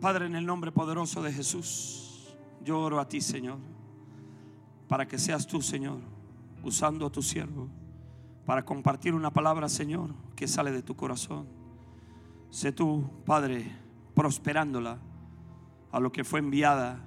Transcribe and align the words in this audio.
Padre, 0.00 0.26
en 0.26 0.36
el 0.36 0.46
nombre 0.46 0.70
poderoso 0.70 1.22
de 1.22 1.32
Jesús, 1.32 2.36
yo 2.64 2.78
oro 2.80 3.00
a 3.00 3.08
ti, 3.08 3.20
Señor, 3.20 3.58
para 4.86 5.08
que 5.08 5.18
seas 5.18 5.44
tú, 5.44 5.60
Señor, 5.60 5.98
usando 6.62 7.06
a 7.06 7.10
tu 7.10 7.20
siervo, 7.20 7.68
para 8.46 8.64
compartir 8.64 9.12
una 9.12 9.32
palabra, 9.32 9.68
Señor, 9.68 10.14
que 10.36 10.46
sale 10.46 10.70
de 10.70 10.82
tu 10.82 10.94
corazón. 10.94 11.48
Sé 12.50 12.70
tú, 12.70 13.10
Padre, 13.26 13.72
prosperándola 14.14 14.98
a 15.90 15.98
lo 15.98 16.12
que 16.12 16.22
fue 16.22 16.38
enviada. 16.38 17.04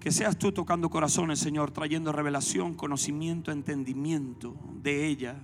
Que 0.00 0.10
seas 0.10 0.36
tú 0.36 0.50
tocando 0.50 0.90
corazones, 0.90 1.38
Señor, 1.38 1.70
trayendo 1.70 2.10
revelación, 2.10 2.74
conocimiento, 2.74 3.52
entendimiento 3.52 4.56
de 4.82 5.06
ella. 5.06 5.36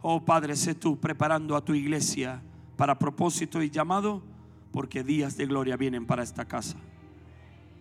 Oh 0.00 0.24
Padre, 0.24 0.56
sé 0.56 0.74
tú 0.74 0.98
preparando 0.98 1.56
a 1.56 1.64
tu 1.64 1.74
iglesia 1.74 2.42
para 2.76 2.98
propósito 2.98 3.62
y 3.62 3.68
llamado 3.68 4.31
porque 4.72 5.04
días 5.04 5.36
de 5.36 5.46
gloria 5.46 5.76
vienen 5.76 6.06
para 6.06 6.22
esta 6.22 6.46
casa. 6.46 6.76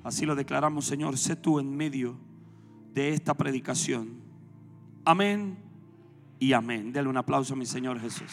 Así 0.03 0.25
lo 0.25 0.35
declaramos, 0.35 0.85
Señor, 0.85 1.17
sé 1.17 1.35
tú 1.35 1.59
en 1.59 1.75
medio 1.75 2.17
de 2.93 3.13
esta 3.13 3.33
predicación. 3.33 4.21
Amén 5.05 5.57
y 6.39 6.53
amén. 6.53 6.91
Dele 6.91 7.07
un 7.07 7.17
aplauso 7.17 7.53
a 7.53 7.57
mi 7.57 7.65
Señor 7.65 7.99
Jesús. 7.99 8.31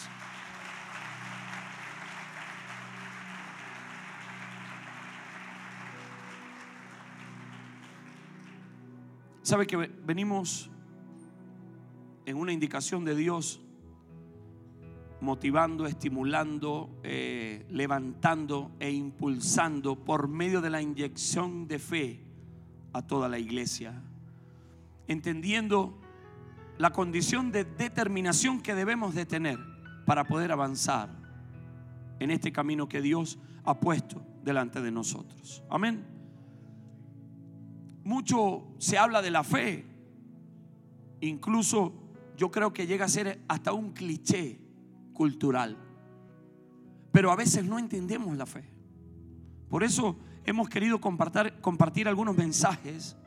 ¿Sabe 9.41 9.65
que 9.65 9.77
venimos 9.77 10.69
en 12.25 12.37
una 12.37 12.53
indicación 12.53 13.03
de 13.05 13.15
Dios 13.15 13.59
motivando, 15.21 15.85
estimulando, 15.85 16.99
eh, 17.03 17.65
levantando 17.69 18.71
e 18.79 18.91
impulsando 18.91 19.95
por 19.95 20.27
medio 20.27 20.61
de 20.61 20.69
la 20.69 20.81
inyección 20.81 21.67
de 21.67 21.79
fe 21.79 22.23
a 22.93 23.01
toda 23.01 23.27
la 23.27 23.39
iglesia. 23.39 24.01
Entendiendo 25.07 25.99
la 26.77 26.91
condición 26.91 27.51
de 27.51 27.65
determinación 27.65 28.61
que 28.61 28.75
debemos 28.75 29.13
de 29.13 29.25
tener 29.25 29.59
para 30.05 30.25
poder 30.25 30.51
avanzar 30.51 31.09
en 32.19 32.31
este 32.31 32.51
camino 32.51 32.87
que 32.87 33.01
Dios 33.01 33.37
ha 33.65 33.79
puesto 33.79 34.21
delante 34.43 34.81
de 34.81 34.91
nosotros. 34.91 35.63
Amén. 35.69 36.05
Mucho 38.03 38.63
se 38.77 38.97
habla 38.97 39.21
de 39.21 39.31
la 39.31 39.43
fe. 39.43 39.85
Incluso 41.21 41.93
yo 42.37 42.49
creo 42.49 42.71
que 42.71 42.87
llega 42.87 43.05
a 43.05 43.09
ser 43.09 43.43
hasta 43.49 43.73
un 43.73 43.91
cliché 43.91 44.68
cultural. 45.19 45.75
Pero 47.11 47.29
a 47.29 47.35
veces 47.35 47.65
no 47.65 47.77
entendemos 47.77 48.37
la 48.37 48.45
fe. 48.45 48.63
Por 49.67 49.83
eso 49.83 50.17
hemos 50.45 50.69
querido 50.69 51.01
compartir, 51.01 51.55
compartir 51.59 52.07
algunos 52.07 52.37
mensajes 52.37 53.17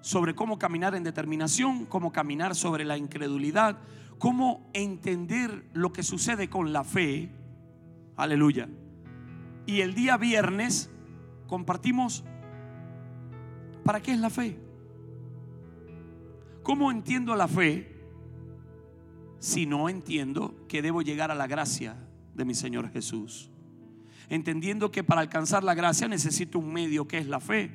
sobre 0.00 0.34
cómo 0.34 0.58
caminar 0.58 0.96
en 0.96 1.04
determinación, 1.04 1.86
cómo 1.86 2.10
caminar 2.10 2.56
sobre 2.56 2.84
la 2.84 2.98
incredulidad, 2.98 3.78
cómo 4.18 4.68
entender 4.72 5.70
lo 5.72 5.92
que 5.92 6.02
sucede 6.02 6.50
con 6.50 6.72
la 6.72 6.82
fe. 6.82 7.30
Aleluya. 8.16 8.68
Y 9.66 9.82
el 9.82 9.94
día 9.94 10.16
viernes 10.16 10.90
compartimos 11.46 12.24
para 13.84 14.02
qué 14.02 14.10
es 14.10 14.18
la 14.18 14.30
fe. 14.30 14.58
¿Cómo 16.64 16.90
entiendo 16.90 17.36
la 17.36 17.46
fe? 17.46 17.95
Si 19.46 19.64
no 19.64 19.88
entiendo 19.88 20.56
que 20.66 20.82
debo 20.82 21.02
llegar 21.02 21.30
a 21.30 21.36
la 21.36 21.46
gracia 21.46 21.94
de 22.34 22.44
mi 22.44 22.52
Señor 22.52 22.90
Jesús. 22.90 23.48
Entendiendo 24.28 24.90
que 24.90 25.04
para 25.04 25.20
alcanzar 25.20 25.62
la 25.62 25.74
gracia 25.74 26.08
necesito 26.08 26.58
un 26.58 26.72
medio 26.72 27.06
que 27.06 27.18
es 27.18 27.28
la 27.28 27.38
fe. 27.38 27.70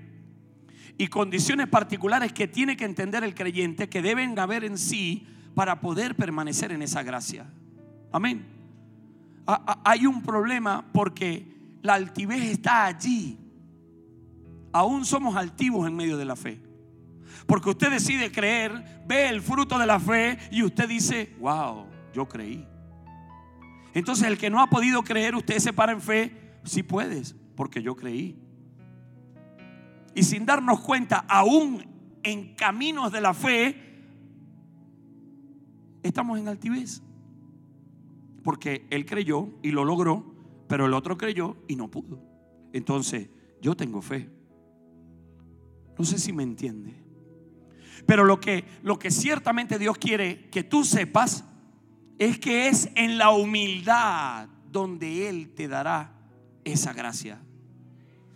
Y 0.98 1.08
condiciones 1.08 1.70
particulares 1.70 2.34
que 2.34 2.50
tiene 2.50 2.76
que 2.76 2.84
entender 2.84 3.24
el 3.24 3.34
creyente 3.34 3.88
que 3.88 4.02
deben 4.02 4.38
haber 4.38 4.66
en 4.66 4.78
sí 4.78 5.26
para 5.56 5.80
poder 5.80 6.18
permanecer 6.18 6.74
en 6.74 6.82
esa 6.82 7.04
gracia. 7.04 7.50
Amén. 8.12 8.46
Hay 9.46 10.06
un 10.06 10.22
problema 10.24 10.84
porque 10.92 11.56
la 11.84 11.94
altivez 11.94 12.44
está 12.44 12.86
allí. 12.86 13.38
Aún 14.74 15.06
somos 15.06 15.38
altivos 15.38 15.88
en 15.88 15.96
medio 15.96 16.18
de 16.18 16.26
la 16.26 16.36
fe. 16.36 16.62
Porque 17.46 17.70
usted 17.70 17.92
decide 17.92 18.32
creer, 18.32 19.04
ve 19.08 19.30
el 19.30 19.42
fruto 19.42 19.78
de 19.78 19.86
la 19.86 20.00
fe 20.00 20.38
y 20.52 20.64
usted 20.64 20.88
dice, 20.88 21.36
wow, 21.40 21.86
yo 22.14 22.28
creí. 22.28 22.68
Entonces 23.94 24.28
el 24.28 24.38
que 24.38 24.50
no 24.50 24.62
ha 24.62 24.68
podido 24.68 25.04
creer, 25.04 25.36
usted 25.36 25.60
se 25.60 25.74
para 25.74 25.92
en 25.92 26.02
fe, 26.02 26.36
sí 26.64 26.84
puedes, 26.84 27.36
porque 27.56 27.82
yo 27.82 27.96
creí. 27.96 28.38
Y 30.14 30.24
sin 30.24 30.46
darnos 30.46 30.82
cuenta, 30.82 31.26
aún 31.28 31.86
en 32.24 32.56
caminos 32.56 33.12
de 33.12 33.22
la 33.22 33.34
fe, 33.34 33.76
estamos 36.04 36.40
en 36.40 36.48
altivez. 36.48 37.02
Porque 38.44 38.88
él 38.90 39.06
creyó 39.06 39.50
y 39.62 39.72
lo 39.72 39.86
logró, 39.86 40.36
pero 40.68 40.86
el 40.86 40.94
otro 40.94 41.18
creyó 41.18 41.58
y 41.68 41.76
no 41.76 41.90
pudo. 41.90 42.24
Entonces, 42.74 43.30
yo 43.62 43.76
tengo 43.76 44.02
fe. 44.02 44.30
No 45.98 46.06
sé 46.06 46.18
si 46.18 46.34
me 46.34 46.44
entiende. 46.44 47.01
Pero 48.06 48.24
lo 48.24 48.40
que, 48.40 48.66
lo 48.84 48.98
que 49.00 49.12
ciertamente 49.12 49.80
Dios 49.80 49.98
quiere 49.98 50.50
que 50.50 50.64
tú 50.64 50.84
sepas 50.84 51.44
es 52.18 52.40
que 52.40 52.68
es 52.68 52.90
en 52.96 53.18
la 53.18 53.32
humildad 53.32 54.48
donde 54.72 55.30
Él 55.30 55.54
te 55.56 55.68
dará 55.68 56.12
esa 56.64 56.94
gracia. 56.94 57.40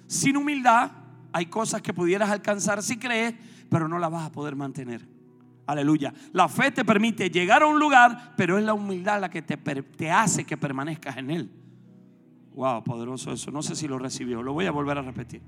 Sin 0.08 0.38
humildad 0.38 0.92
hay 1.31 1.48
cosas 1.48 1.81
que 1.81 1.94
pudieras 1.94 2.30
alcanzar 2.30 2.81
si 2.81 2.98
crees, 2.98 3.36
pero 3.70 3.88
no 3.88 4.00
las 4.00 4.12
vas 4.12 4.26
a 4.26 4.31
poder 4.31 4.56
mantener. 4.56 5.08
Aleluya. 5.68 6.14
La 6.32 6.47
fe 6.47 6.72
te 6.72 6.86
permite 6.86 7.30
llegar 7.30 7.64
a 7.64 7.68
un 7.68 7.80
lugar, 7.80 8.34
pero 8.38 8.58
es 8.58 8.64
la 8.64 8.74
humildad 8.74 9.20
la 9.20 9.30
que 9.30 9.42
te, 9.42 9.58
te 9.58 10.12
hace 10.12 10.46
que 10.46 10.58
permanezcas 10.58 11.18
en 11.18 11.32
Él. 11.32 11.52
Wow, 12.53 12.84
poderoso 12.84 13.32
eso. 13.32 13.52
No 13.52 13.62
sé 13.62 13.76
si 13.76 13.88
lo 13.88 13.97
recibió. 13.97 14.42
Lo 14.42 14.53
voy 14.53 14.66
a 14.66 14.72
volver 14.72 14.97
a 14.97 15.02
repetir. 15.02 15.42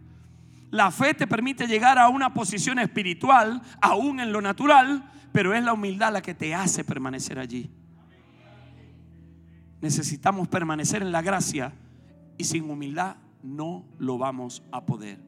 La 0.69 0.91
fe 0.91 1.13
te 1.13 1.27
permite 1.27 1.67
llegar 1.67 1.97
a 1.97 2.09
una 2.09 2.33
posición 2.33 2.79
espiritual, 2.79 3.61
aún 3.81 4.19
en 4.19 4.31
lo 4.31 4.41
natural, 4.41 5.09
pero 5.31 5.53
es 5.53 5.63
la 5.63 5.73
humildad 5.73 6.11
la 6.11 6.21
que 6.21 6.33
te 6.33 6.53
hace 6.53 6.83
permanecer 6.83 7.39
allí. 7.39 7.69
Necesitamos 9.81 10.47
permanecer 10.47 11.01
en 11.01 11.11
la 11.11 11.21
gracia 11.21 11.73
y 12.37 12.43
sin 12.43 12.69
humildad 12.69 13.17
no 13.43 13.85
lo 13.97 14.17
vamos 14.17 14.63
a 14.71 14.85
poder. 14.85 15.19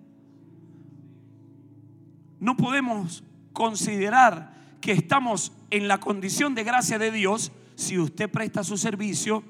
No 2.40 2.58
podemos 2.58 3.24
considerar 3.54 4.54
que 4.82 4.92
estamos 4.92 5.52
en 5.70 5.88
la 5.88 6.00
condición 6.00 6.56
de 6.56 6.64
gracia 6.64 6.98
de 6.98 7.12
Dios 7.12 7.52
si 7.76 7.98
usted 7.98 8.30
presta 8.30 8.64
su 8.64 8.78
servicio 8.78 9.44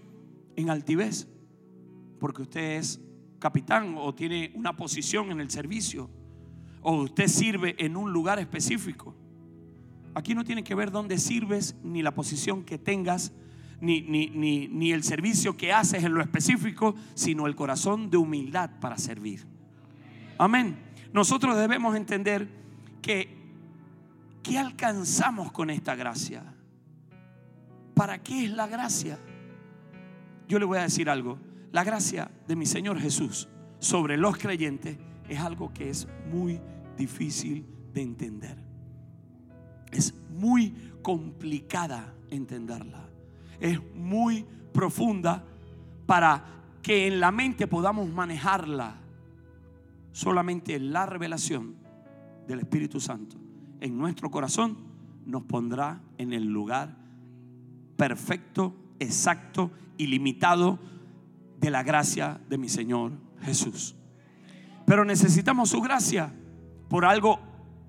en 0.55 0.69
altivez, 0.69 1.27
porque 2.19 2.43
usted 2.43 2.77
es 2.77 2.99
capitán 3.39 3.95
o 3.97 4.13
tiene 4.13 4.51
una 4.55 4.75
posición 4.75 5.31
en 5.31 5.39
el 5.39 5.49
servicio 5.49 6.09
o 6.81 6.93
usted 7.03 7.27
sirve 7.27 7.75
en 7.77 7.97
un 7.97 8.11
lugar 8.11 8.39
específico. 8.39 9.15
Aquí 10.13 10.33
no 10.33 10.43
tiene 10.43 10.63
que 10.63 10.75
ver 10.75 10.91
dónde 10.91 11.17
sirves, 11.17 11.75
ni 11.83 12.01
la 12.01 12.13
posición 12.13 12.63
que 12.63 12.77
tengas, 12.77 13.31
ni, 13.81 14.01
ni, 14.01 14.27
ni, 14.67 14.91
el 14.91 15.03
servicio 15.03 15.55
que 15.55 15.71
haces 15.71 16.03
en 16.03 16.13
lo 16.13 16.21
específico, 16.21 16.95
sino 17.13 17.47
el 17.47 17.55
corazón 17.55 18.09
de 18.09 18.17
humildad 18.17 18.71
para 18.81 18.97
servir. 18.97 19.45
Amén. 20.37 20.77
Nosotros 21.13 21.57
debemos 21.57 21.95
entender 21.95 22.49
que, 23.01 23.37
¿qué 24.43 24.57
alcanzamos 24.57 25.51
con 25.51 25.69
esta 25.69 25.95
gracia? 25.95 26.43
¿Para 27.93 28.21
qué 28.21 28.45
es 28.45 28.51
la 28.51 28.67
gracia? 28.67 29.17
Yo 30.47 30.59
le 30.59 30.65
voy 30.65 30.79
a 30.79 30.83
decir 30.83 31.09
algo. 31.09 31.37
La 31.71 31.83
gracia 31.83 32.31
de 32.47 32.55
mi 32.55 32.65
Señor 32.65 32.99
Jesús 32.99 33.47
sobre 33.77 34.17
los 34.17 34.37
creyentes 34.37 34.97
es 35.27 35.39
algo 35.39 35.71
que 35.71 35.89
es 35.89 36.07
muy 36.31 36.59
difícil 36.97 37.65
de 37.93 38.01
entender. 38.01 38.57
Es 39.91 40.15
muy 40.29 40.73
complicada 41.01 42.13
entenderla. 42.29 43.07
Es 43.59 43.79
muy 43.93 44.45
profunda 44.73 45.43
para 46.05 46.43
que 46.81 47.07
en 47.07 47.19
la 47.19 47.31
mente 47.31 47.67
podamos 47.67 48.09
manejarla. 48.09 48.95
Solamente 50.11 50.79
la 50.79 51.05
revelación 51.05 51.75
del 52.47 52.61
Espíritu 52.61 52.99
Santo 52.99 53.37
en 53.79 53.95
nuestro 53.95 54.31
corazón 54.31 54.77
nos 55.25 55.43
pondrá 55.43 56.01
en 56.17 56.33
el 56.33 56.45
lugar 56.45 56.97
perfecto, 57.95 58.73
exacto, 58.99 59.71
ilimitado 59.97 60.79
de 61.59 61.69
la 61.69 61.83
gracia 61.83 62.39
de 62.47 62.57
mi 62.57 62.69
Señor 62.69 63.11
Jesús. 63.41 63.95
Pero 64.85 65.05
necesitamos 65.05 65.69
su 65.69 65.81
gracia. 65.81 66.33
Por 66.87 67.05
algo 67.05 67.39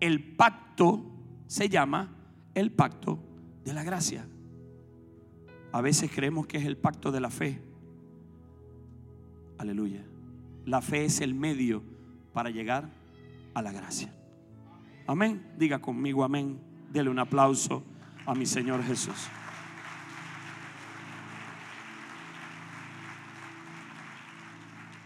el 0.01 0.35
pacto 0.37 1.05
se 1.47 1.69
llama 1.69 2.15
el 2.55 2.73
pacto 2.73 3.19
de 3.65 3.73
la 3.73 3.83
gracia. 3.83 4.27
A 5.73 5.81
veces 5.81 6.11
creemos 6.13 6.47
que 6.47 6.59
es 6.59 6.65
el 6.65 6.77
pacto 6.77 7.13
de 7.13 7.21
la 7.21 7.31
fe. 7.31 7.63
Aleluya. 9.59 10.03
la 10.65 10.81
fe 10.81 11.05
es 11.05 11.21
el 11.21 11.35
medio 11.35 11.83
para 12.33 12.51
llegar 12.51 12.89
a 13.55 13.63
la 13.63 13.73
gracia. 13.73 14.13
Amén. 15.07 15.43
Diga 15.59 15.81
conmigo 15.81 16.25
amén. 16.25 16.61
Dele 16.93 17.11
un 17.11 17.19
aplauso 17.19 17.83
a 18.27 18.35
mi 18.35 18.47
Señor 18.47 18.83
Jesús. 18.83 19.29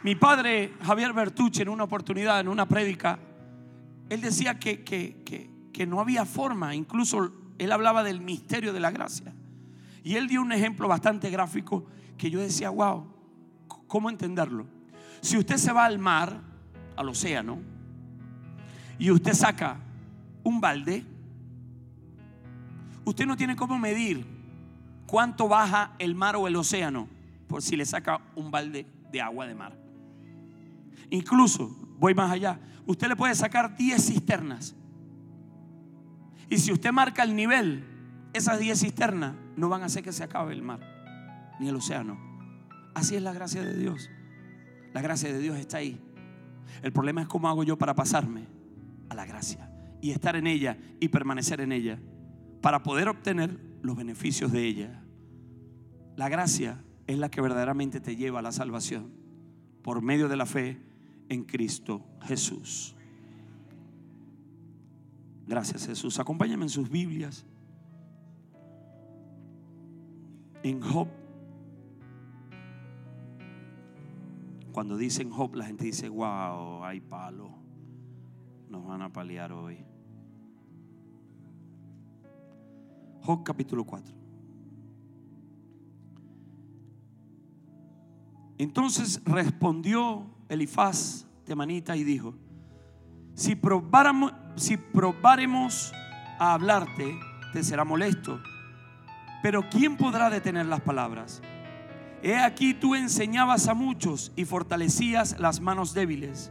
Mi 0.04 0.14
padre 0.16 0.74
Javier 0.82 1.14
Bertucci 1.14 1.62
en 1.62 1.70
una 1.70 1.84
oportunidad, 1.84 2.38
en 2.38 2.48
una 2.48 2.68
prédica, 2.68 3.18
él 4.10 4.20
decía 4.20 4.58
que, 4.58 4.84
que, 4.84 5.86
no 5.86 5.98
había 5.98 6.26
forma, 6.26 6.74
incluso 6.74 7.32
él 7.56 7.72
hablaba 7.72 8.04
del 8.04 8.20
misterio 8.20 8.74
de 8.74 8.80
la 8.80 8.90
gracia. 8.90 9.32
Y 10.02 10.16
él 10.16 10.28
dio 10.28 10.42
un 10.42 10.52
ejemplo 10.52 10.88
bastante 10.88 11.30
gráfico 11.30 11.86
que 12.18 12.30
yo 12.30 12.38
decía, 12.38 12.68
wow, 12.68 13.06
¿cómo 13.86 14.10
entenderlo? 14.10 14.66
Si 15.22 15.38
usted 15.38 15.56
se 15.56 15.72
va 15.72 15.86
al 15.86 15.98
mar, 15.98 16.38
al 16.96 17.08
océano, 17.08 17.62
y 18.98 19.10
usted 19.10 19.32
saca 19.32 19.78
un 20.42 20.60
balde, 20.60 21.02
usted 23.06 23.24
no 23.24 23.38
tiene 23.38 23.56
cómo 23.56 23.78
medir 23.78 24.26
cuánto 25.06 25.48
baja 25.48 25.92
el 25.98 26.14
mar 26.14 26.36
o 26.36 26.46
el 26.46 26.56
océano 26.56 27.08
por 27.48 27.62
si 27.62 27.74
le 27.74 27.86
saca 27.86 28.20
un 28.34 28.50
balde 28.50 28.86
de 29.10 29.22
agua 29.22 29.46
de 29.46 29.54
mar. 29.54 29.83
Incluso, 31.14 31.68
voy 32.00 32.12
más 32.12 32.32
allá, 32.32 32.58
usted 32.86 33.06
le 33.06 33.14
puede 33.14 33.36
sacar 33.36 33.76
10 33.76 34.04
cisternas. 34.04 34.74
Y 36.50 36.58
si 36.58 36.72
usted 36.72 36.90
marca 36.90 37.22
el 37.22 37.36
nivel, 37.36 37.84
esas 38.32 38.58
10 38.58 38.80
cisternas 38.80 39.36
no 39.56 39.68
van 39.68 39.82
a 39.82 39.84
hacer 39.84 40.02
que 40.02 40.10
se 40.10 40.24
acabe 40.24 40.52
el 40.52 40.62
mar, 40.62 40.80
ni 41.60 41.68
el 41.68 41.76
océano. 41.76 42.18
Así 42.96 43.14
es 43.14 43.22
la 43.22 43.32
gracia 43.32 43.62
de 43.62 43.78
Dios. 43.78 44.10
La 44.92 45.02
gracia 45.02 45.32
de 45.32 45.38
Dios 45.38 45.56
está 45.56 45.76
ahí. 45.76 46.00
El 46.82 46.92
problema 46.92 47.22
es 47.22 47.28
cómo 47.28 47.48
hago 47.48 47.62
yo 47.62 47.78
para 47.78 47.94
pasarme 47.94 48.48
a 49.08 49.14
la 49.14 49.24
gracia 49.24 49.70
y 50.00 50.10
estar 50.10 50.34
en 50.34 50.48
ella 50.48 50.78
y 50.98 51.10
permanecer 51.10 51.60
en 51.60 51.70
ella 51.70 52.00
para 52.60 52.82
poder 52.82 53.08
obtener 53.08 53.56
los 53.82 53.94
beneficios 53.94 54.50
de 54.50 54.64
ella. 54.64 55.04
La 56.16 56.28
gracia 56.28 56.82
es 57.06 57.18
la 57.18 57.30
que 57.30 57.40
verdaderamente 57.40 58.00
te 58.00 58.16
lleva 58.16 58.40
a 58.40 58.42
la 58.42 58.50
salvación 58.50 59.12
por 59.80 60.02
medio 60.02 60.28
de 60.28 60.36
la 60.36 60.46
fe 60.46 60.93
en 61.28 61.44
Cristo 61.44 62.02
Jesús. 62.22 62.94
Gracias 65.46 65.86
Jesús. 65.86 66.18
Acompáñame 66.18 66.64
en 66.64 66.70
sus 66.70 66.90
Biblias. 66.90 67.44
En 70.62 70.80
Job. 70.80 71.08
Cuando 74.72 74.96
dicen 74.96 75.30
Job, 75.30 75.54
la 75.54 75.66
gente 75.66 75.84
dice, 75.84 76.08
wow, 76.08 76.82
hay 76.82 77.00
palo. 77.00 77.50
Nos 78.68 78.86
van 78.86 79.02
a 79.02 79.12
paliar 79.12 79.52
hoy. 79.52 79.84
Job 83.22 83.44
capítulo 83.44 83.84
4. 83.84 84.14
Entonces 88.58 89.22
respondió 89.24 90.33
Elifaz 90.54 91.26
Temanita 91.44 91.96
y 91.96 92.04
dijo, 92.04 92.34
si 93.34 93.54
probáramos, 93.54 94.32
si 94.56 94.76
probáremos 94.76 95.92
a 96.38 96.54
hablarte, 96.54 97.18
te 97.52 97.62
será 97.62 97.84
molesto. 97.84 98.40
Pero 99.42 99.68
¿quién 99.68 99.96
podrá 99.96 100.30
detener 100.30 100.66
las 100.66 100.80
palabras? 100.80 101.42
He 102.22 102.36
aquí 102.38 102.72
tú 102.72 102.94
enseñabas 102.94 103.68
a 103.68 103.74
muchos 103.74 104.32
y 104.36 104.46
fortalecías 104.46 105.38
las 105.38 105.60
manos 105.60 105.92
débiles. 105.92 106.50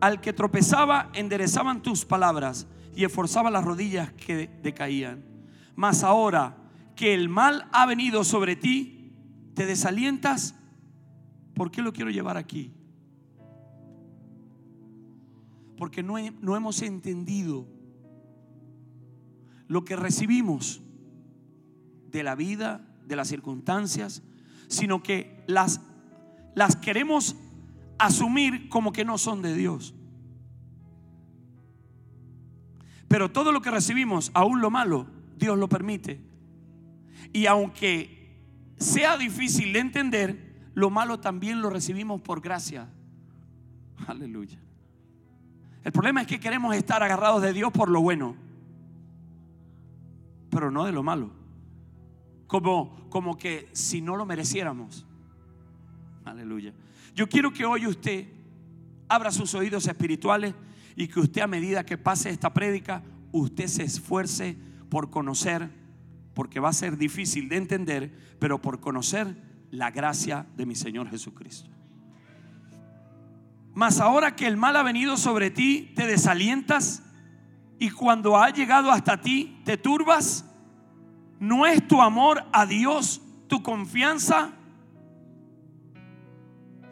Al 0.00 0.20
que 0.20 0.32
tropezaba 0.32 1.10
enderezaban 1.14 1.82
tus 1.82 2.04
palabras 2.04 2.66
y 2.94 3.04
esforzaba 3.04 3.50
las 3.50 3.64
rodillas 3.64 4.12
que 4.12 4.50
decaían. 4.62 5.24
Mas 5.74 6.02
ahora 6.02 6.58
que 6.96 7.14
el 7.14 7.30
mal 7.30 7.68
ha 7.72 7.86
venido 7.86 8.24
sobre 8.24 8.56
ti, 8.56 9.14
te 9.54 9.64
desalientas. 9.64 10.54
¿Por 11.54 11.70
qué 11.70 11.80
lo 11.80 11.94
quiero 11.94 12.10
llevar 12.10 12.36
aquí? 12.36 12.74
Porque 15.80 16.02
no, 16.02 16.16
no 16.42 16.56
hemos 16.56 16.82
entendido 16.82 17.66
lo 19.66 19.82
que 19.82 19.96
recibimos 19.96 20.82
de 22.10 22.22
la 22.22 22.34
vida, 22.34 22.86
de 23.06 23.16
las 23.16 23.28
circunstancias, 23.28 24.22
sino 24.68 25.02
que 25.02 25.42
las, 25.46 25.80
las 26.54 26.76
queremos 26.76 27.34
asumir 27.98 28.68
como 28.68 28.92
que 28.92 29.06
no 29.06 29.16
son 29.16 29.40
de 29.40 29.54
Dios. 29.54 29.94
Pero 33.08 33.32
todo 33.32 33.50
lo 33.50 33.62
que 33.62 33.70
recibimos, 33.70 34.30
aún 34.34 34.60
lo 34.60 34.70
malo, 34.70 35.06
Dios 35.38 35.58
lo 35.58 35.70
permite. 35.70 36.20
Y 37.32 37.46
aunque 37.46 38.36
sea 38.76 39.16
difícil 39.16 39.72
de 39.72 39.78
entender, 39.78 40.70
lo 40.74 40.90
malo 40.90 41.20
también 41.20 41.62
lo 41.62 41.70
recibimos 41.70 42.20
por 42.20 42.42
gracia. 42.42 42.86
Aleluya. 44.06 44.60
El 45.84 45.92
problema 45.92 46.22
es 46.22 46.26
que 46.26 46.40
queremos 46.40 46.74
estar 46.74 47.02
agarrados 47.02 47.40
de 47.42 47.52
Dios 47.52 47.72
por 47.72 47.88
lo 47.88 48.00
bueno, 48.02 48.36
pero 50.50 50.70
no 50.70 50.84
de 50.84 50.92
lo 50.92 51.02
malo. 51.02 51.30
Como, 52.46 53.08
como 53.08 53.36
que 53.38 53.68
si 53.72 54.00
no 54.00 54.16
lo 54.16 54.26
mereciéramos. 54.26 55.06
Aleluya. 56.24 56.74
Yo 57.14 57.28
quiero 57.28 57.52
que 57.52 57.64
hoy 57.64 57.86
usted 57.86 58.28
abra 59.08 59.30
sus 59.30 59.54
oídos 59.54 59.86
espirituales 59.86 60.54
y 60.96 61.08
que 61.08 61.20
usted 61.20 61.42
a 61.42 61.46
medida 61.46 61.86
que 61.86 61.96
pase 61.96 62.30
esta 62.30 62.52
prédica, 62.52 63.02
usted 63.32 63.66
se 63.66 63.84
esfuerce 63.84 64.56
por 64.88 65.10
conocer, 65.10 65.70
porque 66.34 66.60
va 66.60 66.68
a 66.68 66.74
ser 66.74 66.98
difícil 66.98 67.48
de 67.48 67.56
entender, 67.56 68.36
pero 68.38 68.60
por 68.60 68.80
conocer 68.80 69.36
la 69.70 69.90
gracia 69.90 70.46
de 70.56 70.66
mi 70.66 70.74
Señor 70.74 71.08
Jesucristo. 71.08 71.70
Mas 73.80 73.98
ahora 73.98 74.36
que 74.36 74.46
el 74.46 74.58
mal 74.58 74.76
ha 74.76 74.82
venido 74.82 75.16
sobre 75.16 75.50
ti, 75.50 75.90
te 75.96 76.06
desalientas 76.06 77.02
y 77.78 77.88
cuando 77.88 78.36
ha 78.36 78.50
llegado 78.50 78.90
hasta 78.90 79.22
ti, 79.22 79.62
te 79.64 79.78
turbas. 79.78 80.44
¿No 81.38 81.64
es 81.64 81.88
tu 81.88 82.02
amor 82.02 82.44
a 82.52 82.66
Dios 82.66 83.22
tu 83.46 83.62
confianza? 83.62 84.52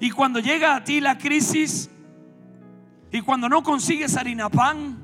Y 0.01 0.09
cuando 0.13 0.41
llega 0.41 0.77
a 0.77 0.83
ti 0.83 1.03
la 1.03 1.19
crisis 1.19 1.91
y 3.13 3.21
cuando 3.21 3.51
no 3.51 3.63
consigues 3.63 4.17
harina 4.17 4.49
pan, 4.49 4.97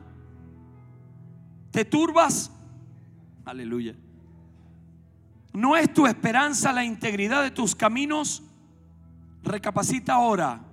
te 1.70 1.84
turbas. 1.84 2.50
Aleluya. 3.44 3.94
¿No 5.52 5.76
es 5.76 5.92
tu 5.92 6.06
esperanza 6.06 6.72
la 6.72 6.82
integridad 6.82 7.42
de 7.42 7.50
tus 7.50 7.74
caminos? 7.74 8.42
Recapacita 9.42 10.14
ahora 10.14 10.63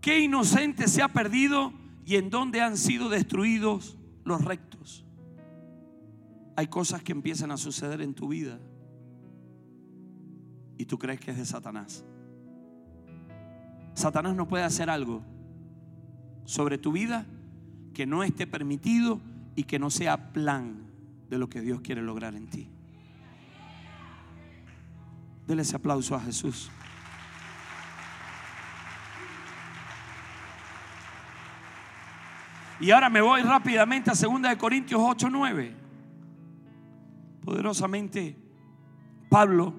¿Qué 0.00 0.20
inocente 0.20 0.88
se 0.88 1.02
ha 1.02 1.08
perdido 1.08 1.72
y 2.06 2.16
en 2.16 2.30
dónde 2.30 2.60
han 2.60 2.76
sido 2.76 3.08
destruidos 3.08 3.98
los 4.24 4.44
rectos? 4.44 5.04
Hay 6.56 6.68
cosas 6.68 7.02
que 7.02 7.12
empiezan 7.12 7.50
a 7.50 7.56
suceder 7.56 8.00
en 8.00 8.14
tu 8.14 8.28
vida 8.28 8.58
y 10.78 10.86
tú 10.86 10.98
crees 10.98 11.20
que 11.20 11.30
es 11.30 11.36
de 11.36 11.44
Satanás. 11.44 12.04
Satanás 13.94 14.34
no 14.34 14.48
puede 14.48 14.64
hacer 14.64 14.88
algo 14.88 15.22
sobre 16.44 16.78
tu 16.78 16.92
vida 16.92 17.26
que 17.92 18.06
no 18.06 18.22
esté 18.22 18.46
permitido 18.46 19.20
y 19.56 19.64
que 19.64 19.78
no 19.78 19.90
sea 19.90 20.32
plan 20.32 20.86
de 21.28 21.38
lo 21.38 21.50
que 21.50 21.60
Dios 21.60 21.82
quiere 21.82 22.02
lograr 22.02 22.34
en 22.34 22.48
ti. 22.48 22.68
Dele 25.46 25.62
ese 25.62 25.76
aplauso 25.76 26.14
a 26.14 26.20
Jesús. 26.20 26.70
Y 32.80 32.90
ahora 32.92 33.10
me 33.10 33.20
voy 33.20 33.42
rápidamente 33.42 34.10
a 34.10 34.14
2 34.14 34.56
Corintios 34.56 35.00
8, 35.04 35.28
9. 35.30 35.74
Poderosamente, 37.44 38.36
Pablo, 39.28 39.74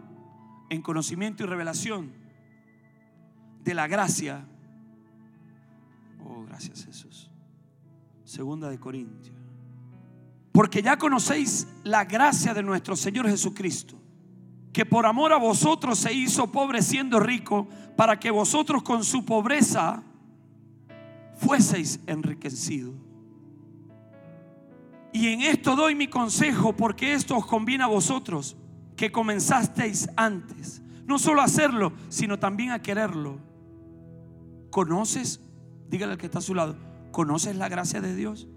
en 0.70 0.84
conocimiento 0.84 1.44
y 1.44 1.48
revelación 1.48 2.14
de 3.64 3.74
la 3.74 3.88
gracia. 3.88 4.46
Oh, 6.24 6.44
gracias 6.44 6.86
Jesús. 6.86 7.32
Segunda 8.24 8.70
de 8.70 8.80
Corintios. 8.80 9.36
Porque 10.52 10.84
ya 10.84 10.98
conocéis 10.98 11.68
la 11.84 12.06
gracia 12.06 12.54
de 12.54 12.62
nuestro 12.62 12.96
Señor 12.96 13.28
Jesucristo, 13.28 13.96
que 14.72 14.86
por 14.86 15.08
amor 15.08 15.34
a 15.34 15.38
vosotros 15.38 15.98
se 15.98 16.14
hizo 16.14 16.52
pobre 16.52 16.84
siendo 16.84 17.20
rico, 17.20 17.68
para 17.98 18.20
que 18.20 18.30
vosotros 18.30 18.84
con 18.84 19.04
su 19.04 19.26
pobreza 19.26 20.04
fueseis 21.42 22.00
enriquecidos. 22.06 22.96
Y 25.14 25.28
en 25.28 25.42
esto 25.42 25.76
doy 25.76 25.96
mi 25.96 26.08
consejo 26.08 26.74
porque 26.74 27.14
esto 27.14 27.38
os 27.38 27.46
conviene 27.46 27.84
a 27.84 27.88
vosotros 27.88 28.56
que 28.96 29.12
comenzasteis 29.12 30.10
antes. 30.16 30.82
No 31.06 31.20
solo 31.20 31.42
a 31.42 31.46
hacerlo, 31.46 31.92
sino 32.10 32.40
también 32.40 32.72
a 32.72 32.82
quererlo. 32.82 33.40
¿Conoces? 34.70 35.42
Dígale 35.90 36.14
al 36.14 36.18
que 36.18 36.28
está 36.28 36.40
a 36.40 36.44
su 36.44 36.56
lado. 36.56 36.78
¿Conoces 37.12 37.56
la 37.58 37.68
gracia 37.68 38.00
de 38.00 38.16
Dios? 38.16 38.48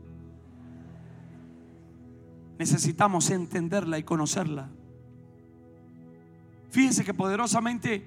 Necesitamos 2.58 3.30
entenderla 3.30 3.98
y 3.98 4.04
conocerla. 4.04 4.70
Fíjese 6.70 7.04
que 7.04 7.14
poderosamente 7.14 8.06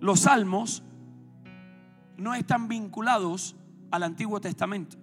los 0.00 0.20
salmos 0.20 0.82
no 2.18 2.34
están 2.34 2.68
vinculados 2.68 3.56
al 3.96 4.04
Antiguo 4.04 4.40
Testamento. 4.40 4.96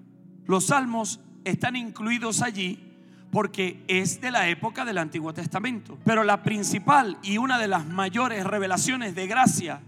Los 0.46 0.68
salmos 0.68 1.20
están 1.44 1.76
incluidos 1.76 2.42
allí 2.42 2.94
porque 3.32 3.84
es 3.88 4.22
de 4.22 4.30
la 4.30 4.48
época 4.48 4.86
del 4.86 5.00
Antiguo 5.00 5.34
Testamento. 5.34 5.98
Pero 6.06 6.24
la 6.24 6.44
principal 6.44 7.18
y 7.24 7.38
una 7.38 7.58
de 7.58 7.68
las 7.68 7.86
mayores 7.88 8.46
revelaciones 8.46 9.16
de 9.16 9.28
gracia 9.28 9.82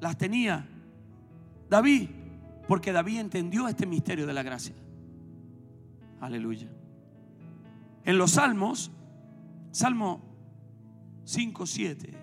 las 0.00 0.18
tenía 0.18 0.66
David, 1.70 2.10
porque 2.66 2.92
David 2.92 3.20
entendió 3.20 3.68
este 3.68 3.86
misterio 3.86 4.26
de 4.26 4.34
la 4.34 4.42
gracia. 4.42 4.74
Aleluya. 6.20 6.68
En 8.04 8.18
los 8.18 8.32
salmos, 8.32 8.90
Salmo 9.70 10.22
5, 11.24 11.66
7, 11.66 12.14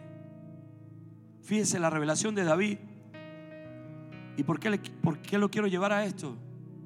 fíjese 1.41 1.79
la 1.79 1.89
revelación 1.89 2.35
de 2.35 2.43
David. 2.43 2.77
¿Y 4.37 4.43
por 4.43 4.59
qué, 4.59 4.79
por 5.01 5.19
qué 5.19 5.37
lo 5.37 5.49
quiero 5.49 5.67
llevar 5.67 5.91
a 5.93 6.05
esto? 6.05 6.35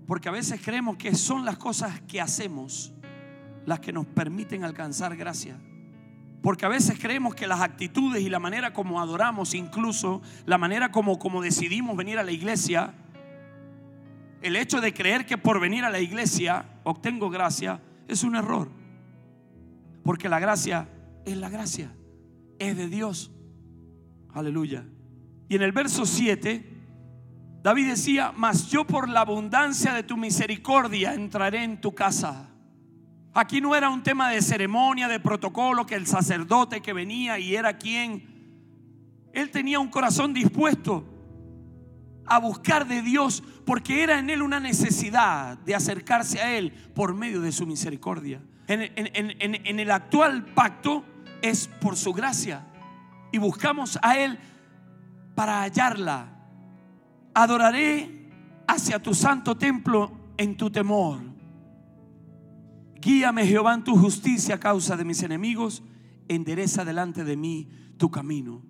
Porque 0.05 0.29
a 0.29 0.31
veces 0.31 0.61
creemos 0.63 0.97
que 0.97 1.15
son 1.15 1.45
las 1.45 1.57
cosas 1.57 2.01
que 2.01 2.21
hacemos 2.21 2.93
las 3.67 3.81
que 3.81 3.91
nos 3.91 4.05
permiten 4.05 4.63
alcanzar 4.63 5.15
gracia. 5.17 5.59
Porque 6.41 6.65
a 6.65 6.69
veces 6.69 6.97
creemos 6.97 7.35
que 7.35 7.47
las 7.47 7.59
actitudes 7.59 8.23
y 8.23 8.29
la 8.29 8.39
manera 8.39 8.71
como 8.71 9.01
adoramos, 9.01 9.53
incluso 9.53 10.21
la 10.45 10.57
manera 10.57 10.89
como, 10.89 11.19
como 11.19 11.41
decidimos 11.41 11.97
venir 11.97 12.17
a 12.17 12.23
la 12.23 12.31
iglesia, 12.31 12.93
el 14.41 14.55
hecho 14.55 14.79
de 14.79 14.93
creer 14.93 15.25
que 15.25 15.37
por 15.37 15.59
venir 15.59 15.83
a 15.83 15.89
la 15.89 15.99
iglesia 15.99 16.79
obtengo 16.83 17.29
gracia, 17.29 17.81
es 18.07 18.23
un 18.23 18.37
error. 18.37 18.69
Porque 20.03 20.29
la 20.29 20.39
gracia 20.39 20.87
es 21.25 21.35
la 21.35 21.49
gracia, 21.49 21.93
es 22.59 22.77
de 22.77 22.87
Dios. 22.87 23.31
Aleluya. 24.33 24.85
Y 25.49 25.55
en 25.55 25.61
el 25.61 25.73
verso 25.73 26.05
7, 26.05 26.76
David 27.67 27.89
decía, 27.89 28.31
mas 28.33 28.69
yo 28.69 28.87
por 28.87 29.09
la 29.09 29.19
abundancia 29.19 29.91
de 29.91 30.01
tu 30.01 30.15
misericordia 30.15 31.13
entraré 31.13 31.65
en 31.65 31.81
tu 31.81 31.93
casa. 31.93 32.47
Aquí 33.33 33.59
no 33.59 33.75
era 33.75 33.89
un 33.89 34.03
tema 34.03 34.29
de 34.29 34.41
ceremonia, 34.41 35.09
de 35.09 35.19
protocolo, 35.19 35.85
que 35.85 35.95
el 35.95 36.07
sacerdote 36.07 36.81
que 36.81 36.93
venía 36.93 37.37
y 37.39 37.57
era 37.57 37.77
quien. 37.77 38.23
Él 39.33 39.51
tenía 39.51 39.81
un 39.81 39.89
corazón 39.89 40.33
dispuesto 40.33 41.03
a 42.25 42.39
buscar 42.39 42.87
de 42.87 43.01
Dios 43.01 43.43
porque 43.65 44.01
era 44.01 44.17
en 44.17 44.29
él 44.29 44.43
una 44.43 44.61
necesidad 44.61 45.57
de 45.57 45.75
acercarse 45.75 46.39
a 46.39 46.57
Él 46.57 46.71
por 46.95 47.15
medio 47.15 47.41
de 47.41 47.51
su 47.51 47.67
misericordia. 47.67 48.39
En, 48.69 49.79
el 49.79 49.91
actual 49.91 50.45
pacto 50.55 51.03
es 51.41 51.67
por 51.67 51.97
su 51.97 52.13
gracia 52.13 52.65
y 53.33 53.39
buscamos 53.39 53.99
a 54.01 54.17
Él 54.17 54.39
para 55.35 55.63
hallarla. 55.63 56.36
Adoraré 57.37 58.65
hacia 58.67 58.97
tu 58.97 59.13
santo 59.13 59.55
templo 59.55 60.11
en 60.37 60.57
tu 60.57 60.71
temor. 60.71 61.19
Guíame 62.99 63.45
Jehová 63.45 63.75
en 63.75 63.83
tu 63.83 63.95
justicia 63.95 64.55
a 64.55 64.59
causa 64.59 64.97
de 64.97 65.05
mis 65.05 65.21
enemigos. 65.21 65.83
Endereza 66.27 66.83
delante 66.83 67.23
de 67.23 67.37
mí 67.37 67.69
tu 67.97 68.09
camino. 68.09 68.63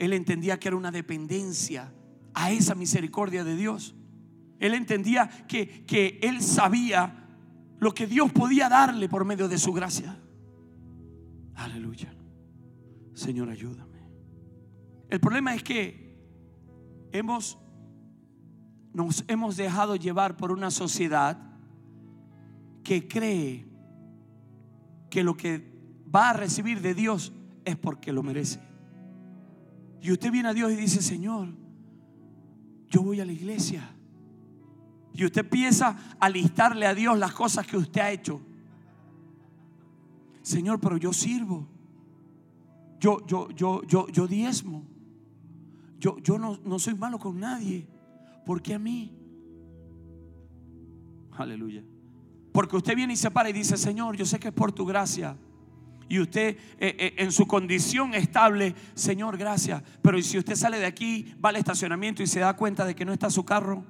Él 0.00 0.12
entendía 0.14 0.58
que 0.58 0.66
era 0.66 0.76
una 0.76 0.90
dependencia 0.90 1.94
a 2.34 2.50
esa 2.50 2.74
misericordia 2.74 3.44
de 3.44 3.54
Dios. 3.54 3.94
Él 4.58 4.74
entendía 4.74 5.28
que, 5.46 5.84
que 5.86 6.18
él 6.20 6.42
sabía 6.42 7.24
lo 7.78 7.94
que 7.94 8.08
Dios 8.08 8.32
podía 8.32 8.68
darle 8.68 9.08
por 9.08 9.24
medio 9.24 9.46
de 9.46 9.58
su 9.58 9.72
gracia. 9.72 10.18
Aleluya. 11.54 12.12
Señor, 13.14 13.48
ayúdame. 13.48 14.00
El 15.08 15.20
problema 15.20 15.54
es 15.54 15.62
que 15.62 16.18
hemos 17.12 17.58
nos 18.98 19.24
hemos 19.28 19.56
dejado 19.56 19.94
llevar 19.94 20.36
por 20.36 20.50
una 20.50 20.72
sociedad 20.72 21.38
que 22.82 23.06
cree 23.06 23.64
que 25.08 25.22
lo 25.22 25.36
que 25.36 25.72
va 26.12 26.30
a 26.30 26.32
recibir 26.32 26.80
de 26.80 26.94
Dios 26.94 27.32
es 27.64 27.76
porque 27.76 28.12
lo 28.12 28.24
merece. 28.24 28.58
Y 30.02 30.10
usted 30.10 30.32
viene 30.32 30.48
a 30.48 30.52
Dios 30.52 30.72
y 30.72 30.74
dice, 30.74 31.00
Señor, 31.00 31.46
yo 32.88 33.02
voy 33.02 33.20
a 33.20 33.24
la 33.24 33.30
iglesia. 33.30 33.88
Y 35.14 35.24
usted 35.24 35.42
empieza 35.42 35.96
a 36.18 36.28
listarle 36.28 36.84
a 36.84 36.94
Dios 36.94 37.16
las 37.16 37.32
cosas 37.32 37.68
que 37.68 37.76
usted 37.76 38.00
ha 38.00 38.10
hecho. 38.10 38.40
Señor, 40.42 40.80
pero 40.80 40.96
yo 40.96 41.12
sirvo. 41.12 41.68
Yo, 42.98 43.24
yo, 43.28 43.48
yo, 43.50 43.84
yo, 43.84 44.08
yo 44.08 44.26
diezmo. 44.26 44.82
Yo, 46.00 46.18
yo 46.18 46.36
no, 46.36 46.58
no 46.64 46.80
soy 46.80 46.96
malo 46.96 47.20
con 47.20 47.38
nadie. 47.38 47.86
¿Por 48.48 48.62
qué 48.62 48.72
a 48.72 48.78
mí? 48.78 49.12
Aleluya. 51.32 51.84
Porque 52.50 52.76
usted 52.78 52.96
viene 52.96 53.12
y 53.12 53.16
se 53.16 53.30
para 53.30 53.50
y 53.50 53.52
dice, 53.52 53.76
Señor, 53.76 54.16
yo 54.16 54.24
sé 54.24 54.40
que 54.40 54.48
es 54.48 54.54
por 54.54 54.72
tu 54.72 54.86
gracia. 54.86 55.36
Y 56.08 56.18
usted 56.18 56.56
eh, 56.78 56.96
eh, 56.98 57.14
en 57.18 57.30
su 57.30 57.46
condición 57.46 58.14
estable, 58.14 58.74
Señor, 58.94 59.36
gracias. 59.36 59.82
Pero 60.00 60.22
si 60.22 60.38
usted 60.38 60.54
sale 60.54 60.78
de 60.78 60.86
aquí, 60.86 61.34
va 61.44 61.50
al 61.50 61.56
estacionamiento 61.56 62.22
y 62.22 62.26
se 62.26 62.40
da 62.40 62.56
cuenta 62.56 62.86
de 62.86 62.94
que 62.94 63.04
no 63.04 63.12
está 63.12 63.28
su 63.28 63.44
carro, 63.44 63.84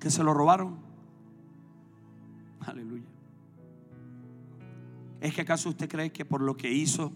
que 0.00 0.10
se 0.10 0.24
lo 0.24 0.34
robaron. 0.34 0.80
Aleluya. 2.58 3.06
¿Es 5.20 5.32
que 5.32 5.42
acaso 5.42 5.68
usted 5.68 5.88
cree 5.88 6.10
que 6.10 6.24
por 6.24 6.40
lo 6.40 6.56
que 6.56 6.72
hizo, 6.72 7.12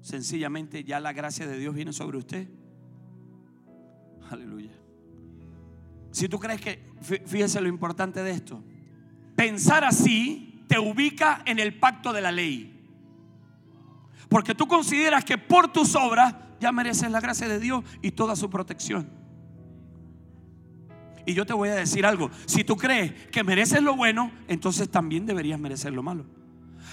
sencillamente 0.00 0.82
ya 0.82 0.98
la 0.98 1.12
gracia 1.12 1.46
de 1.46 1.58
Dios 1.58 1.74
viene 1.74 1.92
sobre 1.92 2.16
usted? 2.16 2.48
Aleluya. 4.30 4.70
Si 6.10 6.28
tú 6.28 6.38
crees 6.38 6.60
que, 6.60 6.92
fíjese 7.26 7.60
lo 7.60 7.68
importante 7.68 8.22
de 8.22 8.30
esto, 8.30 8.62
pensar 9.36 9.84
así 9.84 10.64
te 10.68 10.78
ubica 10.78 11.42
en 11.44 11.58
el 11.58 11.78
pacto 11.78 12.12
de 12.12 12.20
la 12.20 12.32
ley. 12.32 12.70
Porque 14.28 14.54
tú 14.54 14.66
consideras 14.66 15.24
que 15.24 15.38
por 15.38 15.72
tus 15.72 15.94
obras 15.96 16.34
ya 16.60 16.72
mereces 16.72 17.10
la 17.10 17.20
gracia 17.20 17.48
de 17.48 17.58
Dios 17.58 17.84
y 18.00 18.12
toda 18.12 18.36
su 18.36 18.48
protección. 18.48 19.08
Y 21.26 21.34
yo 21.34 21.46
te 21.46 21.52
voy 21.52 21.70
a 21.70 21.74
decir 21.74 22.04
algo, 22.04 22.30
si 22.46 22.64
tú 22.64 22.76
crees 22.76 23.12
que 23.28 23.42
mereces 23.42 23.82
lo 23.82 23.96
bueno, 23.96 24.30
entonces 24.46 24.90
también 24.90 25.26
deberías 25.26 25.58
merecer 25.58 25.92
lo 25.92 26.02
malo. 26.02 26.26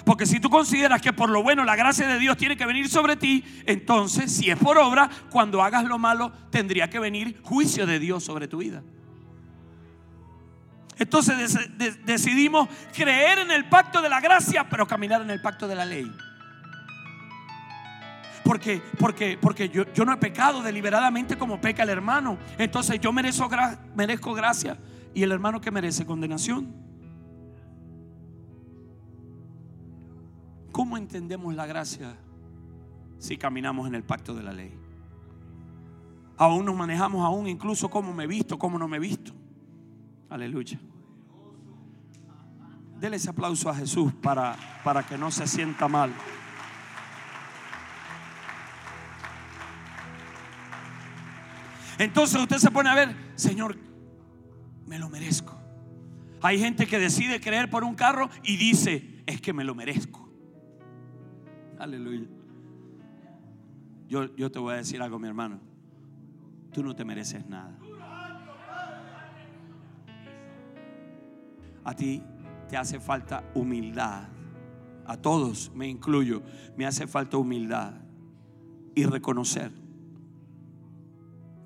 Porque 0.06 0.26
si 0.26 0.40
tú 0.40 0.50
consideras 0.50 1.02
que 1.02 1.14
por 1.14 1.30
lo 1.30 1.44
bueno 1.44 1.64
la 1.64 1.76
gracia 1.76 2.08
de 2.08 2.18
Dios 2.18 2.38
tiene 2.38 2.58
que 2.58 2.66
venir 2.66 2.90
sobre 2.90 3.16
ti, 3.16 3.44
entonces 3.66 4.32
si 4.32 4.50
es 4.50 4.58
por 4.58 4.78
obra, 4.78 5.10
cuando 5.30 5.62
hagas 5.62 5.84
lo 5.86 5.98
malo 6.00 6.32
tendría 6.50 6.90
que 6.90 7.00
venir 7.00 7.40
juicio 7.44 7.86
de 7.86 8.00
Dios 8.00 8.24
sobre 8.24 8.48
tu 8.48 8.58
vida. 8.58 8.84
Entonces 10.98 11.58
decidimos 12.06 12.70
creer 12.94 13.40
en 13.40 13.52
el 13.52 13.66
pacto 13.66 14.02
de 14.02 14.10
la 14.10 14.22
gracia, 14.22 14.68
pero 14.70 14.88
caminar 14.88 15.22
en 15.22 15.32
el 15.32 15.42
pacto 15.42 15.68
de 15.68 15.76
la 15.76 15.86
ley. 15.86 16.12
Porque, 18.44 18.82
porque, 19.00 19.38
porque 19.40 19.70
yo, 19.70 19.92
yo 19.94 20.04
no 20.04 20.14
he 20.14 20.18
pecado 20.18 20.62
deliberadamente 20.62 21.38
como 21.38 21.62
peca 21.62 21.84
el 21.84 21.90
hermano. 21.90 22.38
Entonces 22.58 23.00
yo 23.00 23.12
merezco, 23.14 23.50
merezco 23.96 24.34
gracia. 24.34 24.78
¿Y 25.14 25.24
el 25.24 25.32
hermano 25.32 25.62
que 25.62 25.72
merece? 25.72 26.06
Condenación. 26.06 26.74
¿Cómo 30.82 30.98
entendemos 30.98 31.54
la 31.54 31.68
gracia 31.68 32.18
si 33.20 33.38
caminamos 33.38 33.88
en 33.88 33.94
el 33.94 34.04
pacto 34.04 34.34
de 34.34 34.42
la 34.42 34.52
ley? 34.52 34.74
Aún 36.38 36.66
nos 36.66 36.76
manejamos 36.76 37.24
aún 37.24 37.48
incluso 37.48 37.88
cómo 37.88 38.12
me 38.16 38.24
he 38.24 38.28
visto, 38.28 38.58
cómo 38.58 38.80
no 38.80 38.88
me 38.88 38.98
he 38.98 39.00
visto. 39.00 39.32
Aleluya. 40.28 40.80
Dele 43.00 43.18
ese 43.18 43.30
aplauso 43.30 43.70
a 43.70 43.76
Jesús 43.76 44.12
para, 44.24 44.56
para 44.84 45.06
que 45.06 45.20
no 45.20 45.30
se 45.30 45.46
sienta 45.46 45.88
mal. 45.88 46.12
Entonces 52.00 52.42
usted 52.42 52.58
se 52.58 52.72
pone 52.72 52.90
a 52.90 52.96
ver, 52.96 53.16
Señor, 53.36 53.78
me 54.88 54.98
lo 54.98 55.10
merezco. 55.10 55.56
Hay 56.42 56.58
gente 56.58 56.88
que 56.88 56.98
decide 56.98 57.40
creer 57.40 57.70
por 57.70 57.84
un 57.84 57.94
carro 57.94 58.32
y 58.42 58.58
dice, 58.58 59.22
es 59.28 59.42
que 59.42 59.54
me 59.54 59.64
lo 59.64 59.76
merezco. 59.76 60.31
Aleluya. 61.82 62.28
Yo, 64.08 64.36
yo 64.36 64.52
te 64.52 64.60
voy 64.60 64.76
a 64.76 64.78
decir 64.78 65.02
algo, 65.02 65.18
mi 65.18 65.28
hermano. 65.28 65.60
Tú 66.72 66.84
no 66.84 66.96
te 66.96 67.04
mereces 67.04 67.44
nada. 67.50 67.76
A 71.84 71.96
ti 71.96 72.22
te 72.70 72.78
hace 72.78 73.00
falta 73.00 73.50
humildad. 73.56 74.28
A 75.08 75.18
todos, 75.18 75.72
me 75.74 75.88
incluyo, 75.88 76.44
me 76.78 76.86
hace 76.86 77.08
falta 77.08 77.38
humildad 77.38 77.96
y 78.94 79.06
reconocer 79.06 79.72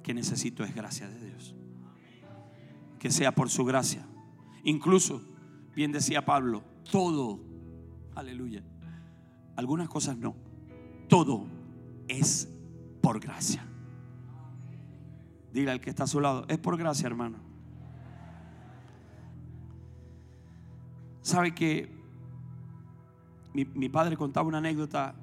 que 0.02 0.14
necesito 0.14 0.64
es 0.64 0.74
gracia 0.74 1.10
de 1.10 1.26
Dios. 1.26 1.56
Que 3.00 3.12
sea 3.12 3.34
por 3.34 3.50
su 3.50 3.66
gracia. 3.66 4.08
Incluso, 4.64 5.22
bien 5.76 5.92
decía 5.92 6.24
Pablo, 6.24 6.64
todo, 6.90 7.42
aleluya. 8.16 8.64
Algunas 9.56 9.90
cosas 9.90 10.18
no. 10.18 10.36
Todo 11.08 11.46
es 12.08 12.50
por 13.02 13.20
gracia. 13.20 13.66
Diga 15.54 15.72
al 15.72 15.80
que 15.80 15.90
está 15.90 16.04
a 16.04 16.08
su 16.08 16.20
lado, 16.20 16.46
es 16.48 16.58
por 16.58 16.78
gracia, 16.78 17.08
hermano. 17.08 17.38
Sabe 21.22 21.56
que 21.56 21.90
mi, 23.54 23.90
padre 23.90 24.18
contaba 24.18 24.48
una 24.48 24.58
anécdota 24.58 25.16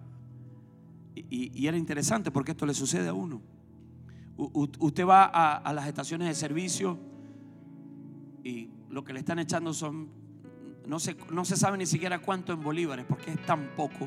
y, 1.15 1.67
era 1.67 1.77
interesante 1.77 2.31
porque 2.31 2.53
esto 2.53 2.65
le 2.65 2.73
sucede 2.73 3.09
a 3.09 3.13
uno. 3.13 3.43
usted 4.37 5.07
va 5.07 5.25
a, 5.25 5.73
las 5.73 5.87
estaciones 5.87 6.29
de 6.29 6.35
servicio 6.35 6.99
y 8.43 8.71
lo 8.89 9.05
que 9.05 9.13
le 9.13 9.21
están 9.21 9.39
echando 9.39 9.75
son, 9.75 10.09
no 10.87 10.99
se, 10.99 11.15
no 11.31 11.45
se 11.45 11.57
sabe 11.57 11.77
ni 11.77 11.87
siquiera 11.87 12.21
cuánto 12.21 12.53
en 12.53 12.63
bolívares 12.63 13.05
porque 13.07 13.33
es 13.33 13.45
tan 13.45 13.75
poco. 13.77 14.07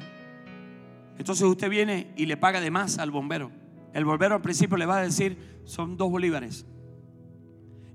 Entonces 1.18 1.46
usted 1.46 1.70
viene 1.70 2.14
y 2.18 2.26
le 2.26 2.38
paga 2.38 2.60
de 2.60 2.72
más 2.72 2.98
al 2.98 3.12
bombero. 3.12 3.52
El 3.94 4.06
bombero 4.06 4.36
al 4.36 4.42
principio 4.42 4.78
le 4.78 4.86
va 4.86 4.98
a 4.98 5.02
decir, 5.02 5.38
son 5.66 5.96
dos 5.98 6.12
bolívares. 6.12 6.66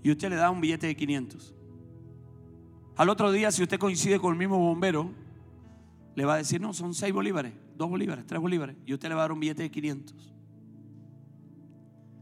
Y 0.02 0.10
usted 0.10 0.30
le 0.30 0.36
da 0.36 0.50
un 0.50 0.60
billete 0.60 0.86
de 0.86 0.96
500. 0.96 1.54
Al 2.96 3.08
otro 3.08 3.30
día, 3.32 3.50
si 3.50 3.62
usted 3.62 3.78
coincide 3.78 4.18
con 4.18 4.32
el 4.32 4.38
mismo 4.38 4.58
bombero, 4.58 5.10
le 6.14 6.24
va 6.24 6.34
a 6.34 6.36
decir, 6.38 6.60
no, 6.60 6.72
son 6.72 6.94
seis 6.94 7.12
bolívares, 7.12 7.52
dos 7.76 7.88
bolívares, 7.88 8.26
tres 8.26 8.40
bolívares. 8.40 8.76
Y 8.86 8.94
usted 8.94 9.08
le 9.08 9.14
va 9.14 9.22
a 9.22 9.24
dar 9.24 9.32
un 9.32 9.40
billete 9.40 9.62
de 9.62 9.70
500. 9.70 10.34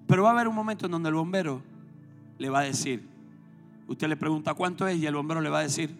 Pero 0.07 0.23
va 0.23 0.31
a 0.31 0.33
haber 0.33 0.49
un 0.49 0.55
momento 0.55 0.87
en 0.87 0.93
donde 0.93 1.09
el 1.09 1.14
bombero 1.14 1.62
le 2.38 2.50
va 2.50 2.61
a 2.61 2.64
decir, 2.64 3.07
usted 3.87 4.09
le 4.09 4.17
pregunta 4.17 4.55
cuánto 4.55 4.87
es 4.88 4.99
y 4.99 5.07
el 5.07 5.14
bombero 5.14 5.40
le 5.40 5.50
va 5.50 5.61
a 5.61 5.62
decir, 5.62 5.95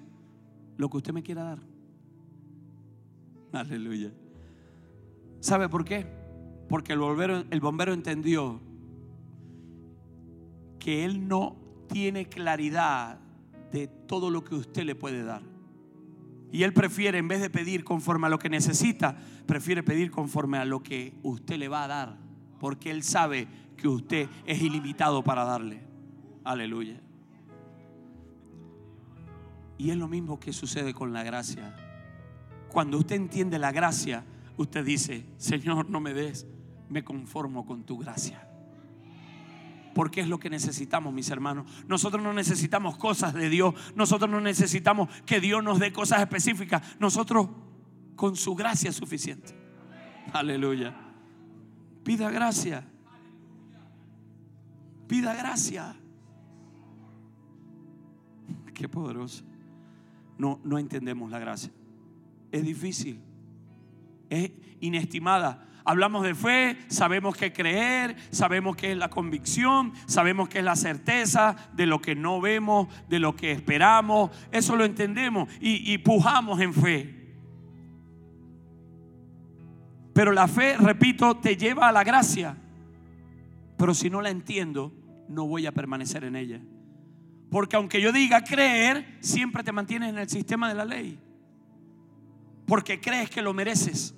lo 0.76 0.88
que 0.88 0.97
usted 0.97 1.12
me 1.12 1.23
quiera 1.23 1.43
dar. 1.43 1.59
Aleluya. 3.52 4.12
¿Sabe 5.40 5.68
por 5.68 5.85
qué? 5.85 6.07
Porque 6.68 6.92
el 6.92 6.99
bombero, 6.99 7.45
el 7.50 7.61
bombero 7.61 7.92
entendió 7.92 8.61
que 10.78 11.04
él 11.04 11.28
no 11.28 11.57
tiene 11.88 12.28
claridad 12.28 13.18
de 13.73 13.87
todo 13.87 14.30
lo 14.30 14.45
que 14.45 14.54
usted 14.54 14.85
le 14.85 14.95
puede 14.95 15.23
dar. 15.23 15.42
Y 16.50 16.62
él 16.62 16.73
prefiere, 16.73 17.18
en 17.18 17.28
vez 17.28 17.40
de 17.40 17.50
pedir 17.50 17.85
conforme 17.85 18.26
a 18.26 18.30
lo 18.30 18.38
que 18.38 18.49
necesita, 18.49 19.16
prefiere 19.47 19.83
pedir 19.83 20.11
conforme 20.11 20.59
a 20.59 20.64
lo 20.64 20.83
que 20.83 21.14
usted 21.23 21.57
le 21.57 21.68
va 21.68 21.85
a 21.85 21.88
dar. 21.88 22.16
Porque 22.59 22.90
él 22.90 23.02
sabe 23.02 23.47
que 23.76 23.88
usted 23.88 24.28
es 24.47 24.62
ilimitado 24.62 25.23
para 25.23 25.45
darle. 25.45 25.80
Aleluya. 26.45 27.00
Y 29.76 29.90
es 29.90 29.97
lo 29.97 30.09
mismo 30.09 30.40
que 30.40 30.52
sucede 30.52 30.95
con 30.95 31.12
la 31.12 31.23
gracia. 31.23 31.76
Cuando 32.71 32.99
usted 32.99 33.16
entiende 33.16 33.59
la 33.59 33.71
gracia, 33.71 34.25
usted 34.59 34.85
dice, 34.85 35.25
Señor, 35.38 35.88
no 35.88 36.00
me 36.00 36.12
des, 36.12 36.47
me 36.91 37.05
conformo 37.05 37.65
con 37.65 37.85
tu 37.85 37.97
gracia. 37.97 38.45
Porque 39.95 40.21
es 40.21 40.29
lo 40.29 40.38
que 40.38 40.50
necesitamos, 40.50 41.12
mis 41.15 41.31
hermanos. 41.31 41.71
Nosotros 41.87 42.23
no 42.23 42.33
necesitamos 42.33 42.97
cosas 42.99 43.35
de 43.35 43.49
Dios. 43.49 43.75
Nosotros 43.95 44.31
no 44.31 44.41
necesitamos 44.41 45.09
que 45.25 45.41
Dios 45.41 45.65
nos 45.65 45.79
dé 45.79 45.93
cosas 45.93 46.21
específicas. 46.21 46.83
Nosotros 47.00 47.49
con 48.15 48.37
su 48.37 48.55
gracia 48.55 48.91
es 48.91 48.97
suficiente. 48.97 49.55
Aleluya. 50.33 50.95
Pida 52.05 52.31
gracia. 52.31 52.87
Pida 55.09 55.35
gracia. 55.35 55.97
Qué 58.75 58.89
poderoso. 58.89 59.45
No, 60.37 60.61
no 60.63 60.78
entendemos 60.78 61.30
la 61.30 61.41
gracia. 61.41 61.73
Es 62.52 62.63
difícil 62.63 63.21
es 64.30 64.52
inestimada. 64.80 65.69
Hablamos 65.88 66.23
de 66.23 66.34
fe, 66.34 66.76
sabemos 66.88 67.34
que 67.34 67.50
creer, 67.50 68.14
sabemos 68.30 68.76
que 68.76 68.93
es 68.93 68.99
la 68.99 69.08
convicción, 69.08 69.95
sabemos 70.04 70.50
que 70.50 70.58
es 70.58 70.64
la 70.64 70.76
certeza 70.76 71.56
de 71.73 71.86
lo 71.86 72.02
que 72.02 72.14
no 72.14 72.43
vemos, 72.43 72.88
de 73.08 73.19
lo 73.19 73.34
que 73.34 73.52
esperamos. 73.52 74.30
Eso 74.52 74.76
lo 74.76 74.84
entendemos 74.84 75.49
y, 75.62 75.91
y 75.91 75.97
pujamos 75.97 76.60
en 76.60 76.75
fe. 76.75 77.14
Pero 80.12 80.32
la 80.32 80.47
fe, 80.47 80.76
repito, 80.76 81.38
te 81.38 81.56
lleva 81.56 81.88
a 81.88 81.93
la 81.93 82.04
gracia. 82.04 82.54
Pero 83.78 83.95
si 83.95 84.10
no 84.10 84.21
la 84.21 84.28
entiendo, 84.28 84.93
no 85.26 85.47
voy 85.47 85.64
a 85.64 85.73
permanecer 85.73 86.25
en 86.25 86.36
ella. 86.36 86.60
Porque 87.50 87.76
aunque 87.76 88.02
yo 88.02 88.12
diga 88.12 88.45
creer, 88.45 89.17
siempre 89.21 89.62
te 89.62 89.73
mantienes 89.73 90.10
en 90.10 90.19
el 90.19 90.28
sistema 90.28 90.69
de 90.69 90.75
la 90.75 90.84
ley. 90.84 91.19
Porque 92.67 93.00
crees 93.00 93.30
que 93.30 93.41
lo 93.41 93.54
mereces 93.54 94.18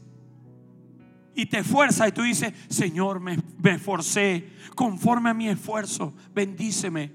y 1.35 1.47
te 1.47 1.59
esfuerzas 1.59 2.09
y 2.09 2.13
tú 2.13 2.23
dices, 2.23 2.53
Señor, 2.69 3.21
me, 3.21 3.39
esforcé 3.65 4.53
conforme 4.75 5.31
a 5.31 5.35
mi 5.35 5.49
esfuerzo, 5.49 6.15
bendíceme. 6.35 7.13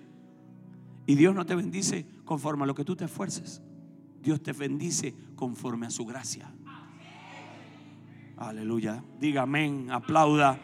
Y 1.05 1.15
Dios 1.15 1.35
no 1.35 1.45
te 1.45 1.55
bendice 1.55 2.05
conforme 2.23 2.63
a 2.63 2.67
lo 2.67 2.75
que 2.75 2.83
tú 2.83 2.95
te 2.95 3.05
esfuerces. 3.05 3.61
Dios 4.21 4.41
te 4.41 4.53
bendice 4.53 5.13
conforme 5.35 5.85
a 5.85 5.89
su 5.89 6.05
gracia. 6.05 6.51
Aleluya. 8.37 9.03
Diga 9.19 9.43
amén, 9.43 9.89
aplauda. 9.91 10.59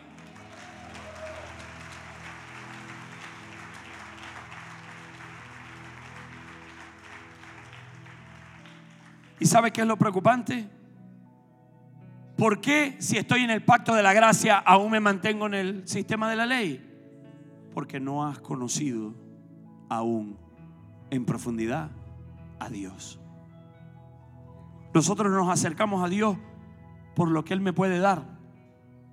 ¿Y 9.39 9.45
sabe 9.45 9.71
qué 9.71 9.81
es 9.81 9.87
lo 9.87 9.97
preocupante? 9.97 10.80
¿Por 12.41 12.59
qué 12.59 12.95
si 12.97 13.17
estoy 13.17 13.43
en 13.43 13.51
el 13.51 13.63
pacto 13.63 13.93
de 13.93 14.01
la 14.01 14.13
gracia 14.13 14.57
aún 14.57 14.89
me 14.89 14.99
mantengo 14.99 15.45
en 15.45 15.53
el 15.53 15.87
sistema 15.87 16.27
de 16.27 16.35
la 16.35 16.47
ley? 16.47 16.83
Porque 17.71 17.99
no 17.99 18.25
has 18.25 18.39
conocido 18.39 19.13
aún 19.89 20.39
en 21.11 21.23
profundidad 21.23 21.91
a 22.59 22.67
Dios. 22.67 23.19
Nosotros 24.91 25.31
nos 25.31 25.49
acercamos 25.49 26.03
a 26.03 26.09
Dios 26.09 26.35
por 27.15 27.29
lo 27.29 27.45
que 27.45 27.53
Él 27.53 27.61
me 27.61 27.73
puede 27.73 27.99
dar, 27.99 28.39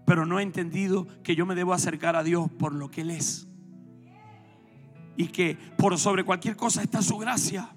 pero 0.07 0.25
no 0.25 0.41
he 0.41 0.43
entendido 0.43 1.07
que 1.23 1.37
yo 1.37 1.45
me 1.45 1.55
debo 1.55 1.75
acercar 1.75 2.17
a 2.17 2.23
Dios 2.23 2.51
por 2.53 2.73
lo 2.73 2.91
que 2.91 3.03
Él 3.03 3.11
es. 3.11 3.47
Y 5.19 5.27
que 5.27 5.59
por 5.77 5.99
sobre 5.99 6.25
cualquier 6.25 6.57
cosa 6.57 6.83
está 6.83 7.03
su 7.03 7.19
gracia. 7.19 7.77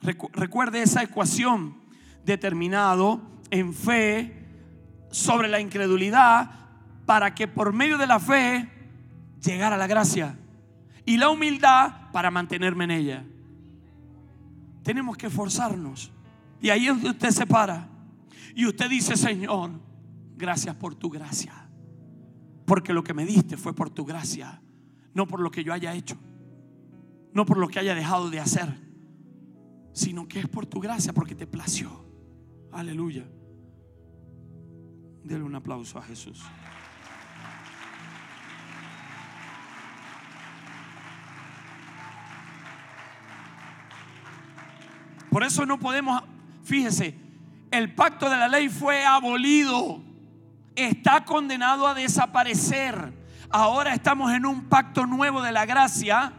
Recuerde 0.00 0.82
esa 0.82 1.02
ecuación 1.02 1.82
determinado 2.24 3.33
en 3.54 3.72
fe 3.72 4.32
sobre 5.12 5.46
la 5.46 5.60
incredulidad 5.60 6.50
para 7.06 7.34
que 7.34 7.46
por 7.46 7.72
medio 7.72 7.96
de 7.96 8.06
la 8.06 8.18
fe 8.18 8.68
llegara 9.40 9.76
la 9.76 9.86
gracia 9.86 10.36
y 11.06 11.16
la 11.18 11.28
humildad 11.28 12.10
para 12.10 12.32
mantenerme 12.32 12.84
en 12.84 12.90
ella. 12.90 13.24
Tenemos 14.82 15.16
que 15.16 15.28
esforzarnos. 15.28 16.10
Y 16.60 16.70
ahí 16.70 16.86
es 16.86 16.94
donde 16.94 17.10
usted 17.10 17.30
se 17.30 17.46
para. 17.46 17.88
Y 18.56 18.66
usted 18.66 18.90
dice, 18.90 19.16
Señor, 19.16 19.70
gracias 20.36 20.74
por 20.74 20.96
tu 20.96 21.08
gracia. 21.08 21.68
Porque 22.66 22.92
lo 22.92 23.04
que 23.04 23.14
me 23.14 23.24
diste 23.24 23.56
fue 23.56 23.72
por 23.72 23.90
tu 23.90 24.04
gracia, 24.04 24.60
no 25.12 25.28
por 25.28 25.40
lo 25.40 25.50
que 25.50 25.62
yo 25.62 25.72
haya 25.72 25.94
hecho, 25.94 26.16
no 27.32 27.44
por 27.46 27.58
lo 27.58 27.68
que 27.68 27.78
haya 27.78 27.94
dejado 27.94 28.30
de 28.30 28.40
hacer, 28.40 28.74
sino 29.92 30.26
que 30.26 30.40
es 30.40 30.48
por 30.48 30.66
tu 30.66 30.80
gracia, 30.80 31.12
porque 31.12 31.34
te 31.34 31.46
plació. 31.46 32.04
Aleluya. 32.72 33.24
Dele 35.24 35.42
un 35.42 35.54
aplauso 35.54 35.98
a 35.98 36.02
Jesús. 36.02 36.42
Por 45.30 45.42
eso 45.42 45.66
no 45.66 45.80
podemos, 45.80 46.22
fíjese, 46.62 47.18
el 47.72 47.92
pacto 47.94 48.28
de 48.30 48.36
la 48.36 48.46
ley 48.46 48.68
fue 48.68 49.04
abolido, 49.04 50.00
está 50.76 51.24
condenado 51.24 51.88
a 51.88 51.94
desaparecer. 51.94 53.12
Ahora 53.50 53.94
estamos 53.94 54.30
en 54.32 54.46
un 54.46 54.66
pacto 54.66 55.06
nuevo 55.06 55.42
de 55.42 55.52
la 55.52 55.64
gracia 55.64 56.32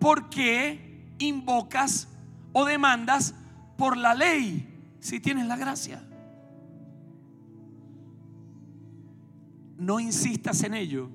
porque 0.00 1.14
invocas 1.18 2.08
o 2.52 2.64
demandas 2.64 3.34
por 3.76 3.96
la 3.96 4.14
ley 4.14 4.96
si 5.00 5.20
tienes 5.20 5.46
la 5.46 5.56
gracia. 5.56 6.05
No 9.78 10.00
insistas 10.00 10.62
en 10.62 10.74
ello 10.74 11.10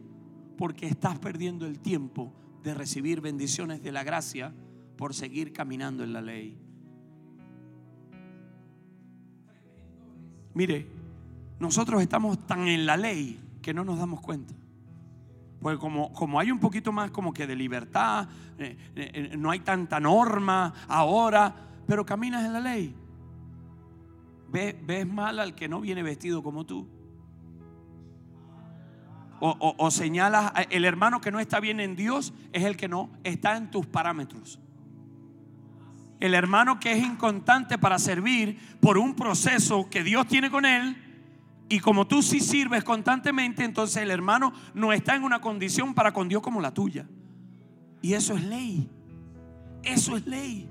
porque 0.57 0.87
estás 0.87 1.17
perdiendo 1.19 1.65
el 1.65 1.79
tiempo 1.79 2.33
de 2.63 2.73
recibir 2.73 3.21
bendiciones 3.21 3.81
de 3.81 3.91
la 3.91 4.03
gracia 4.03 4.53
por 4.97 5.13
seguir 5.13 5.51
caminando 5.51 6.03
en 6.03 6.13
la 6.13 6.21
ley. 6.21 6.57
Mire, 10.53 10.87
nosotros 11.59 12.01
estamos 12.01 12.45
tan 12.45 12.67
en 12.67 12.85
la 12.85 12.97
ley 12.97 13.39
que 13.61 13.73
no 13.73 13.83
nos 13.83 13.97
damos 13.97 14.21
cuenta. 14.21 14.53
Pues 15.59 15.77
como, 15.77 16.11
como 16.13 16.39
hay 16.39 16.51
un 16.51 16.59
poquito 16.59 16.91
más 16.91 17.11
como 17.11 17.33
que 17.33 17.47
de 17.47 17.55
libertad, 17.55 18.27
eh, 18.57 18.77
eh, 18.95 19.29
eh, 19.31 19.37
no 19.37 19.51
hay 19.51 19.59
tanta 19.59 19.99
norma 19.99 20.73
ahora, 20.87 21.55
pero 21.87 22.05
caminas 22.05 22.45
en 22.45 22.53
la 22.53 22.59
ley. 22.59 22.95
Ves 24.51 25.07
mal 25.07 25.39
al 25.39 25.55
que 25.55 25.69
no 25.69 25.79
viene 25.79 26.03
vestido 26.03 26.43
como 26.43 26.65
tú. 26.65 26.87
O, 29.43 29.75
o, 29.75 29.91
señalas, 29.91 30.53
el 30.69 30.85
hermano 30.85 31.19
que 31.19 31.31
no 31.31 31.39
está 31.39 31.59
bien 31.59 31.79
en 31.79 31.95
Dios 31.95 32.31
es 32.53 32.63
el 32.63 32.77
que 32.77 32.87
no 32.87 33.09
está 33.23 33.57
en 33.57 33.71
tus 33.71 33.87
parámetros. 33.87 34.59
El 36.19 36.35
hermano 36.35 36.79
que 36.79 36.91
es 36.91 36.99
inconstante 36.99 37.79
para 37.79 37.97
servir 37.97 38.59
por 38.79 38.99
un 38.99 39.15
proceso 39.15 39.89
que 39.89 40.03
Dios 40.03 40.27
tiene 40.27 40.51
con 40.51 40.65
él, 40.65 40.95
y 41.71 41.79
como 41.79 42.05
tú 42.05 42.21
sí 42.21 42.41
sirves 42.41 42.83
constantemente, 42.83 43.63
entonces 43.63 44.03
el 44.03 44.11
hermano 44.11 44.53
no 44.73 44.91
está 44.93 45.15
en 45.15 45.23
una 45.23 45.39
condición 45.39 45.93
para 45.93 46.11
con 46.11 46.27
Dios 46.27 46.41
como 46.41 46.59
la 46.59 46.73
tuya. 46.73 47.07
Y 48.01 48.13
eso 48.13 48.35
es 48.35 48.43
ley. 48.43 48.89
Eso 49.81 50.17
es 50.17 50.27
ley. 50.27 50.69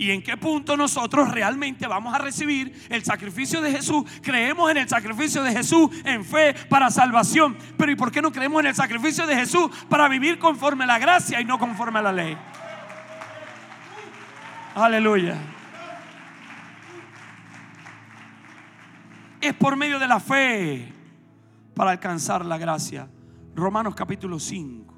¿Y 0.00 0.12
en 0.12 0.22
qué 0.22 0.38
punto 0.38 0.78
nosotros 0.78 1.30
realmente 1.30 1.86
vamos 1.86 2.14
a 2.14 2.18
recibir 2.18 2.86
el 2.88 3.04
sacrificio 3.04 3.60
de 3.60 3.70
Jesús? 3.70 4.02
Creemos 4.22 4.70
en 4.70 4.78
el 4.78 4.88
sacrificio 4.88 5.42
de 5.42 5.52
Jesús 5.52 5.90
en 6.06 6.24
fe 6.24 6.54
para 6.70 6.90
salvación. 6.90 7.54
Pero 7.76 7.92
¿y 7.92 7.96
por 7.96 8.10
qué 8.10 8.22
no 8.22 8.32
creemos 8.32 8.60
en 8.60 8.68
el 8.68 8.74
sacrificio 8.74 9.26
de 9.26 9.36
Jesús 9.36 9.70
para 9.90 10.08
vivir 10.08 10.38
conforme 10.38 10.84
a 10.84 10.86
la 10.86 10.98
gracia 10.98 11.38
y 11.38 11.44
no 11.44 11.58
conforme 11.58 11.98
a 11.98 12.02
la 12.02 12.12
ley? 12.14 12.34
Aleluya. 14.74 15.36
Es 19.38 19.52
por 19.52 19.76
medio 19.76 19.98
de 19.98 20.08
la 20.08 20.18
fe 20.18 20.94
para 21.74 21.90
alcanzar 21.90 22.46
la 22.46 22.56
gracia. 22.56 23.06
Romanos 23.54 23.94
capítulo 23.94 24.38
5. 24.38 24.89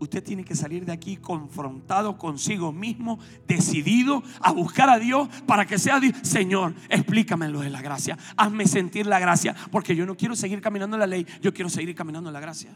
Usted 0.00 0.24
tiene 0.24 0.44
que 0.44 0.56
salir 0.56 0.86
de 0.86 0.92
aquí 0.92 1.18
confrontado 1.18 2.16
consigo 2.16 2.72
mismo, 2.72 3.18
decidido 3.46 4.22
a 4.40 4.50
buscar 4.50 4.88
a 4.88 4.98
Dios 4.98 5.28
para 5.46 5.66
que 5.66 5.78
sea 5.78 6.00
Dios. 6.00 6.16
Señor, 6.22 6.74
explícame 6.88 7.50
lo 7.50 7.60
de 7.60 7.68
la 7.68 7.82
gracia. 7.82 8.16
Hazme 8.34 8.66
sentir 8.66 9.06
la 9.06 9.18
gracia, 9.18 9.54
porque 9.70 9.94
yo 9.94 10.06
no 10.06 10.16
quiero 10.16 10.34
seguir 10.34 10.62
caminando 10.62 10.96
en 10.96 11.00
la 11.00 11.06
ley, 11.06 11.26
yo 11.42 11.52
quiero 11.52 11.68
seguir 11.68 11.94
caminando 11.94 12.30
en 12.30 12.32
la 12.32 12.40
gracia. 12.40 12.74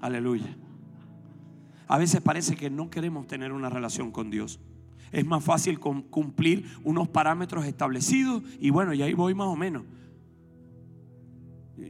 Aleluya. 0.00 0.56
A 1.86 1.98
veces 1.98 2.22
parece 2.22 2.56
que 2.56 2.70
no 2.70 2.88
queremos 2.88 3.26
tener 3.26 3.52
una 3.52 3.68
relación 3.68 4.10
con 4.10 4.30
Dios. 4.30 4.60
Es 5.12 5.26
más 5.26 5.44
fácil 5.44 5.78
cumplir 5.78 6.66
unos 6.84 7.06
parámetros 7.08 7.66
establecidos 7.66 8.42
y 8.60 8.70
bueno, 8.70 8.94
y 8.94 9.02
ahí 9.02 9.12
voy 9.12 9.34
más 9.34 9.48
o 9.48 9.56
menos. 9.56 9.84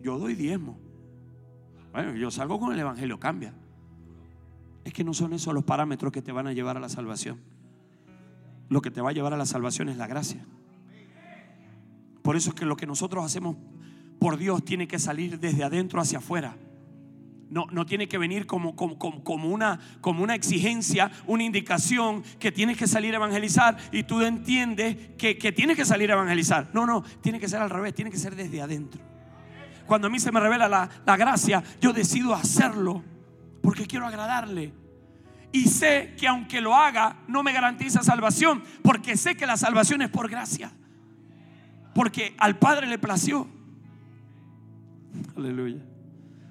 Yo 0.02 0.18
doy 0.18 0.34
diezmo. 0.34 0.85
Bueno, 1.96 2.14
yo 2.14 2.30
salgo 2.30 2.60
con 2.60 2.74
el 2.74 2.78
Evangelio, 2.78 3.18
cambia. 3.18 3.54
Es 4.84 4.92
que 4.92 5.02
no 5.02 5.14
son 5.14 5.32
esos 5.32 5.54
los 5.54 5.64
parámetros 5.64 6.12
que 6.12 6.20
te 6.20 6.30
van 6.30 6.46
a 6.46 6.52
llevar 6.52 6.76
a 6.76 6.80
la 6.80 6.90
salvación. 6.90 7.40
Lo 8.68 8.82
que 8.82 8.90
te 8.90 9.00
va 9.00 9.08
a 9.08 9.12
llevar 9.14 9.32
a 9.32 9.38
la 9.38 9.46
salvación 9.46 9.88
es 9.88 9.96
la 9.96 10.06
gracia. 10.06 10.44
Por 12.20 12.36
eso 12.36 12.50
es 12.50 12.54
que 12.54 12.66
lo 12.66 12.76
que 12.76 12.86
nosotros 12.86 13.24
hacemos 13.24 13.56
por 14.18 14.36
Dios 14.36 14.62
tiene 14.62 14.86
que 14.86 14.98
salir 14.98 15.40
desde 15.40 15.64
adentro 15.64 15.98
hacia 15.98 16.18
afuera. 16.18 16.58
No, 17.48 17.64
no, 17.70 17.86
tiene 17.86 18.08
que 18.08 18.18
venir 18.18 18.44
como, 18.44 18.76
como, 18.76 18.98
como, 18.98 19.48
una, 19.48 19.80
como 20.02 20.22
una 20.22 20.34
exigencia, 20.34 21.10
una 21.26 21.44
indicación 21.44 22.22
que 22.38 22.52
tienes 22.52 22.76
que 22.76 22.86
salir 22.86 23.14
a 23.14 23.16
evangelizar 23.16 23.78
y 23.90 24.02
tú 24.02 24.20
entiendes 24.20 24.98
que, 25.16 25.38
que 25.38 25.50
tienes 25.50 25.78
que 25.78 25.86
salir 25.86 26.10
a 26.10 26.14
evangelizar. 26.16 26.68
No, 26.74 26.84
no, 26.84 27.04
tiene 27.22 27.40
que 27.40 27.48
ser 27.48 27.62
al 27.62 27.70
revés, 27.70 27.94
tiene 27.94 28.10
que 28.10 28.18
ser 28.18 28.36
desde 28.36 28.60
adentro. 28.60 29.15
Cuando 29.86 30.08
a 30.08 30.10
mí 30.10 30.18
se 30.18 30.32
me 30.32 30.40
revela 30.40 30.68
la, 30.68 30.88
la 31.04 31.16
gracia, 31.16 31.62
yo 31.80 31.92
decido 31.92 32.34
hacerlo 32.34 33.02
porque 33.62 33.86
quiero 33.86 34.06
agradarle. 34.06 34.72
Y 35.52 35.64
sé 35.64 36.14
que 36.18 36.28
aunque 36.28 36.60
lo 36.60 36.74
haga, 36.74 37.16
no 37.28 37.42
me 37.42 37.52
garantiza 37.52 38.02
salvación, 38.02 38.62
porque 38.82 39.16
sé 39.16 39.36
que 39.36 39.46
la 39.46 39.56
salvación 39.56 40.02
es 40.02 40.10
por 40.10 40.28
gracia. 40.28 40.70
Porque 41.94 42.34
al 42.38 42.58
Padre 42.58 42.86
le 42.86 42.98
plació. 42.98 43.48
Aleluya. 45.34 45.82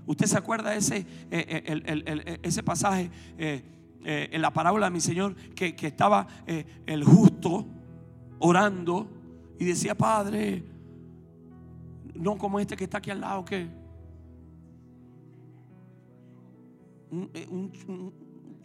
¿Usted 0.08 0.26
se 0.26 0.38
acuerda 0.38 0.76
ese, 0.76 0.98
eh, 0.98 1.64
eh, 1.66 2.40
ese 2.44 2.64
pasaje 2.64 3.10
eh, 3.38 3.64
en 4.04 4.42
la 4.42 4.52
parábola 4.52 4.88
de 4.88 4.92
mi 4.92 5.02
Señor 5.02 5.36
que, 5.36 5.76
que 5.76 5.88
estaba 5.88 6.28
el 6.46 7.04
justo 7.04 7.68
orando 8.40 9.10
y 9.60 9.66
decía, 9.66 9.96
Padre, 9.96 10.64
no 12.16 12.38
como 12.38 12.60
este 12.60 12.76
que 12.76 12.86
está 12.86 12.98
aquí 13.00 13.12
al 13.12 13.22
lado, 13.22 13.46
que 13.46 13.70
un, 17.12 18.14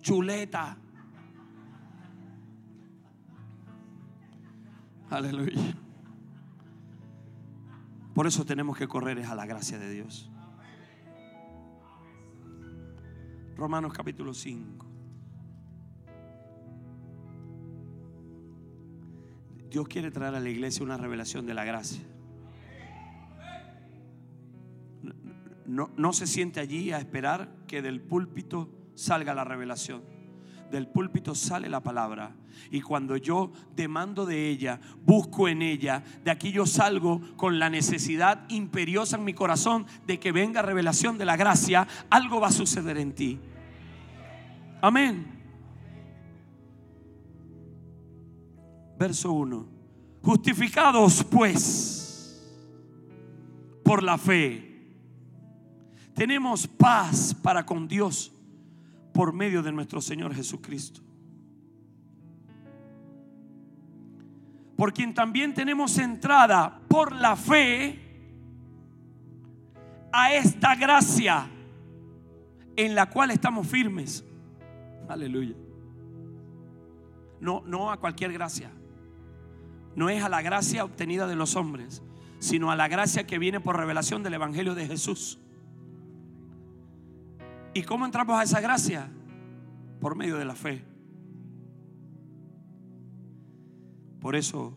chuleta. 0.01 0.77
Aleluya. 5.11 5.77
Por 8.15 8.27
eso 8.27 8.45
tenemos 8.45 8.77
que 8.77 8.87
correr 8.87 9.25
a 9.25 9.35
la 9.35 9.47
gracia 9.47 9.79
de 9.79 9.91
Dios. 9.91 10.31
Romanos 13.57 13.93
capítulo 13.93 14.33
5. 14.33 14.87
Dios 19.71 19.87
quiere 19.87 20.11
traer 20.11 20.35
a 20.35 20.41
la 20.41 20.49
iglesia 20.49 20.85
una 20.85 20.97
revelación 20.97 21.47
de 21.47 21.55
la 21.55 21.65
gracia. 21.65 22.03
No, 25.71 25.89
no, 25.97 26.13
se 26.13 26.27
siente 26.27 26.59
allí 26.59 26.91
a 26.91 26.99
esperar 26.99 27.49
que 27.69 27.81
del 27.81 28.01
púlpito 28.01 28.69
salga 28.97 29.35
la 29.35 29.45
revelación. 29.45 30.03
Del 30.69 30.89
púlpito 30.89 31.37
sale 31.37 31.69
la 31.69 31.81
palabra. 31.81 32.35
Y 32.73 32.81
cuando 32.81 33.17
yo 33.17 33.53
demando 33.77 34.27
de 34.27 34.49
ella, 34.49 34.81
busco 35.05 35.47
en 35.47 35.63
ella, 35.63 36.03
de 36.25 36.33
aquí 36.33 36.51
yo 36.51 36.67
salgo 36.67 37.21
con 37.37 37.61
la 37.61 37.71
necesidad 37.71 38.51
imperiosa 38.51 39.17
en 39.17 39.23
mi 39.23 39.33
corazón 39.33 39.87
de 40.09 40.19
que 40.19 40.33
venga 40.33 40.61
revelación 40.61 41.19
de 41.19 41.25
la 41.25 41.37
gracia, 41.37 41.87
algo 42.11 42.41
va 42.41 42.49
a 42.49 42.53
suceder 42.53 42.99
en 42.99 43.15
ti. 43.15 43.39
Amén. 44.83 45.25
Verso 48.99 49.31
1. 49.31 49.69
Justificados 50.21 51.23
pues 51.23 52.45
por 53.85 54.03
la 54.03 54.19
fe, 54.19 54.70
tenemos 56.15 56.67
paz 56.67 57.35
para 57.35 57.65
con 57.65 57.89
Dios 57.89 58.33
por 59.13 59.33
medio 59.33 59.63
de 59.63 59.73
nuestro 59.73 60.01
Señor 60.01 60.35
Jesucristo. 60.35 61.01
Por 64.77 64.93
quien 64.93 65.15
también 65.15 65.53
tenemos 65.53 65.99
entrada 65.99 66.81
por 66.89 67.13
la 67.13 67.37
fe 67.37 67.99
a 70.13 70.35
esta 70.35 70.75
gracia 70.75 71.47
en 72.77 72.95
la 72.95 73.11
cual 73.11 73.31
estamos 73.31 73.67
firmes 73.67 74.25
Aleluya. 75.11 75.57
No, 77.41 77.63
no 77.67 77.91
a 77.91 77.99
cualquier 77.99 78.33
gracia. 78.33 78.71
No 79.97 80.09
es 80.09 80.23
a 80.23 80.29
la 80.29 80.41
gracia 80.41 80.85
obtenida 80.85 81.27
de 81.27 81.35
los 81.35 81.57
hombres, 81.57 82.01
sino 82.39 82.71
a 82.71 82.77
la 82.77 82.87
gracia 82.87 83.27
que 83.27 83.41
viene 83.41 83.59
por 83.59 83.77
revelación 83.77 84.23
del 84.23 84.35
Evangelio 84.35 84.77
de 84.77 84.87
Jesús. 84.87 85.41
¿Y 87.75 87.83
cómo 87.83 88.05
entramos 88.05 88.39
a 88.39 88.43
esa 88.43 88.61
gracia? 88.61 89.09
Por 90.01 90.17
medio 90.17 90.37
de 90.37 90.45
la 90.45 90.55
fe. 90.55 90.83
Por 94.21 94.37
eso 94.37 94.77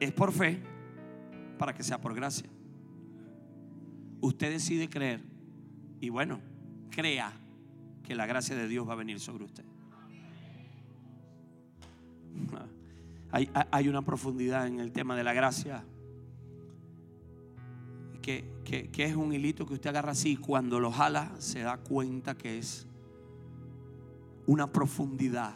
es 0.00 0.12
por 0.12 0.32
fe 0.32 0.60
para 1.58 1.74
que 1.74 1.82
sea 1.82 2.00
por 2.00 2.14
gracia. 2.14 2.48
Usted 4.20 4.50
decide 4.50 4.88
creer 4.88 5.22
y 6.00 6.08
bueno, 6.08 6.40
crea 6.90 7.32
que 8.02 8.14
la 8.14 8.26
gracia 8.26 8.56
de 8.56 8.68
Dios 8.68 8.88
va 8.88 8.92
a 8.92 8.96
venir 8.96 9.20
sobre 9.20 9.44
usted. 9.44 9.64
Hay, 13.30 13.88
una 13.88 14.02
profundidad 14.02 14.66
en 14.66 14.80
el 14.80 14.90
tema 14.92 15.14
de 15.14 15.22
la 15.22 15.34
gracia 15.34 15.84
que, 18.64 18.90
es 19.04 19.16
un 19.16 19.32
hilito 19.32 19.64
que 19.64 19.74
usted 19.74 19.88
agarra 19.88 20.12
así 20.12 20.32
y 20.32 20.36
cuando 20.36 20.80
lo 20.80 20.92
jala 20.92 21.32
se 21.38 21.60
da 21.60 21.78
cuenta 21.78 22.36
que 22.36 22.58
es 22.58 22.86
una 24.46 24.70
profundidad. 24.70 25.54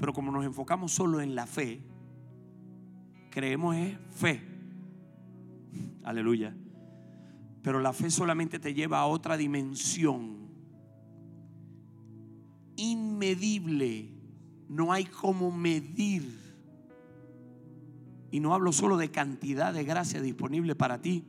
Pero 0.00 0.12
como 0.12 0.32
nos 0.32 0.44
enfocamos 0.44 0.90
solo 0.92 1.20
en 1.20 1.34
la 1.36 1.46
fe, 1.46 1.80
creemos 3.30 3.76
es 3.76 3.96
fe. 4.10 4.42
Aleluya. 6.02 6.56
Pero 7.62 7.78
la 7.78 7.92
fe 7.92 8.10
solamente 8.10 8.58
te 8.58 8.74
lleva 8.74 8.98
a 8.98 9.06
otra 9.06 9.36
dimensión 9.36 10.48
inmedible. 12.76 14.08
No 14.68 14.92
hay 14.92 15.04
como 15.04 15.50
medir 15.50 16.38
Y 18.32 18.40
no 18.40 18.54
hablo 18.54 18.72
solo 18.72 18.96
de 18.96 19.10
cantidad 19.10 19.72
de 19.74 19.84
gracia 19.84 20.20
disponible 20.20 20.76
para 20.76 21.02
ti, 21.02 21.24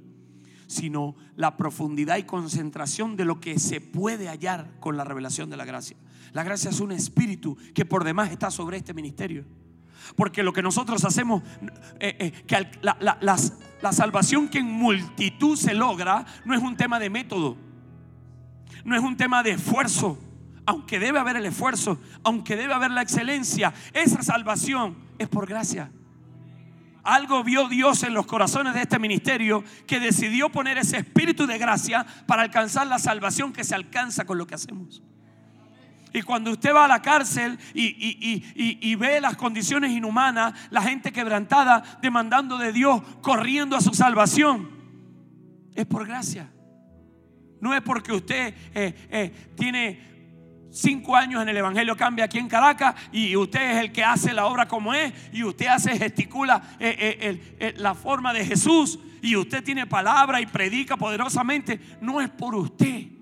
sino 0.71 1.15
la 1.35 1.57
profundidad 1.57 2.17
y 2.17 2.23
concentración 2.23 3.17
de 3.17 3.25
lo 3.25 3.41
que 3.41 3.59
se 3.59 3.81
puede 3.81 4.29
hallar 4.29 4.71
con 4.79 4.95
la 4.95 5.03
revelación 5.03 5.49
de 5.49 5.57
la 5.57 5.65
gracia. 5.65 5.97
La 6.31 6.43
gracia 6.43 6.69
es 6.69 6.79
un 6.79 6.93
espíritu 6.93 7.57
que 7.73 7.83
por 7.83 8.05
demás 8.05 8.31
está 8.31 8.49
sobre 8.49 8.77
este 8.77 8.93
ministerio. 8.93 9.43
Porque 10.15 10.43
lo 10.43 10.53
que 10.53 10.61
nosotros 10.61 11.03
hacemos, 11.03 11.43
eh, 11.99 12.15
eh, 12.19 12.31
que 12.47 12.69
la, 12.81 12.97
la 13.19 13.91
salvación 13.91 14.47
que 14.47 14.59
en 14.59 14.71
multitud 14.71 15.57
se 15.57 15.73
logra, 15.73 16.25
no 16.45 16.55
es 16.55 16.61
un 16.61 16.77
tema 16.77 16.99
de 16.99 17.09
método, 17.09 17.57
no 18.85 18.95
es 18.95 19.01
un 19.01 19.17
tema 19.17 19.43
de 19.43 19.51
esfuerzo, 19.51 20.17
aunque 20.65 20.99
debe 20.99 21.19
haber 21.19 21.35
el 21.35 21.45
esfuerzo, 21.45 21.99
aunque 22.23 22.55
debe 22.55 22.73
haber 22.73 22.91
la 22.91 23.01
excelencia, 23.01 23.73
esa 23.93 24.23
salvación 24.23 24.95
es 25.19 25.27
por 25.27 25.47
gracia. 25.47 25.91
Algo 27.03 27.43
vio 27.43 27.67
Dios 27.67 28.03
en 28.03 28.13
los 28.13 28.25
corazones 28.25 28.73
de 28.73 28.81
este 28.81 28.99
ministerio 28.99 29.63
que 29.87 29.99
decidió 29.99 30.49
poner 30.49 30.77
ese 30.77 30.97
espíritu 30.97 31.47
de 31.47 31.57
gracia 31.57 32.05
para 32.27 32.43
alcanzar 32.43 32.87
la 32.87 32.99
salvación 32.99 33.53
que 33.53 33.63
se 33.63 33.73
alcanza 33.73 34.25
con 34.25 34.37
lo 34.37 34.45
que 34.45 34.55
hacemos. 34.55 35.01
Y 36.13 36.21
cuando 36.21 36.51
usted 36.51 36.73
va 36.73 36.85
a 36.85 36.87
la 36.89 37.01
cárcel 37.01 37.57
y, 37.73 38.95
ve 38.95 39.21
las 39.21 39.37
condiciones 39.37 39.91
inhumanas, 39.91 40.53
la 40.69 40.81
gente 40.81 41.11
quebrantada, 41.11 41.83
demandando 42.01 42.57
de 42.57 42.73
Dios, 42.73 43.01
corriendo 43.21 43.75
a 43.77 43.81
su 43.81 43.93
salvación, 43.93 44.69
es 45.73 45.85
por 45.85 46.05
gracia. 46.05 46.51
No 47.61 47.73
es 47.73 47.81
porque 47.81 48.11
usted 48.11 48.53
eh, 48.73 49.07
eh, 49.09 49.53
tiene 49.55 50.20
cinco 50.71 51.15
años 51.15 51.41
en 51.41 51.49
el 51.49 51.57
Evangelio 51.57 51.95
cambia 51.95 52.25
aquí 52.25 52.37
en 52.37 52.47
Caracas 52.47 52.95
y 53.11 53.35
usted 53.35 53.71
es 53.71 53.77
el 53.77 53.91
que 53.91 54.03
hace 54.03 54.33
la 54.33 54.45
obra 54.45 54.67
como 54.67 54.93
es 54.93 55.13
y 55.33 55.43
usted 55.43 55.67
hace, 55.67 55.97
gesticula 55.97 56.61
eh, 56.79 57.73
la 57.77 57.93
forma 57.93 58.33
de 58.33 58.45
Jesús 58.45 58.99
y 59.21 59.35
usted 59.35 59.63
tiene 59.63 59.85
palabra 59.85 60.41
y 60.41 60.45
predica 60.45 60.97
poderosamente. 60.97 61.79
No 62.01 62.21
es 62.21 62.29
por 62.29 62.55
usted 62.55 63.21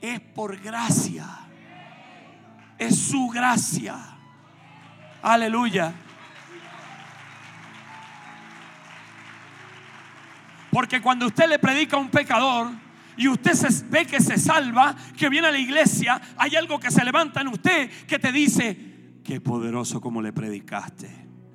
es 0.00 0.20
por 0.20 0.58
gracia. 0.58 1.26
Es 2.78 2.98
su 2.98 3.28
gracia. 3.28 3.98
Aleluya. 5.22 5.92
Porque 10.70 11.02
cuando 11.02 11.26
usted 11.26 11.48
le 11.48 11.58
predica 11.58 11.96
a 11.96 12.00
un 12.00 12.08
pecador 12.08 12.70
y 13.20 13.28
usted 13.28 13.52
se 13.52 13.84
ve 13.90 14.06
que 14.06 14.18
se 14.18 14.38
salva, 14.38 14.96
que 15.14 15.28
viene 15.28 15.48
a 15.48 15.50
la 15.50 15.58
iglesia, 15.58 16.18
hay 16.38 16.56
algo 16.56 16.80
que 16.80 16.90
se 16.90 17.04
levanta 17.04 17.42
en 17.42 17.48
usted 17.48 17.90
que 18.06 18.18
te 18.18 18.32
dice, 18.32 19.20
qué 19.22 19.42
poderoso 19.42 20.00
como 20.00 20.22
le 20.22 20.32
predicaste. 20.32 21.10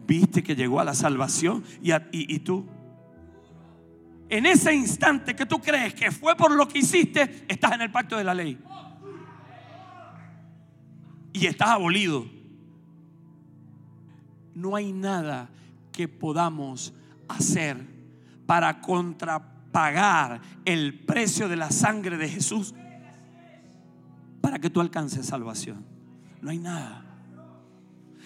Viste 0.06 0.43
que 0.43 0.56
llegó 0.56 0.80
a 0.80 0.84
la 0.84 0.93
salvación 0.93 1.63
y, 1.82 1.91
y 2.12 2.39
tú 2.39 2.69
en 4.30 4.45
ese 4.45 4.75
instante 4.75 5.36
que 5.36 5.47
tú 5.47 5.60
crees 5.60 5.95
que 5.95 6.12
fue 6.12 6.36
por 6.36 6.51
lo 6.51 6.67
que 6.67 6.78
hiciste, 6.78 7.45
estás 7.47 7.71
en 7.71 7.82
el 7.82 7.91
pacto 7.91 8.15
de 8.15 8.23
la 8.23 8.36
ley. 8.36 8.60
Y 11.34 11.47
estás 11.47 11.69
abolido. 11.69 12.28
No 14.54 14.75
hay 14.75 14.91
nada 14.91 15.49
que 15.91 16.08
podamos 16.08 16.93
hacer 17.28 17.88
para 18.45 18.82
contrapagar 19.75 20.41
el 20.63 20.99
precio 21.05 21.49
de 21.49 21.57
la 21.57 21.69
sangre 21.69 22.17
de 22.17 22.29
Jesús 22.29 22.73
para 24.41 24.59
que 24.59 24.69
tú 24.69 24.79
alcances 24.79 25.25
salvación. 25.25 25.85
No 26.41 26.51
hay 26.51 26.59
nada. 26.59 27.01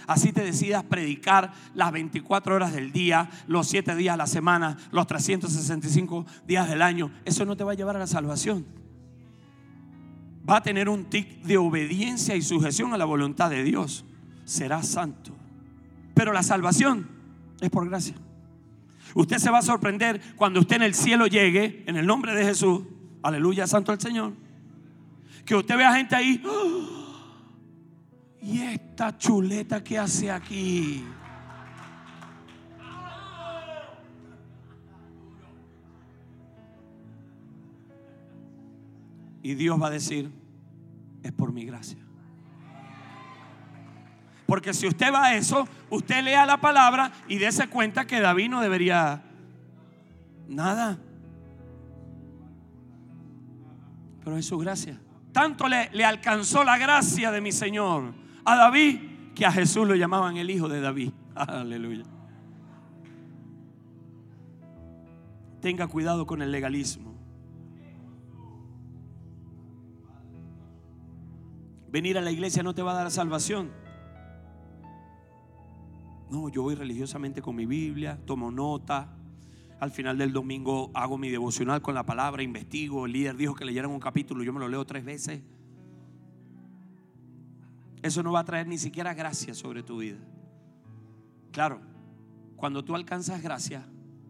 Así 0.06 0.32
te 0.32 0.44
decidas 0.44 0.84
predicar 0.84 1.52
las 1.74 1.92
24 1.92 2.56
horas 2.56 2.74
del 2.74 2.92
día, 2.92 3.30
los 3.48 3.68
7 3.68 3.96
días 3.96 4.14
a 4.14 4.18
la 4.18 4.28
semana, 4.28 4.78
los 4.92 5.08
365 5.08 6.26
días 6.48 6.70
del 6.70 6.82
año. 6.82 7.12
Eso 7.26 7.46
no 7.46 7.56
te 7.58 7.64
va 7.64 7.72
a 7.72 7.76
llevar 7.76 7.96
a 7.96 8.00
la 8.00 8.08
salvación. 8.08 8.66
Va 10.48 10.58
a 10.58 10.64
tener 10.64 10.88
un 10.88 11.06
tic 11.06 11.42
de 11.44 11.58
obediencia 11.58 12.36
y 12.36 12.42
sujeción 12.42 12.94
a 12.94 12.98
la 12.98 13.06
voluntad 13.06 13.50
de 13.50 13.64
Dios. 13.64 14.06
Será 14.46 14.82
santo. 14.84 15.36
Pero 16.16 16.34
la 16.34 16.44
salvación 16.44 17.08
es 17.62 17.70
por 17.70 17.88
gracia. 17.88 18.16
Usted 19.16 19.38
se 19.38 19.50
va 19.50 19.60
a 19.60 19.62
sorprender 19.62 20.22
cuando 20.36 20.60
usted 20.60 20.78
en 20.78 20.84
el 20.84 20.94
cielo 20.94 21.28
llegue, 21.28 21.84
en 21.88 21.96
el 21.96 22.06
nombre 22.06 22.34
de 22.36 22.44
Jesús. 22.44 22.82
Aleluya, 23.22 23.68
santo 23.68 23.92
el 23.92 24.00
Señor. 24.00 24.34
Que 25.46 25.56
usted 25.56 25.78
vea 25.78 25.94
gente 25.94 26.16
ahí. 26.16 26.42
¿Y 28.42 28.62
esta 28.62 29.18
chuleta 29.18 29.84
que 29.84 29.98
hace 29.98 30.32
aquí? 30.32 31.04
Y 39.42 39.56
Dios 39.56 39.82
va 39.82 39.88
a 39.88 39.92
decir, 39.92 40.30
es 41.24 41.32
por 41.32 41.52
mi 41.52 41.66
gracia. 41.66 42.09
Porque 44.50 44.74
si 44.74 44.88
usted 44.88 45.14
va 45.14 45.26
a 45.26 45.36
eso, 45.36 45.68
usted 45.92 46.24
lea 46.24 46.44
la 46.44 46.60
palabra 46.60 47.12
y 47.28 47.38
dése 47.38 47.68
cuenta 47.68 48.08
que 48.08 48.20
David 48.20 48.50
no 48.50 48.62
debería 48.62 49.22
nada. 50.48 50.98
Pero 54.24 54.38
es 54.38 54.48
su 54.48 54.58
gracia. 54.58 55.00
Tanto 55.32 55.68
le, 55.68 55.92
le 55.94 56.04
alcanzó 56.04 56.64
la 56.64 56.80
gracia 56.80 57.30
de 57.32 57.42
mi 57.42 57.52
Señor 57.52 58.16
a 58.44 58.56
David 58.56 59.00
que 59.36 59.46
a 59.46 59.52
Jesús 59.52 59.88
lo 59.88 59.94
llamaban 59.94 60.38
el 60.38 60.50
hijo 60.50 60.68
de 60.68 60.82
David. 60.82 61.12
Aleluya. 61.36 62.06
Tenga 65.62 65.86
cuidado 65.86 66.26
con 66.26 66.42
el 66.42 66.52
legalismo. 66.52 67.14
Venir 71.92 72.18
a 72.18 72.22
la 72.22 72.32
iglesia 72.32 72.64
no 72.64 72.74
te 72.74 72.82
va 72.82 72.94
a 72.94 72.96
dar 72.96 73.12
salvación. 73.12 73.79
No, 76.30 76.48
yo 76.50 76.62
voy 76.62 76.76
religiosamente 76.76 77.42
con 77.42 77.56
mi 77.56 77.66
Biblia, 77.66 78.20
tomo 78.26 78.52
nota. 78.52 79.16
Al 79.80 79.92
final 79.92 80.18
del 80.18 80.32
domingo 80.32 80.92
hago 80.94 81.18
mi 81.18 81.30
devocional 81.30 81.82
con 81.82 81.96
la 81.96 82.06
palabra, 82.06 82.44
investigo. 82.44 83.06
El 83.06 83.14
líder 83.14 83.36
dijo 83.36 83.56
que 83.56 83.66
leyeran 83.66 83.90
un 83.90 84.00
capítulo, 84.00 84.44
yo 84.44 84.54
me 84.54 84.60
lo 84.60 84.68
leo 84.68 84.86
tres 84.86 85.04
veces. 85.04 85.42
Eso 88.02 88.24
no 88.24 88.32
va 88.32 88.42
a 88.42 88.46
traer 88.46 88.68
ni 88.68 88.78
siquiera 88.78 89.14
gracia 89.14 89.54
sobre 89.54 89.84
tu 89.84 89.98
vida. 89.98 90.18
Claro, 91.52 91.82
cuando 92.56 92.84
tú 92.84 92.96
alcanzas 92.96 93.42
gracia, 93.42 93.88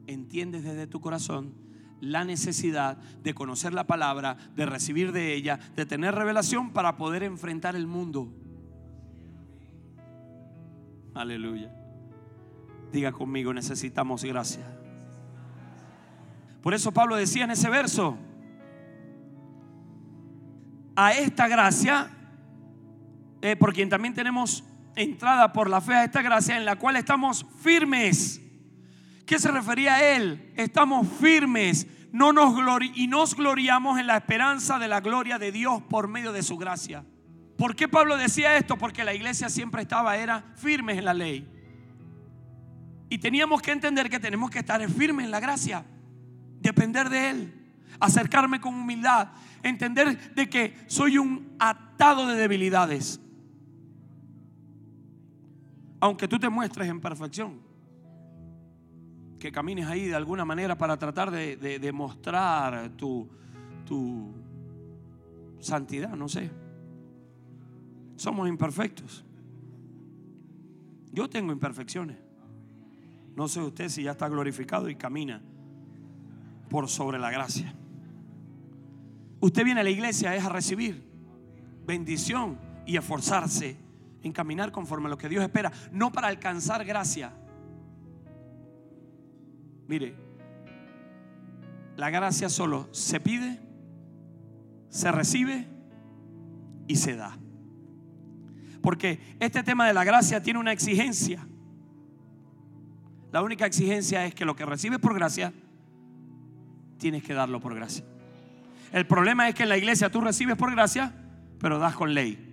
entiendes 0.07 0.63
desde 0.63 0.87
tu 0.87 1.01
corazón 1.01 1.53
la 1.99 2.23
necesidad 2.23 2.97
de 3.23 3.33
conocer 3.33 3.73
la 3.73 3.85
palabra, 3.85 4.37
de 4.55 4.65
recibir 4.65 5.11
de 5.11 5.33
ella, 5.33 5.59
de 5.75 5.85
tener 5.85 6.15
revelación 6.15 6.71
para 6.71 6.95
poder 6.95 7.23
enfrentar 7.23 7.75
el 7.75 7.87
mundo. 7.87 8.31
Aleluya. 11.13 11.78
Diga 12.91 13.11
conmigo, 13.11 13.53
necesitamos 13.53 14.23
gracia. 14.23 14.65
Por 16.61 16.73
eso 16.73 16.91
Pablo 16.91 17.15
decía 17.15 17.45
en 17.45 17.51
ese 17.51 17.69
verso, 17.69 18.17
a 20.95 21.13
esta 21.13 21.47
gracia 21.47 22.11
eh, 23.41 23.55
por 23.55 23.73
quien 23.73 23.89
también 23.89 24.13
tenemos 24.13 24.63
entrada 24.95 25.53
por 25.53 25.69
la 25.69 25.79
fe 25.79 25.93
a 25.93 26.03
esta 26.03 26.21
gracia 26.21 26.57
en 26.57 26.65
la 26.65 26.75
cual 26.75 26.97
estamos 26.97 27.45
firmes. 27.61 28.41
¿Qué 29.25 29.39
se 29.39 29.51
refería 29.51 29.95
a 29.95 30.15
él? 30.15 30.51
Estamos 30.57 31.07
firmes 31.07 31.87
no 32.11 32.33
nos 32.33 32.55
y 32.95 33.07
nos 33.07 33.35
gloriamos 33.35 33.99
en 33.99 34.07
la 34.07 34.17
esperanza 34.17 34.79
de 34.79 34.87
la 34.87 34.99
gloria 34.99 35.37
de 35.37 35.51
Dios 35.51 35.81
por 35.89 36.07
medio 36.07 36.31
de 36.31 36.43
su 36.43 36.57
gracia. 36.57 37.05
¿Por 37.57 37.75
qué 37.75 37.87
Pablo 37.87 38.17
decía 38.17 38.57
esto? 38.57 38.77
Porque 38.77 39.03
la 39.03 39.13
iglesia 39.13 39.49
siempre 39.49 39.81
estaba, 39.81 40.17
era 40.17 40.43
firmes 40.55 40.97
en 40.97 41.05
la 41.05 41.13
ley. 41.13 41.47
Y 43.09 43.17
teníamos 43.17 43.61
que 43.61 43.71
entender 43.71 44.09
que 44.09 44.19
tenemos 44.19 44.49
que 44.51 44.59
estar 44.59 44.87
firmes 44.89 45.25
en 45.25 45.31
la 45.31 45.39
gracia, 45.39 45.83
depender 46.61 47.09
de 47.09 47.29
Él, 47.29 47.53
acercarme 47.99 48.61
con 48.61 48.75
humildad, 48.75 49.29
entender 49.63 50.33
de 50.35 50.49
que 50.49 50.75
soy 50.87 51.17
un 51.17 51.55
atado 51.59 52.27
de 52.27 52.35
debilidades 52.35 53.19
aunque 55.99 56.27
tú 56.27 56.39
te 56.39 56.49
muestres 56.49 56.87
en 56.87 57.01
perfección, 57.01 57.59
que 59.39 59.51
camines 59.51 59.87
ahí 59.87 60.07
de 60.07 60.15
alguna 60.15 60.45
manera 60.45 60.77
para 60.77 60.97
tratar 60.97 61.31
de, 61.31 61.57
demostrar 61.79 62.89
tu, 62.91 63.27
tu 63.85 64.33
santidad, 65.59 66.15
no 66.15 66.27
sé. 66.27 66.49
Somos 68.15 68.47
imperfectos. 68.49 69.25
Yo 71.11 71.29
tengo 71.29 71.51
imperfecciones. 71.51 72.17
No 73.35 73.47
sé 73.47 73.61
usted 73.61 73.89
si 73.89 74.03
ya 74.03 74.11
está 74.11 74.27
glorificado 74.27 74.89
y 74.89 74.95
camina 74.95 75.41
por 76.69 76.89
sobre 76.89 77.19
la 77.19 77.31
gracia. 77.31 77.73
Usted 79.39 79.63
viene 79.63 79.81
a 79.81 79.83
la 79.83 79.89
iglesia 79.89 80.35
es 80.35 80.43
a 80.43 80.49
recibir 80.49 81.03
bendición 81.85 82.59
y 82.85 82.97
esforzarse 82.97 83.77
en 84.21 84.31
caminar 84.33 84.71
conforme 84.71 85.07
a 85.07 85.09
lo 85.09 85.17
que 85.17 85.29
Dios 85.29 85.43
espera, 85.43 85.71
no 85.91 86.11
para 86.11 86.27
alcanzar 86.27 86.83
gracia, 86.83 87.33
Mire, 89.89 90.13
la 91.97 92.11
gracia 92.11 92.47
solo 92.47 92.87
se 92.91 93.19
pide, 93.19 93.59
se 94.89 95.11
recibe 95.11 95.67
y 96.87 96.95
se 96.95 97.15
da. 97.15 97.39
Porque 98.83 99.19
este 99.39 99.63
tema 99.63 99.87
de 99.87 99.95
la 99.95 100.03
gracia 100.03 100.43
tiene 100.43 100.59
una 100.59 100.73
exigencia. 100.73 101.48
La 103.31 103.41
única 103.43 103.65
exigencia 103.65 104.25
es 104.25 104.33
que 104.33 104.45
lo 104.45 104.55
que 104.55 104.65
recibes 104.65 104.99
por 104.99 105.13
gracia, 105.13 105.53
tienes 106.97 107.23
que 107.23 107.33
darlo 107.33 107.59
por 107.59 107.75
gracia. 107.75 108.03
El 108.91 109.05
problema 109.05 109.47
es 109.47 109.55
que 109.55 109.63
en 109.63 109.69
la 109.69 109.77
iglesia 109.77 110.09
tú 110.09 110.21
recibes 110.21 110.55
por 110.55 110.71
gracia, 110.71 111.13
pero 111.59 111.77
das 111.77 111.95
con 111.95 112.13
ley. 112.13 112.45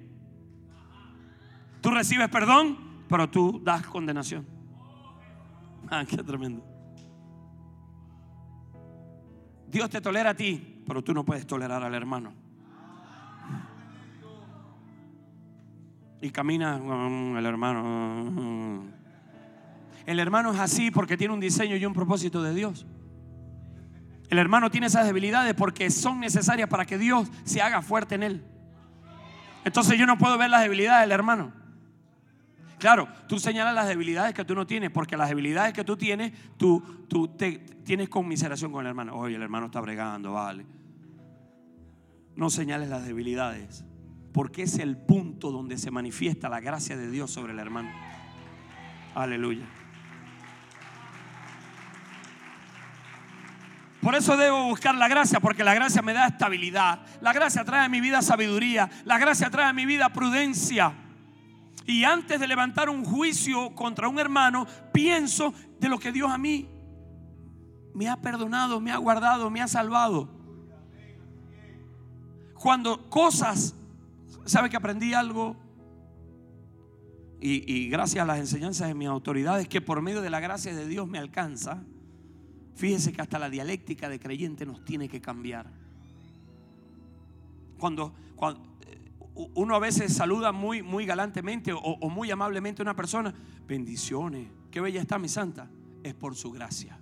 Tú 1.80 1.90
recibes 1.90 2.28
perdón, 2.28 2.76
pero 3.08 3.30
tú 3.30 3.60
das 3.64 3.86
condenación. 3.86 4.46
Ah, 5.88 6.04
qué 6.06 6.18
tremendo. 6.18 6.64
Dios 9.68 9.88
te 9.88 10.00
tolera 10.00 10.30
a 10.30 10.34
ti, 10.34 10.82
pero 10.86 11.02
tú 11.02 11.14
no 11.14 11.24
puedes 11.24 11.46
tolerar 11.46 11.82
al 11.82 11.94
hermano. 11.94 12.32
Y 16.20 16.30
camina 16.30 16.78
mm, 16.78 17.36
el 17.36 17.46
hermano. 17.46 18.95
El 20.06 20.20
hermano 20.20 20.52
es 20.52 20.60
así 20.60 20.90
porque 20.90 21.16
tiene 21.16 21.34
un 21.34 21.40
diseño 21.40 21.76
y 21.76 21.84
un 21.84 21.92
propósito 21.92 22.42
de 22.42 22.54
Dios. 22.54 22.86
El 24.30 24.38
hermano 24.38 24.70
tiene 24.70 24.86
esas 24.86 25.04
debilidades 25.04 25.54
porque 25.54 25.90
son 25.90 26.20
necesarias 26.20 26.68
para 26.68 26.86
que 26.86 26.96
Dios 26.96 27.28
se 27.44 27.60
haga 27.60 27.82
fuerte 27.82 28.14
en 28.14 28.22
él. 28.22 28.44
Entonces 29.64 29.98
yo 29.98 30.06
no 30.06 30.16
puedo 30.16 30.38
ver 30.38 30.48
las 30.48 30.62
debilidades 30.62 31.02
del 31.02 31.12
hermano. 31.12 31.52
Claro, 32.78 33.08
tú 33.26 33.38
señalas 33.38 33.74
las 33.74 33.88
debilidades 33.88 34.34
que 34.34 34.44
tú 34.44 34.54
no 34.54 34.66
tienes, 34.66 34.90
porque 34.90 35.16
las 35.16 35.28
debilidades 35.28 35.72
que 35.72 35.82
tú 35.82 35.96
tienes, 35.96 36.32
tú, 36.56 36.80
tú 37.08 37.28
te, 37.28 37.58
tienes 37.84 38.08
conmiseración 38.08 38.70
con 38.70 38.82
el 38.84 38.90
hermano. 38.90 39.16
Oye, 39.16 39.36
el 39.36 39.42
hermano 39.42 39.66
está 39.66 39.80
bregando, 39.80 40.32
vale. 40.34 40.66
No 42.36 42.50
señales 42.50 42.90
las 42.90 43.06
debilidades, 43.06 43.84
porque 44.32 44.62
es 44.62 44.78
el 44.78 44.96
punto 44.98 45.50
donde 45.50 45.78
se 45.78 45.90
manifiesta 45.90 46.48
la 46.48 46.60
gracia 46.60 46.96
de 46.96 47.10
Dios 47.10 47.30
sobre 47.30 47.54
el 47.54 47.58
hermano. 47.58 47.90
Aleluya. 49.14 49.66
Por 54.06 54.14
eso 54.14 54.36
debo 54.36 54.66
buscar 54.66 54.94
la 54.94 55.08
gracia, 55.08 55.40
porque 55.40 55.64
la 55.64 55.74
gracia 55.74 56.00
me 56.00 56.12
da 56.12 56.28
estabilidad. 56.28 57.04
La 57.20 57.32
gracia 57.32 57.64
trae 57.64 57.86
a 57.86 57.88
mi 57.88 58.00
vida 58.00 58.22
sabiduría. 58.22 58.88
La 59.04 59.18
gracia 59.18 59.50
trae 59.50 59.66
a 59.66 59.72
mi 59.72 59.84
vida 59.84 60.10
prudencia. 60.10 60.94
Y 61.86 62.04
antes 62.04 62.38
de 62.38 62.46
levantar 62.46 62.88
un 62.88 63.04
juicio 63.04 63.74
contra 63.74 64.08
un 64.08 64.20
hermano, 64.20 64.64
pienso 64.92 65.52
de 65.80 65.88
lo 65.88 65.98
que 65.98 66.12
Dios 66.12 66.30
a 66.30 66.38
mí 66.38 66.68
me 67.94 68.08
ha 68.08 68.20
perdonado, 68.20 68.80
me 68.80 68.92
ha 68.92 68.96
guardado, 68.96 69.50
me 69.50 69.60
ha 69.60 69.66
salvado. 69.66 70.28
Cuando 72.54 73.10
cosas, 73.10 73.74
¿sabe 74.44 74.70
que 74.70 74.76
aprendí 74.76 75.14
algo? 75.14 75.56
Y, 77.40 77.74
y, 77.74 77.88
gracias 77.88 78.22
a 78.22 78.26
las 78.26 78.38
enseñanzas 78.38 78.86
de 78.86 78.94
mis 78.94 79.08
autoridades, 79.08 79.66
que 79.66 79.80
por 79.80 80.00
medio 80.00 80.22
de 80.22 80.30
la 80.30 80.38
gracia 80.38 80.76
de 80.76 80.86
Dios 80.86 81.08
me 81.08 81.18
alcanza. 81.18 81.82
Fíjese 82.76 83.10
que 83.10 83.22
hasta 83.22 83.38
la 83.38 83.48
dialéctica 83.48 84.08
de 84.10 84.20
creyente 84.20 84.66
nos 84.66 84.84
tiene 84.84 85.08
que 85.08 85.20
cambiar. 85.20 85.66
Cuando, 87.78 88.14
eh, 88.86 89.10
uno 89.54 89.74
a 89.74 89.78
veces 89.78 90.14
saluda 90.14 90.52
muy, 90.52 90.82
muy 90.82 91.06
galantemente 91.06 91.72
o, 91.74 92.10
muy 92.10 92.30
amablemente 92.30 92.82
a 92.82 92.84
una 92.84 92.94
persona, 92.94 93.34
bendiciones, 93.66 94.48
qué 94.70 94.82
bella 94.82 95.00
está 95.00 95.18
mi 95.18 95.28
santa, 95.28 95.70
es 96.02 96.12
por 96.12 96.36
su 96.36 96.52
gracia. 96.52 96.98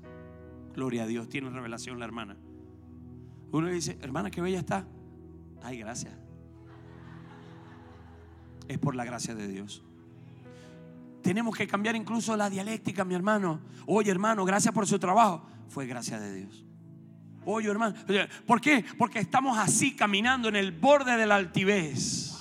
Gloria 0.75 1.03
a 1.03 1.07
Dios, 1.07 1.29
tiene 1.29 1.51
revelación 1.51 1.99
la 1.99 2.05
hermana. 2.05 2.37
Uno 3.51 3.69
dice, 3.69 3.99
hermana, 4.01 4.31
qué 4.31 4.41
bella 4.41 4.61
está. 4.61 4.87
Ay, 5.61 5.79
gracias. 5.79 6.15
Es 8.69 8.79
por 8.79 8.95
la 8.95 9.05
gracia 9.05 9.35
de 9.35 9.49
Dios. 9.49 9.83
Tenemos 11.25 11.57
que 11.57 11.67
cambiar 11.67 11.97
incluso 11.97 12.37
la 12.37 12.51
dialéctica, 12.51 13.03
mi 13.03 13.15
hermano. 13.15 13.59
Oye, 13.87 14.11
hermano, 14.11 14.45
gracias 14.45 14.75
por 14.75 14.87
su 14.87 14.99
trabajo 14.99 15.49
fue 15.71 15.87
gracia 15.87 16.21
de 16.21 16.35
Dios. 16.35 16.67
Oye, 17.47 17.71
hermano, 17.71 17.97
¿por 18.47 18.61
qué? 18.61 18.85
Porque 18.99 19.21
estamos 19.21 19.57
así 19.57 19.97
caminando 19.97 20.51
en 20.51 20.57
el 20.57 20.71
borde 20.71 21.17
de 21.17 21.25
la 21.25 21.37
altivez. 21.37 22.37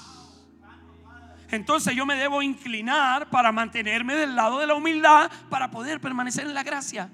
Entonces 1.49 1.95
yo 1.95 2.05
me 2.05 2.15
debo 2.15 2.41
inclinar 2.41 3.29
para 3.29 3.53
mantenerme 3.53 4.15
del 4.15 4.35
lado 4.35 4.59
de 4.59 4.67
la 4.67 4.75
humildad 4.75 5.31
para 5.49 5.71
poder 5.71 6.01
permanecer 6.01 6.45
en 6.45 6.53
la 6.53 6.63
gracia. 6.63 7.09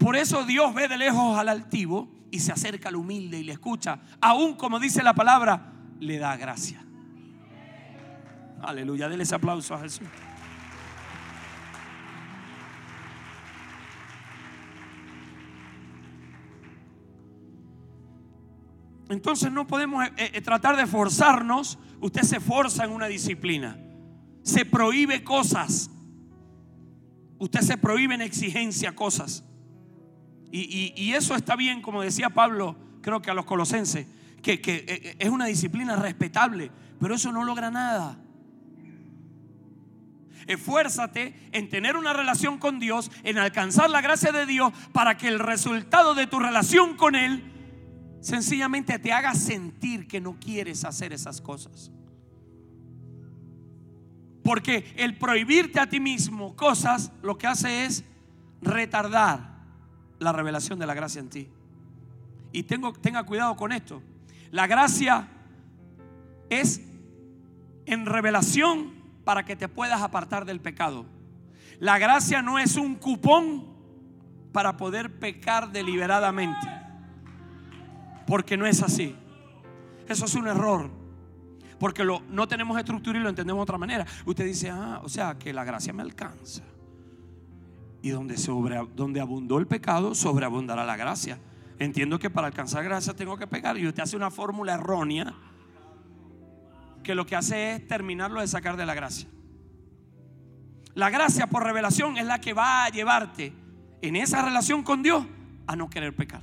Por 0.00 0.16
eso 0.16 0.44
Dios 0.44 0.74
ve 0.74 0.88
de 0.88 0.98
lejos 0.98 1.38
al 1.38 1.48
altivo 1.48 2.10
y 2.32 2.40
se 2.40 2.50
acerca 2.50 2.88
al 2.88 2.96
humilde 2.96 3.38
y 3.38 3.44
le 3.44 3.52
escucha. 3.52 4.00
Aún 4.20 4.56
como 4.56 4.80
dice 4.80 5.04
la 5.04 5.14
palabra, 5.14 5.74
le 6.00 6.18
da 6.18 6.36
gracia. 6.36 6.84
Aleluya, 8.62 9.08
denle 9.08 9.24
ese 9.24 9.34
aplauso 9.34 9.74
a 9.74 9.80
Jesús. 9.80 10.06
Entonces 19.08 19.50
no 19.50 19.66
podemos 19.66 20.04
eh, 20.04 20.30
eh, 20.34 20.40
tratar 20.40 20.76
de 20.76 20.86
forzarnos. 20.86 21.78
Usted 22.00 22.22
se 22.22 22.38
forza 22.38 22.84
en 22.84 22.92
una 22.92 23.06
disciplina. 23.06 23.76
Se 24.42 24.64
prohíbe 24.64 25.24
cosas. 25.24 25.90
Usted 27.38 27.60
se 27.60 27.76
prohíbe 27.76 28.14
en 28.14 28.20
exigencia 28.20 28.94
cosas. 28.94 29.44
Y, 30.52 31.12
eso 31.12 31.36
está 31.36 31.54
bien, 31.54 31.80
como 31.80 32.02
decía 32.02 32.30
Pablo, 32.30 32.76
creo 33.02 33.22
que 33.22 33.30
a 33.30 33.34
los 33.34 33.44
colosenses, 33.44 34.08
que, 34.42 34.60
eh, 34.64 35.16
es 35.18 35.28
una 35.28 35.46
disciplina 35.46 35.94
respetable, 35.94 36.72
pero 36.98 37.14
eso 37.14 37.30
no 37.30 37.44
logra 37.44 37.70
nada. 37.70 38.18
Esfuérzate 40.46 41.34
en 41.52 41.68
tener 41.68 41.96
una 41.96 42.12
relación 42.12 42.58
con 42.58 42.78
Dios, 42.78 43.10
en 43.24 43.38
alcanzar 43.38 43.90
la 43.90 44.00
gracia 44.00 44.32
de 44.32 44.46
Dios, 44.46 44.72
para 44.92 45.16
que 45.16 45.28
el 45.28 45.38
resultado 45.38 46.14
de 46.14 46.26
tu 46.26 46.38
relación 46.38 46.96
con 46.96 47.14
Él 47.14 47.44
sencillamente 48.20 48.98
te 48.98 49.12
haga 49.12 49.34
sentir 49.34 50.06
que 50.06 50.20
no 50.20 50.38
quieres 50.38 50.84
hacer 50.84 51.12
esas 51.12 51.40
cosas. 51.40 51.90
Porque 54.42 54.92
el 54.96 55.16
prohibirte 55.16 55.80
a 55.80 55.88
ti 55.88 56.00
mismo 56.00 56.56
cosas 56.56 57.12
lo 57.22 57.38
que 57.38 57.46
hace 57.46 57.84
es 57.84 58.04
retardar 58.62 59.50
la 60.18 60.32
revelación 60.32 60.78
de 60.78 60.86
la 60.86 60.94
gracia 60.94 61.20
en 61.20 61.28
ti. 61.28 61.48
Y 62.52 62.64
tengo, 62.64 62.92
tenga 62.92 63.24
cuidado 63.24 63.56
con 63.56 63.72
esto. 63.72 64.02
La 64.50 64.66
gracia 64.66 65.28
es 66.48 66.80
en 67.86 68.06
revelación 68.06 68.99
para 69.24 69.44
que 69.44 69.56
te 69.56 69.68
puedas 69.68 70.02
apartar 70.02 70.44
del 70.44 70.60
pecado. 70.60 71.06
La 71.78 71.98
gracia 71.98 72.42
no 72.42 72.58
es 72.58 72.76
un 72.76 72.94
cupón 72.94 73.64
para 74.52 74.76
poder 74.76 75.18
pecar 75.18 75.72
deliberadamente. 75.72 76.68
Porque 78.26 78.56
no 78.56 78.66
es 78.66 78.82
así. 78.82 79.16
Eso 80.08 80.24
es 80.24 80.34
un 80.34 80.46
error. 80.46 80.90
Porque 81.78 82.04
lo, 82.04 82.20
no 82.28 82.46
tenemos 82.46 82.78
estructura 82.78 83.18
y 83.18 83.22
lo 83.22 83.30
entendemos 83.30 83.60
de 83.60 83.62
otra 83.62 83.78
manera. 83.78 84.06
Usted 84.26 84.44
dice, 84.44 84.70
ah, 84.70 85.00
o 85.02 85.08
sea, 85.08 85.38
que 85.38 85.52
la 85.52 85.64
gracia 85.64 85.92
me 85.92 86.02
alcanza. 86.02 86.62
Y 88.02 88.10
donde, 88.10 88.36
sobre, 88.36 88.78
donde 88.94 89.20
abundó 89.20 89.58
el 89.58 89.66
pecado, 89.66 90.14
sobreabundará 90.14 90.84
la 90.84 90.96
gracia. 90.96 91.38
Entiendo 91.78 92.18
que 92.18 92.28
para 92.28 92.48
alcanzar 92.48 92.84
gracia 92.84 93.14
tengo 93.14 93.38
que 93.38 93.46
pecar. 93.46 93.78
Y 93.78 93.86
usted 93.86 94.02
hace 94.02 94.16
una 94.16 94.30
fórmula 94.30 94.74
errónea 94.74 95.34
que 97.02 97.14
lo 97.14 97.26
que 97.26 97.36
hace 97.36 97.74
es 97.74 97.86
terminarlo 97.86 98.40
de 98.40 98.48
sacar 98.48 98.76
de 98.76 98.86
la 98.86 98.94
gracia. 98.94 99.28
La 100.94 101.10
gracia 101.10 101.46
por 101.46 101.64
revelación 101.64 102.18
es 102.18 102.26
la 102.26 102.40
que 102.40 102.52
va 102.52 102.84
a 102.84 102.88
llevarte 102.88 103.52
en 104.02 104.16
esa 104.16 104.42
relación 104.42 104.82
con 104.82 105.02
Dios 105.02 105.24
a 105.66 105.76
no 105.76 105.88
querer 105.88 106.14
pecar. 106.14 106.42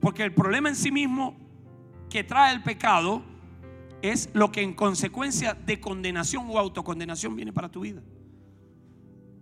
Porque 0.00 0.22
el 0.22 0.34
problema 0.34 0.68
en 0.68 0.76
sí 0.76 0.90
mismo 0.90 1.36
que 2.10 2.24
trae 2.24 2.54
el 2.54 2.62
pecado 2.62 3.22
es 4.02 4.28
lo 4.34 4.52
que 4.52 4.60
en 4.60 4.74
consecuencia 4.74 5.54
de 5.54 5.80
condenación 5.80 6.46
o 6.50 6.58
autocondenación 6.58 7.34
viene 7.36 7.52
para 7.52 7.70
tu 7.70 7.80
vida. 7.80 8.02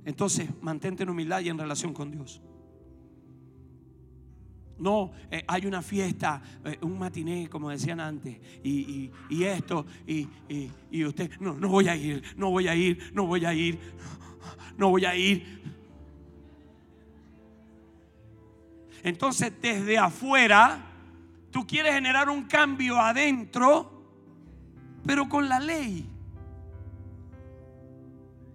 Entonces, 0.05 0.49
mantente 0.61 1.03
en 1.03 1.11
humildad 1.11 1.41
y 1.41 1.49
en 1.49 1.59
relación 1.59 1.93
con 1.93 2.11
Dios. 2.11 2.41
No, 4.83 5.13
eh, 5.31 5.45
hay 5.47 5.65
una 5.65 5.81
fiesta, 5.81 6.43
eh, 6.65 6.77
un 6.81 6.99
matiné, 6.99 7.49
como 7.49 7.71
decían 7.71 8.01
antes, 8.01 8.37
y, 8.65 9.13
esto, 9.45 9.87
y, 10.05 10.27
y, 10.91 11.05
usted, 11.05 11.31
no, 11.39 11.55
no 11.55 11.69
voy 11.69 11.87
a 11.87 11.95
ir, 11.95 12.21
no 12.37 12.51
voy 12.51 12.67
a 12.67 12.75
ir, 12.75 13.13
no 13.15 13.25
voy 13.25 13.45
a 13.45 13.55
ir, 13.55 13.79
no 14.77 14.91
voy 14.91 15.05
a 15.05 15.15
ir. 15.15 15.63
Entonces 19.05 19.53
desde 19.63 19.99
afuera, 19.99 20.85
tú 21.53 21.65
quieres 21.65 21.95
generar 21.95 22.29
un 22.29 22.43
cambio 22.43 22.99
adentro, 22.99 24.03
pero 25.07 25.29
con 25.29 25.49
la 25.49 25.61
ley. 25.61 26.12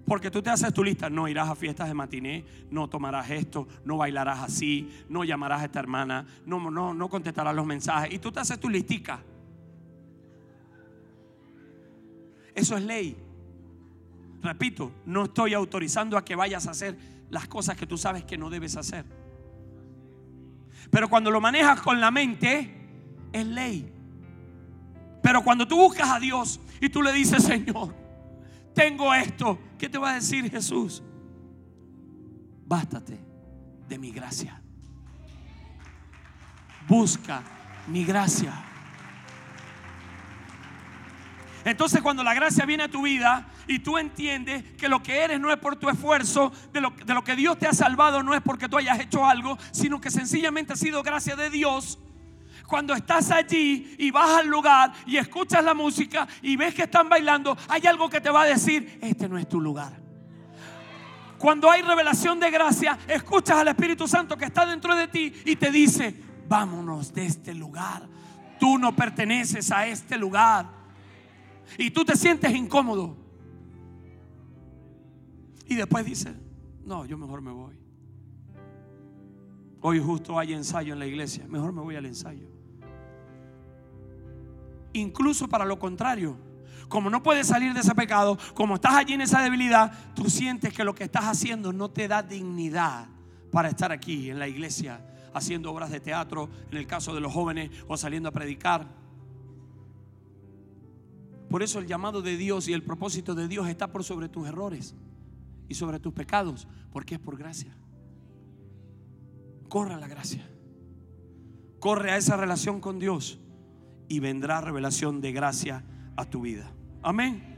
Porque 0.08 0.32
tú 0.32 0.42
te 0.42 0.50
haces 0.50 0.74
tu 0.74 0.86
lista, 0.86 1.10
no 1.10 1.28
irás 1.28 1.50
a 1.50 1.56
fiestas 1.56 1.90
de 1.90 1.94
matiné, 1.94 2.46
no 2.72 2.88
tomarás 2.88 3.30
esto, 3.30 3.68
no 3.84 3.98
bailarás 3.98 4.40
así, 4.40 4.90
no 5.10 5.26
llamarás 5.26 5.62
a 5.62 5.66
esta 5.66 5.80
hermana, 5.80 6.26
no, 6.46 6.72
no, 6.72 6.94
no 6.94 7.10
contestarás 7.10 7.54
los 7.54 7.66
mensajes. 7.66 8.14
Y 8.14 8.20
tú 8.20 8.32
te 8.32 8.40
haces 8.40 8.58
tu 8.58 8.70
listica. 8.70 9.20
Eso 12.56 12.78
es 12.78 12.84
ley. 12.86 13.18
Repito, 14.42 14.94
no 15.06 15.26
estoy 15.26 15.54
autorizando 15.54 16.18
a 16.18 16.24
que 16.24 16.38
vayas 16.38 16.68
a 16.68 16.72
hacer 16.72 16.98
las 17.30 17.50
cosas 17.50 17.76
que 17.76 17.86
tú 17.86 17.98
sabes 17.98 18.24
que 18.24 18.38
no 18.38 18.50
debes 18.50 18.78
hacer. 18.78 19.04
Pero 20.90 21.10
cuando 21.10 21.32
lo 21.32 21.42
manejas 21.42 21.82
con 21.82 22.00
la 22.00 22.12
mente, 22.12 22.74
es 23.34 23.46
ley. 23.46 23.92
Pero 25.22 25.44
cuando 25.44 25.68
tú 25.68 25.76
buscas 25.76 26.10
a 26.10 26.20
Dios 26.22 26.62
y 26.80 26.88
tú 26.88 27.02
le 27.02 27.12
dices, 27.12 27.44
Señor, 27.44 28.07
tengo 28.78 29.12
esto, 29.12 29.60
¿qué 29.80 29.90
te 29.90 29.98
va 29.98 30.12
a 30.12 30.14
decir 30.14 30.52
Jesús? 30.52 31.02
Bástate 32.68 33.20
de 33.90 33.98
mi 33.98 34.12
gracia. 34.12 34.62
Busca 36.88 37.42
mi 37.88 38.06
gracia. 38.06 38.54
Entonces 41.66 42.02
cuando 42.02 42.24
la 42.24 42.36
gracia 42.36 42.68
viene 42.68 42.84
a 42.84 42.88
tu 42.88 43.02
vida 43.02 43.48
y 43.68 43.80
tú 43.80 43.98
entiendes 43.98 44.64
que 44.74 44.88
lo 44.88 45.02
que 45.02 45.24
eres 45.24 45.40
no 45.40 45.52
es 45.52 45.58
por 45.58 45.78
tu 45.78 45.90
esfuerzo, 45.90 46.52
de 46.72 46.80
lo, 46.80 46.92
de 46.92 47.16
lo 47.16 47.24
que 47.24 47.36
Dios 47.36 47.58
te 47.58 47.66
ha 47.66 47.74
salvado 47.74 48.22
no 48.22 48.36
es 48.36 48.42
porque 48.44 48.70
tú 48.70 48.78
hayas 48.78 49.00
hecho 49.00 49.26
algo, 49.26 49.58
sino 49.72 50.00
que 50.00 50.12
sencillamente 50.12 50.74
ha 50.74 50.78
sido 50.78 51.02
gracia 51.02 51.36
de 51.36 51.50
Dios, 51.50 51.98
cuando 52.68 52.94
estás 52.94 53.32
allí 53.32 53.96
y 53.98 54.12
vas 54.12 54.42
al 54.42 54.48
lugar 54.48 54.92
y 55.06 55.18
escuchas 55.18 55.64
la 55.64 55.74
música 55.74 56.28
y 56.42 56.58
ves 56.58 56.76
que 56.76 56.84
están 56.84 57.08
bailando, 57.08 57.58
hay 57.70 57.88
algo 57.88 58.10
que 58.10 58.20
te 58.20 58.30
va 58.30 58.42
a 58.42 58.46
decir, 58.46 59.00
este 59.02 59.30
no 59.30 59.38
es 59.38 59.48
tu 59.48 59.62
lugar. 59.62 59.94
Cuando 61.38 61.72
hay 61.72 61.82
revelación 61.82 62.40
de 62.40 62.52
gracia, 62.52 62.98
escuchas 63.08 63.58
al 63.58 63.70
Espíritu 63.70 64.08
Santo 64.08 64.36
que 64.36 64.46
está 64.46 64.66
dentro 64.66 64.96
de 64.96 65.08
ti 65.08 65.34
y 65.46 65.56
te 65.56 65.72
dice, 65.72 66.14
vámonos 66.50 67.14
de 67.14 67.26
este 67.26 67.54
lugar. 67.54 68.08
Tú 68.60 68.78
no 68.78 68.94
perteneces 68.96 69.72
a 69.72 69.88
este 69.88 70.18
lugar. 70.18 70.68
Y 71.78 71.92
tú 71.92 72.04
te 72.04 72.18
sientes 72.18 72.52
incómodo. 72.54 73.16
Y 75.68 75.76
después 75.76 76.06
dices, 76.06 76.34
no, 76.84 77.06
yo 77.06 77.18
mejor 77.18 77.42
me 77.42 77.52
voy. 77.52 77.80
Hoy 79.82 80.00
justo 80.00 80.40
hay 80.40 80.54
ensayo 80.54 80.94
en 80.94 81.00
la 81.00 81.06
iglesia, 81.06 81.46
mejor 81.48 81.72
me 81.72 81.82
voy 81.82 81.96
al 81.96 82.08
ensayo 82.08 82.57
incluso 84.98 85.48
para 85.48 85.66
lo 85.66 85.80
contrario. 85.80 86.38
Como 86.88 87.10
no 87.10 87.22
puedes 87.22 87.48
salir 87.48 87.74
de 87.74 87.82
ese 87.82 87.94
pecado, 87.96 88.38
como 88.54 88.76
estás 88.76 88.94
allí 88.94 89.14
en 89.14 89.22
esa 89.22 89.42
debilidad, 89.42 90.14
tú 90.16 90.30
sientes 90.30 90.74
que 90.74 90.84
lo 90.84 90.96
que 90.96 91.04
estás 91.04 91.26
haciendo 91.26 91.74
no 91.74 91.90
te 91.90 92.08
da 92.08 92.24
dignidad 92.24 93.08
para 93.52 93.70
estar 93.70 93.92
aquí 93.92 94.30
en 94.30 94.40
la 94.40 94.48
iglesia, 94.48 95.02
haciendo 95.34 95.72
obras 95.72 95.90
de 95.90 96.00
teatro, 96.00 96.50
en 96.72 96.78
el 96.78 96.88
caso 96.88 97.14
de 97.14 97.20
los 97.20 97.34
jóvenes, 97.34 97.72
o 97.88 97.98
saliendo 97.98 98.30
a 98.30 98.32
predicar. 98.32 98.88
Por 101.50 101.64
eso 101.64 101.80
el 101.80 101.88
llamado 101.88 102.22
de 102.22 102.38
Dios 102.38 102.68
y 102.68 102.74
el 102.74 102.84
propósito 102.84 103.36
de 103.36 103.48
Dios 103.48 103.68
está 103.68 103.92
por 103.92 104.04
sobre 104.04 104.30
tus 104.30 104.48
errores 104.48 104.96
y 105.68 105.76
sobre 105.76 106.00
tus 106.00 106.14
pecados, 106.14 106.68
porque 106.92 107.16
es 107.16 107.22
por 107.22 107.38
gracia. 107.38 107.76
Corre 109.68 109.94
a 109.94 109.98
la 109.98 110.08
gracia. 110.08 110.50
Corre 111.80 112.12
a 112.12 112.18
esa 112.18 112.38
relación 112.38 112.80
con 112.80 112.98
Dios 112.98 113.40
y 114.10 114.20
vendrá 114.20 114.62
revelación 114.62 115.22
de 115.22 115.32
gracia 115.32 115.84
a 116.16 116.26
tu 116.26 116.42
vida. 116.42 116.72
Amén. 117.02 117.56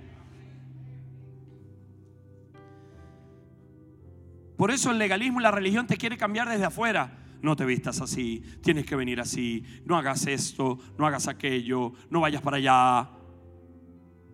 Por 4.58 4.72
eso 4.72 4.91
el 4.91 4.97
legalismo 4.97 5.39
y 5.39 5.43
la 5.43 5.52
religión 5.52 5.88
te 5.88 5.95
quiere 5.95 6.18
cambiar 6.18 6.50
desde 6.50 6.66
afuera. 6.66 7.18
No 7.41 7.56
te 7.56 7.64
vistas 7.64 8.02
así, 8.02 8.43
tienes 8.62 8.86
que 8.86 8.97
venir 8.97 9.22
así, 9.22 9.64
no 9.86 9.97
hagas 9.97 10.28
esto, 10.28 10.78
no 10.97 11.08
hagas 11.08 11.30
aquello, 11.30 11.93
no 12.10 12.20
vayas 12.20 12.41
para 12.41 12.58
allá. 12.58 13.10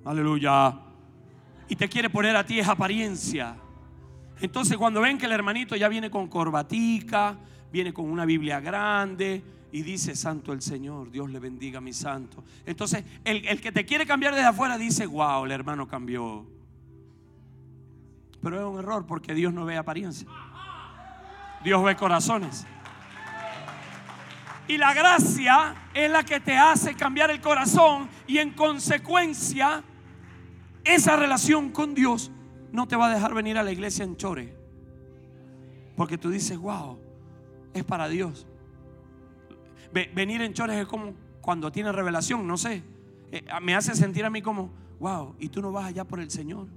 Aleluya. 0.03 0.79
Y 1.69 1.75
te 1.75 1.87
quiere 1.87 2.09
poner 2.09 2.35
a 2.35 2.43
ti 2.43 2.59
esa 2.59 2.71
apariencia. 2.71 3.55
Entonces 4.41 4.77
cuando 4.77 5.01
ven 5.01 5.19
que 5.19 5.27
el 5.27 5.31
hermanito 5.31 5.75
ya 5.75 5.87
viene 5.87 6.09
con 6.09 6.27
corbatica, 6.27 7.37
viene 7.71 7.93
con 7.93 8.09
una 8.09 8.25
Biblia 8.25 8.59
grande, 8.59 9.43
y 9.75 9.81
dice, 9.83 10.15
santo 10.15 10.53
el 10.53 10.61
Señor, 10.61 11.11
Dios 11.11 11.29
le 11.29 11.37
bendiga 11.37 11.79
a 11.79 11.81
mi 11.81 11.91
santo. 11.91 12.45
Entonces, 12.65 13.03
el, 13.25 13.59
que 13.59 13.73
te 13.73 13.85
quiere 13.85 14.05
cambiar 14.05 14.33
desde 14.33 14.47
afuera 14.47 14.77
dice, 14.77 15.05
wow, 15.05 15.43
el 15.43 15.51
hermano 15.51 15.85
cambió. 15.85 16.45
Pero 18.41 18.57
es 18.57 18.65
un 18.65 18.79
error 18.79 19.05
porque 19.05 19.33
Dios 19.33 19.53
no 19.53 19.65
ve 19.65 19.75
apariencia. 19.75 20.29
Dios 21.61 21.83
ve 21.83 21.93
corazones. 21.97 22.65
Y 24.69 24.77
la 24.77 24.93
gracia 24.93 25.75
es 25.93 26.09
la 26.09 26.23
que 26.23 26.39
te 26.39 26.57
hace 26.57 26.95
cambiar 26.95 27.29
el 27.29 27.41
corazón 27.41 28.07
y 28.27 28.37
en 28.37 28.51
consecuencia 28.51 29.83
esa 30.85 31.17
relación 31.17 31.71
con 31.71 31.93
Dios 31.93 32.31
no 32.71 32.87
te 32.87 32.95
va 32.95 33.07
a 33.07 33.13
dejar 33.13 33.33
venir 33.33 33.57
a 33.57 33.63
la 33.63 33.73
iglesia 33.73 34.05
en 34.05 34.15
chore. 34.15 34.55
Porque 35.97 36.17
tú 36.17 36.29
dices, 36.29 36.57
wow, 36.57 36.97
es 37.73 37.83
para 37.83 38.07
Dios 38.07 38.47
venir 39.91 40.41
en 40.41 40.53
chores 40.53 40.77
es 40.77 40.87
como 40.87 41.13
cuando 41.41 41.71
tiene 41.71 41.91
revelación, 41.91 42.47
no 42.47 42.57
sé. 42.57 42.83
Eh, 43.31 43.43
me 43.61 43.75
hace 43.75 43.95
sentir 43.95 44.25
a 44.25 44.29
mí 44.29 44.41
como, 44.41 44.71
wow, 44.99 45.35
y 45.39 45.49
tú 45.49 45.61
no 45.61 45.71
vas 45.71 45.85
allá 45.85 46.03
por 46.03 46.19
el 46.19 46.31
Señor. 46.31 46.67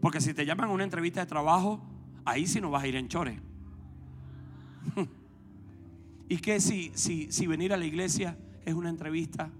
Porque 0.00 0.20
si 0.20 0.34
te 0.34 0.46
llaman 0.46 0.70
a 0.70 0.72
una 0.72 0.84
entrevista 0.84 1.20
de 1.20 1.26
trabajo, 1.26 1.80
ahí 2.24 2.46
sí 2.46 2.60
no 2.60 2.70
vas 2.70 2.82
a 2.82 2.86
ir 2.86 2.96
en 2.96 3.08
chores. 3.08 3.38
¿Y 6.28 6.38
qué 6.38 6.60
si, 6.60 6.90
si, 6.94 7.30
si 7.30 7.46
venir 7.46 7.72
a 7.72 7.76
la 7.76 7.84
iglesia 7.84 8.36
es 8.64 8.74
una 8.74 8.88
entrevista 8.88 9.50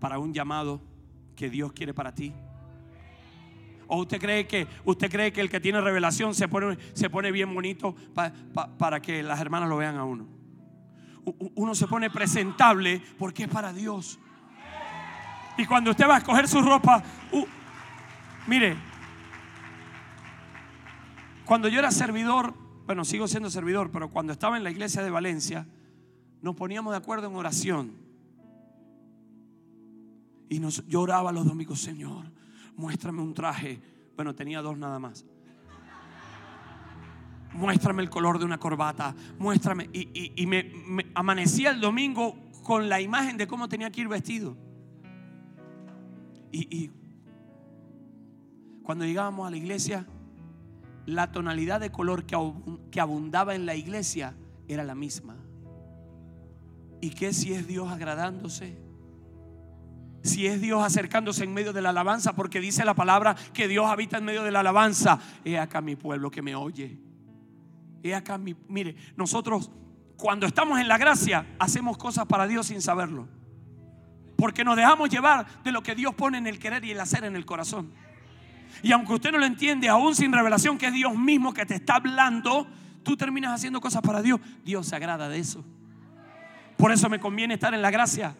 para 0.00 0.18
un 0.18 0.32
llamado 0.34 0.80
que 1.36 1.48
Dios 1.48 1.72
quiere 1.72 1.94
para 1.94 2.14
ti? 2.14 2.32
¿O 3.94 3.98
usted 3.98 4.18
cree 4.18 4.46
que, 4.46 4.66
usted 4.86 5.10
cree 5.10 5.34
que 5.34 5.42
el 5.42 5.50
que 5.50 5.60
tiene 5.60 5.78
revelación 5.78 6.34
se 6.34 6.48
pone, 6.48 6.78
se 6.94 7.10
pone 7.10 7.30
bien 7.30 7.52
bonito 7.54 7.94
para 8.14 9.02
que 9.02 9.22
las 9.22 9.38
hermanas 9.38 9.68
lo 9.68 9.76
vean 9.76 9.96
a 9.96 10.04
uno? 10.06 10.26
Uno 11.54 11.74
se 11.74 11.86
pone 11.86 12.08
presentable 12.08 13.02
porque 13.18 13.42
es 13.42 13.50
para 13.50 13.70
Dios. 13.70 14.18
Y 15.58 15.66
cuando 15.66 15.90
usted 15.90 16.08
va 16.08 16.14
a 16.14 16.18
escoger 16.18 16.48
su 16.48 16.62
ropa, 16.62 17.02
mire, 18.46 18.78
cuando 21.44 21.68
yo 21.68 21.78
era 21.78 21.90
servidor, 21.90 22.54
bueno, 22.86 23.04
sigo 23.04 23.28
siendo 23.28 23.50
servidor, 23.50 23.90
pero 23.90 24.08
cuando 24.08 24.32
estaba 24.32 24.56
en 24.56 24.64
la 24.64 24.70
iglesia 24.70 25.02
de 25.02 25.10
Valencia, 25.10 25.66
nos 26.40 26.56
poníamos 26.56 26.92
de 26.92 26.96
acuerdo 26.96 27.26
en 27.26 27.36
oración. 27.36 27.92
Y 30.48 30.60
nos 30.60 30.82
lloraba 30.86 31.30
los 31.30 31.44
domingos, 31.44 31.78
Señor, 31.78 32.32
muéstrame 32.76 33.22
un 33.22 33.34
traje. 33.34 33.80
Bueno, 34.16 34.34
tenía 34.34 34.60
dos 34.62 34.76
nada 34.78 34.98
más. 34.98 35.24
Muéstrame 37.52 38.02
el 38.02 38.10
color 38.10 38.38
de 38.38 38.44
una 38.44 38.58
corbata. 38.58 39.14
Muéstrame. 39.38 39.88
Y, 39.92 40.46
me, 40.46 40.70
amanecía 41.14 41.70
el 41.70 41.80
domingo 41.80 42.36
con 42.62 42.88
la 42.88 43.00
imagen 43.00 43.36
de 43.36 43.46
cómo 43.46 43.68
tenía 43.68 43.90
que 43.90 44.00
ir 44.00 44.08
vestido. 44.08 44.56
Y, 46.50 46.90
cuando 48.82 49.04
llegábamos 49.04 49.46
a 49.46 49.50
la 49.50 49.56
iglesia, 49.56 50.06
la 51.06 51.30
tonalidad 51.32 51.80
de 51.80 51.90
color 51.90 52.24
que 52.24 53.00
abundaba 53.00 53.54
en 53.54 53.66
la 53.66 53.74
iglesia 53.74 54.34
era 54.68 54.84
la 54.84 54.94
misma. 54.94 55.36
¿Y 57.00 57.10
qué 57.10 57.32
si 57.32 57.52
es 57.52 57.66
Dios 57.66 57.88
agradándose? 57.90 58.81
Si 60.22 60.46
es 60.46 60.60
Dios 60.60 60.84
acercándose 60.84 61.44
en 61.44 61.52
medio 61.52 61.72
de 61.72 61.82
la 61.82 61.90
alabanza, 61.90 62.34
porque 62.34 62.60
dice 62.60 62.84
la 62.84 62.94
palabra 62.94 63.34
que 63.52 63.66
Dios 63.66 63.86
habita 63.86 64.18
en 64.18 64.24
medio 64.24 64.44
de 64.44 64.52
la 64.52 64.60
alabanza. 64.60 65.18
He 65.44 65.58
acá 65.58 65.80
mi 65.80 65.96
pueblo 65.96 66.30
que 66.30 66.42
me 66.42 66.54
oye. 66.54 66.98
He 68.02 68.14
acá 68.14 68.38
mi. 68.38 68.54
Mire, 68.68 68.94
nosotros 69.16 69.70
cuando 70.16 70.46
estamos 70.46 70.78
en 70.78 70.86
la 70.86 70.98
gracia 70.98 71.46
hacemos 71.58 71.98
cosas 71.98 72.26
para 72.26 72.46
Dios 72.46 72.66
sin 72.66 72.80
saberlo. 72.80 73.26
Porque 74.36 74.64
nos 74.64 74.76
dejamos 74.76 75.10
llevar 75.10 75.46
de 75.64 75.72
lo 75.72 75.82
que 75.82 75.94
Dios 75.94 76.14
pone 76.14 76.38
en 76.38 76.46
el 76.46 76.58
querer 76.58 76.84
y 76.84 76.92
el 76.92 77.00
hacer 77.00 77.24
en 77.24 77.34
el 77.34 77.44
corazón. 77.44 77.92
Y 78.82 78.92
aunque 78.92 79.14
usted 79.14 79.32
no 79.32 79.38
lo 79.38 79.46
entiende, 79.46 79.88
aún 79.88 80.14
sin 80.14 80.32
revelación, 80.32 80.78
que 80.78 80.86
es 80.86 80.92
Dios 80.92 81.16
mismo 81.16 81.52
que 81.52 81.66
te 81.66 81.74
está 81.74 81.96
hablando, 81.96 82.66
tú 83.02 83.16
terminas 83.16 83.52
haciendo 83.52 83.80
cosas 83.80 84.02
para 84.02 84.22
Dios. 84.22 84.40
Dios 84.64 84.86
se 84.86 84.96
agrada 84.96 85.28
de 85.28 85.38
eso. 85.38 85.64
Por 86.76 86.92
eso 86.92 87.08
me 87.08 87.20
conviene 87.20 87.54
estar 87.54 87.74
en 87.74 87.82
la 87.82 87.90
gracia 87.90 88.36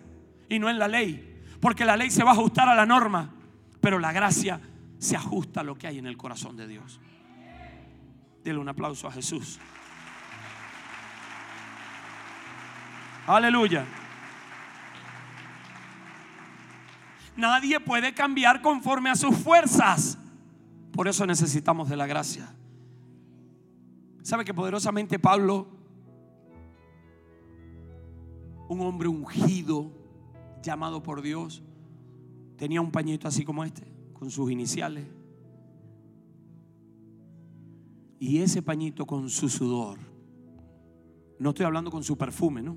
y 0.49 0.59
no 0.59 0.71
en 0.71 0.79
la 0.79 0.89
ley. 0.89 1.32
Porque 1.63 1.85
la 1.85 1.97
ley 1.97 2.11
se 2.11 2.25
va 2.25 2.31
a 2.31 2.33
ajustar 2.33 2.69
a 2.69 2.75
la 2.75 2.85
norma, 2.85 3.31
pero 3.81 4.01
la 4.01 4.11
gracia 4.11 4.61
se 4.99 5.15
ajusta 5.15 5.61
a 5.61 5.63
lo 5.63 5.77
que 5.77 5.87
hay 5.87 5.97
en 5.97 6.07
el 6.07 6.17
corazón 6.17 6.57
de 6.57 6.67
Dios. 6.67 7.01
Dile 8.43 8.59
un 8.59 8.69
aplauso 8.69 9.07
a 9.07 9.13
Jesús. 9.13 9.61
Aleluya. 13.29 13.87
Nadie 17.37 17.79
puede 17.79 18.13
cambiar 18.13 18.61
conforme 18.61 19.11
a 19.11 19.15
sus 19.15 19.37
fuerzas. 19.37 20.19
Por 20.93 21.07
eso 21.07 21.25
necesitamos 21.27 21.89
de 21.89 21.97
la 21.97 22.09
gracia. 22.09 22.53
¿Sabe 24.23 24.45
que 24.45 24.53
poderosamente 24.53 25.21
Pablo, 25.21 25.69
un 28.69 28.81
hombre 28.81 29.07
ungido, 29.07 30.02
llamado 30.63 31.03
por 31.03 31.23
Dios, 31.23 31.63
tenía 32.57 32.81
un 32.81 32.91
pañito 32.91 33.29
así 33.29 33.45
como 33.45 33.65
este, 33.65 33.93
con 34.13 34.31
sus 34.31 34.51
iniciales? 34.51 35.07
Y 38.19 38.39
ese 38.39 38.63
pañito 38.63 39.05
con 39.05 39.29
su 39.29 39.49
sudor, 39.49 39.99
no 41.39 41.51
estoy 41.51 41.67
hablando 41.67 41.91
con 41.91 42.05
su 42.05 42.17
perfume, 42.17 42.63
¿no? 42.63 42.77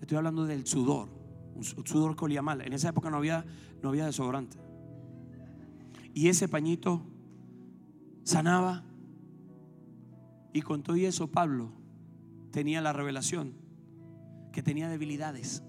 Estoy 0.00 0.16
hablando 0.16 0.44
del 0.44 0.66
sudor, 0.66 1.08
un 1.54 1.62
sudor 1.62 2.16
que 2.16 2.24
olía 2.24 2.42
mal. 2.42 2.60
En 2.62 2.72
esa 2.72 2.88
época 2.88 3.10
no 3.10 3.18
había, 3.18 3.44
no 3.80 3.90
había 3.90 4.06
desodorante. 4.06 4.58
Y 6.14 6.28
ese 6.28 6.48
pañito 6.48 7.02
sanaba. 8.24 8.84
Y 10.52 10.62
con 10.62 10.82
todo 10.82 10.96
eso 10.96 11.28
Pablo 11.28 11.70
tenía 12.50 12.80
la 12.80 12.92
revelación 12.92 13.54
que 14.52 14.62
tenía 14.62 14.88
debilidades. 14.88 15.62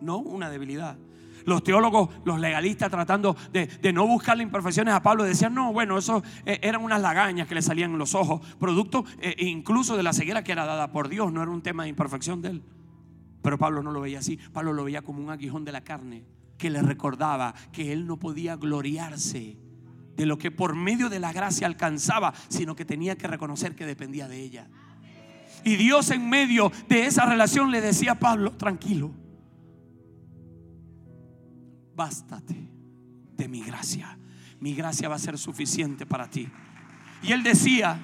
No 0.00 0.18
una 0.18 0.50
debilidad, 0.50 0.96
los 1.44 1.62
teólogos, 1.62 2.10
los 2.24 2.40
legalistas 2.40 2.90
tratando 2.90 3.36
de, 3.52 3.92
no 3.92 4.06
buscarle 4.06 4.42
imperfecciones 4.42 4.94
a 4.94 5.02
Pablo, 5.02 5.24
decían, 5.24 5.54
no, 5.54 5.72
bueno, 5.72 5.98
eso 5.98 6.22
eh, 6.44 6.58
eran 6.62 6.82
unas 6.82 7.00
lagañas 7.00 7.48
que 7.48 7.54
le 7.54 7.62
salían 7.62 7.92
en 7.92 7.98
los 7.98 8.14
ojos, 8.14 8.40
producto 8.58 9.04
eh, 9.20 9.34
incluso 9.38 9.96
de 9.96 10.02
la 10.02 10.12
ceguera 10.12 10.44
que 10.44 10.52
era 10.52 10.64
dada 10.64 10.92
por 10.92 11.08
Dios, 11.08 11.32
no 11.32 11.42
era 11.42 11.50
un 11.50 11.62
tema 11.62 11.84
de 11.84 11.90
imperfección 11.90 12.42
de 12.42 12.50
él. 12.50 12.62
Pero 13.42 13.58
Pablo 13.58 13.82
no 13.82 13.90
lo 13.90 14.00
veía 14.00 14.18
así, 14.18 14.36
Pablo 14.52 14.72
lo 14.72 14.84
veía 14.84 15.02
como 15.02 15.22
un 15.22 15.30
aguijón 15.30 15.64
de 15.64 15.72
la 15.72 15.82
carne 15.82 16.24
que 16.58 16.70
le 16.70 16.82
recordaba 16.82 17.54
que 17.72 17.92
él 17.92 18.06
no 18.06 18.18
podía 18.18 18.56
gloriarse 18.56 19.56
de 20.16 20.26
lo 20.26 20.36
que 20.36 20.50
por 20.50 20.74
medio 20.74 21.08
de 21.08 21.18
la 21.18 21.32
gracia 21.32 21.66
alcanzaba, 21.66 22.34
sino 22.48 22.76
que 22.76 22.84
tenía 22.84 23.16
que 23.16 23.26
reconocer 23.26 23.74
que 23.74 23.86
dependía 23.86 24.28
de 24.28 24.42
ella. 24.42 24.68
Y 25.64 25.76
Dios 25.76 26.10
en 26.10 26.28
medio 26.28 26.70
de 26.88 27.06
esa 27.06 27.24
relación 27.24 27.70
le 27.70 27.80
decía 27.80 28.12
a 28.12 28.18
Pablo, 28.18 28.52
tranquilo, 28.52 29.12
bástate 32.00 32.56
de 33.36 33.46
mi 33.46 33.60
gracia. 33.60 34.18
Mi 34.58 34.74
gracia 34.74 35.06
va 35.06 35.16
a 35.16 35.18
ser 35.18 35.36
suficiente 35.36 36.06
para 36.06 36.30
ti. 36.30 36.48
Y 37.22 37.32
él 37.32 37.42
decía, 37.42 38.00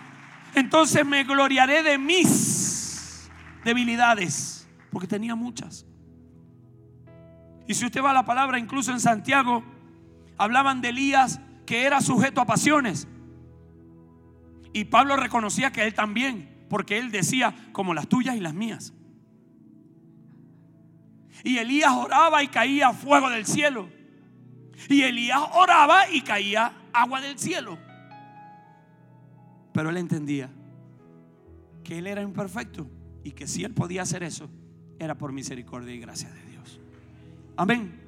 entonces 0.55 1.07
me 1.07 1.25
gloriaré 1.25 1.83
de 1.83 1.97
mis 1.97 3.31
debilidades, 3.65 4.69
porque 4.91 5.07
tenía 5.07 5.35
muchas. 5.35 5.87
Y 7.67 7.73
si 7.73 7.87
usted 7.87 8.03
va 8.03 8.11
a 8.11 8.13
la 8.13 8.27
palabra, 8.27 8.59
incluso 8.59 8.93
en 8.93 9.01
Santiago, 9.01 9.65
hablaban 10.37 10.83
de 10.83 10.91
Elías 10.91 11.41
que 11.65 11.85
era 11.85 12.03
sujeto 12.03 12.43
a 12.43 12.47
pasiones. 12.47 13.09
Y 14.75 14.85
Pablo 14.85 15.17
reconocía 15.17 15.73
que 15.73 15.85
él 15.85 15.95
también, 15.95 16.67
porque 16.69 16.99
él 16.99 17.11
decía, 17.11 17.55
como 17.73 17.95
las 17.95 18.09
tuyas 18.09 18.37
y 18.37 18.41
las 18.41 18.53
mías. 18.53 18.93
Y 21.45 21.59
Elías 21.59 21.93
oraba 21.93 22.43
y 22.43 22.49
caía 22.49 22.93
fuego 22.93 23.31
del 23.31 23.47
cielo. 23.47 23.89
Y 24.89 25.03
Elías 25.03 25.41
oraba 25.55 26.11
y 26.11 26.21
caía 26.23 26.73
agua 26.93 27.21
del 27.21 27.39
cielo. 27.39 27.79
Pero 29.73 29.91
él 29.91 29.97
entendía 29.97 30.51
que 31.85 31.99
él 31.99 32.07
era 32.07 32.23
imperfecto 32.23 32.89
y 33.23 33.33
que 33.33 33.47
si 33.47 33.65
él 33.65 33.75
podía 33.75 34.03
hacer 34.03 34.23
eso, 34.23 34.49
era 34.99 35.17
por 35.17 35.33
misericordia 35.33 35.95
y 35.95 35.99
gracia 35.99 36.31
de 36.31 36.43
Dios. 36.47 36.81
Amén. 37.57 38.01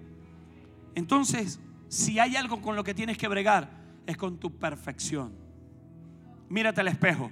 Entonces, 0.94 1.60
si 1.88 2.18
hay 2.18 2.36
algo 2.36 2.60
con 2.60 2.76
lo 2.76 2.84
que 2.84 2.94
tienes 2.94 3.18
que 3.18 3.28
bregar, 3.28 3.70
es 4.06 4.16
con 4.16 4.38
tu 4.38 4.58
perfección. 4.58 5.32
Mírate 6.48 6.80
al 6.80 6.88
espejo 6.88 7.30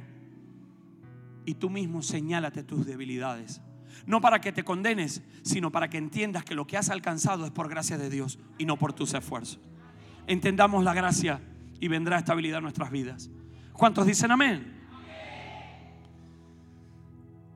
y 1.46 1.54
tú 1.54 1.70
mismo 1.70 2.02
señálate 2.02 2.62
tus 2.62 2.84
debilidades. 2.84 3.62
No 4.06 4.20
para 4.20 4.40
que 4.40 4.52
te 4.52 4.64
condenes, 4.64 5.22
sino 5.42 5.70
para 5.72 5.88
que 5.88 5.98
entiendas 5.98 6.44
que 6.44 6.54
lo 6.54 6.66
que 6.66 6.76
has 6.76 6.90
alcanzado 6.90 7.44
es 7.44 7.50
por 7.50 7.68
gracia 7.68 7.98
de 7.98 8.10
Dios 8.10 8.38
y 8.58 8.66
no 8.66 8.76
por 8.76 8.92
tus 8.92 9.14
esfuerzos. 9.14 9.60
Entendamos 10.26 10.84
la 10.84 10.94
gracia 10.94 11.40
y 11.80 11.88
vendrá 11.88 12.18
estabilidad 12.18 12.58
en 12.58 12.64
nuestras 12.64 12.90
vidas. 12.90 13.30
¿Cuántos 13.72 14.06
dicen 14.06 14.30
amén? 14.30 14.74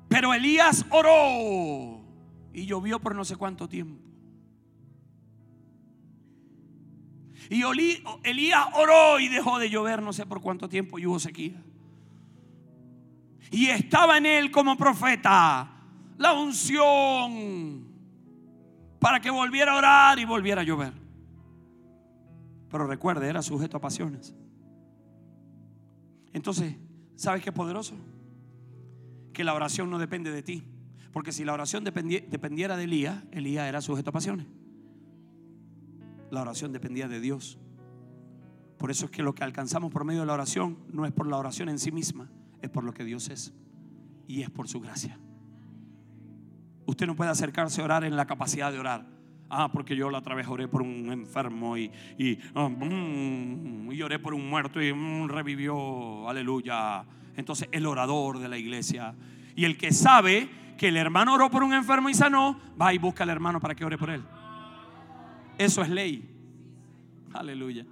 Pero 0.08 0.34
Elías 0.34 0.84
oró 0.90 2.00
y 2.52 2.66
llovió 2.66 2.98
por 2.98 3.14
no 3.14 3.24
sé 3.24 3.36
cuánto 3.36 3.68
tiempo. 3.68 4.02
Y 7.48 7.62
Elías 8.24 8.66
oró 8.74 9.18
y 9.18 9.28
dejó 9.28 9.58
de 9.58 9.70
llover 9.70 10.02
no 10.02 10.12
sé 10.12 10.26
por 10.26 10.40
cuánto 10.40 10.68
tiempo 10.68 10.98
y 10.98 11.06
hubo 11.06 11.18
sequía. 11.18 11.62
Y 13.50 13.66
estaba 13.66 14.18
en 14.18 14.26
él 14.26 14.50
como 14.50 14.76
profeta 14.76 15.79
la 16.20 16.34
unción 16.34 17.88
para 18.98 19.20
que 19.20 19.30
volviera 19.30 19.72
a 19.72 19.76
orar 19.78 20.18
y 20.18 20.26
volviera 20.26 20.60
a 20.60 20.64
llover. 20.64 20.92
Pero 22.68 22.86
recuerde, 22.86 23.26
era 23.26 23.40
sujeto 23.40 23.78
a 23.78 23.80
pasiones. 23.80 24.34
Entonces, 26.34 26.76
¿sabes 27.16 27.42
qué 27.42 27.52
poderoso? 27.52 27.94
Que 29.32 29.44
la 29.44 29.54
oración 29.54 29.88
no 29.88 29.98
depende 29.98 30.30
de 30.30 30.42
ti. 30.42 30.62
Porque 31.10 31.32
si 31.32 31.42
la 31.42 31.54
oración 31.54 31.84
dependiera 31.84 32.76
de 32.76 32.84
Elías, 32.84 33.24
Elías 33.32 33.66
era 33.66 33.80
sujeto 33.80 34.10
a 34.10 34.12
pasiones. 34.12 34.46
La 36.30 36.42
oración 36.42 36.70
dependía 36.70 37.08
de 37.08 37.18
Dios. 37.18 37.58
Por 38.76 38.90
eso 38.90 39.06
es 39.06 39.10
que 39.10 39.22
lo 39.22 39.34
que 39.34 39.42
alcanzamos 39.42 39.90
por 39.90 40.04
medio 40.04 40.20
de 40.20 40.26
la 40.26 40.34
oración 40.34 40.84
no 40.92 41.06
es 41.06 41.12
por 41.12 41.26
la 41.26 41.38
oración 41.38 41.70
en 41.70 41.78
sí 41.78 41.90
misma, 41.90 42.30
es 42.60 42.68
por 42.68 42.84
lo 42.84 42.92
que 42.92 43.04
Dios 43.04 43.30
es. 43.30 43.54
Y 44.28 44.42
es 44.42 44.50
por 44.50 44.68
su 44.68 44.80
gracia. 44.80 45.18
Usted 46.90 47.06
no 47.06 47.14
puede 47.14 47.30
acercarse 47.30 47.80
a 47.80 47.84
orar 47.84 48.02
en 48.02 48.16
la 48.16 48.26
capacidad 48.26 48.72
de 48.72 48.80
orar. 48.80 49.06
Ah, 49.48 49.70
porque 49.72 49.94
yo 49.94 50.10
la 50.10 50.18
otra 50.18 50.34
vez 50.34 50.48
oré 50.48 50.66
por 50.66 50.82
un 50.82 51.12
enfermo 51.12 51.76
y, 51.76 51.88
y, 52.18 52.36
ah, 52.56 52.68
mm, 52.68 53.92
y 53.92 54.02
oré 54.02 54.18
por 54.18 54.34
un 54.34 54.50
muerto 54.50 54.82
y 54.82 54.92
mm, 54.92 55.28
revivió. 55.28 56.28
Aleluya. 56.28 57.04
Entonces, 57.36 57.68
el 57.70 57.86
orador 57.86 58.40
de 58.40 58.48
la 58.48 58.58
iglesia. 58.58 59.14
Y 59.54 59.66
el 59.66 59.78
que 59.78 59.92
sabe 59.92 60.48
que 60.76 60.88
el 60.88 60.96
hermano 60.96 61.34
oró 61.34 61.48
por 61.48 61.62
un 61.62 61.74
enfermo 61.74 62.08
y 62.08 62.14
sanó, 62.14 62.58
va 62.80 62.92
y 62.92 62.98
busca 62.98 63.22
al 63.22 63.30
hermano 63.30 63.60
para 63.60 63.76
que 63.76 63.84
ore 63.84 63.96
por 63.96 64.10
él. 64.10 64.24
Eso 65.58 65.82
es 65.82 65.90
ley. 65.90 66.28
Aleluya. 67.32 67.86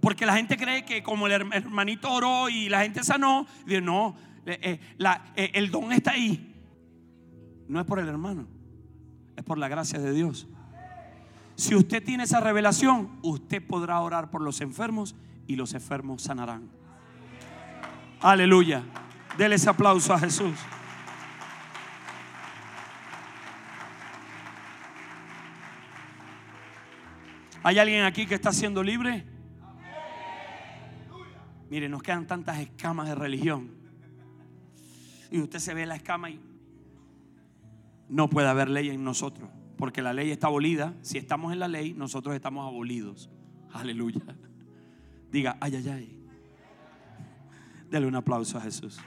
Porque 0.00 0.24
la 0.24 0.36
gente 0.36 0.56
cree 0.56 0.86
que 0.86 1.02
como 1.02 1.26
el 1.26 1.32
hermanito 1.52 2.10
oró 2.10 2.48
y 2.48 2.70
la 2.70 2.80
gente 2.80 3.04
sanó, 3.04 3.46
dice, 3.66 3.82
no, 3.82 4.16
eh, 4.46 4.58
eh, 4.62 4.80
eh, 5.36 5.50
el 5.52 5.70
don 5.70 5.92
está 5.92 6.12
ahí. 6.12 6.51
No 7.72 7.80
es 7.80 7.86
por 7.86 7.98
el 7.98 8.06
hermano, 8.06 8.46
es 9.34 9.42
por 9.44 9.56
la 9.56 9.66
gracia 9.66 9.98
de 9.98 10.12
Dios. 10.12 10.46
Si 11.54 11.74
usted 11.74 12.04
tiene 12.04 12.24
esa 12.24 12.38
revelación, 12.38 13.18
usted 13.22 13.66
podrá 13.66 13.98
orar 14.00 14.30
por 14.30 14.42
los 14.42 14.60
enfermos 14.60 15.16
y 15.46 15.56
los 15.56 15.72
enfermos 15.72 16.20
sanarán. 16.20 16.68
Aleluya. 18.20 18.82
Dele 19.38 19.54
ese 19.54 19.70
aplauso 19.70 20.12
a 20.12 20.18
Jesús. 20.18 20.52
¿Hay 27.62 27.78
alguien 27.78 28.04
aquí 28.04 28.26
que 28.26 28.34
está 28.34 28.52
siendo 28.52 28.82
libre? 28.82 29.24
Mire, 31.70 31.88
nos 31.88 32.02
quedan 32.02 32.26
tantas 32.26 32.58
escamas 32.58 33.08
de 33.08 33.14
religión. 33.14 33.70
Y 35.30 35.40
usted 35.40 35.58
se 35.58 35.72
ve 35.72 35.86
la 35.86 35.96
escama 35.96 36.28
y 36.28 36.51
no 38.12 38.28
puede 38.28 38.46
haber 38.46 38.68
ley 38.68 38.90
en 38.90 39.02
nosotros, 39.02 39.48
porque 39.78 40.02
la 40.02 40.12
ley 40.12 40.30
está 40.30 40.48
abolida. 40.48 40.94
Si 41.00 41.16
estamos 41.16 41.50
en 41.50 41.58
la 41.58 41.66
ley, 41.66 41.94
nosotros 41.94 42.34
estamos 42.34 42.66
abolidos. 42.66 43.30
Aleluya. 43.72 44.20
Diga, 45.30 45.56
ay, 45.62 45.76
ay, 45.76 45.88
ay. 45.88 46.18
Dele 47.88 48.06
un 48.06 48.14
aplauso 48.14 48.58
a 48.58 48.60
Jesús. 48.60 49.00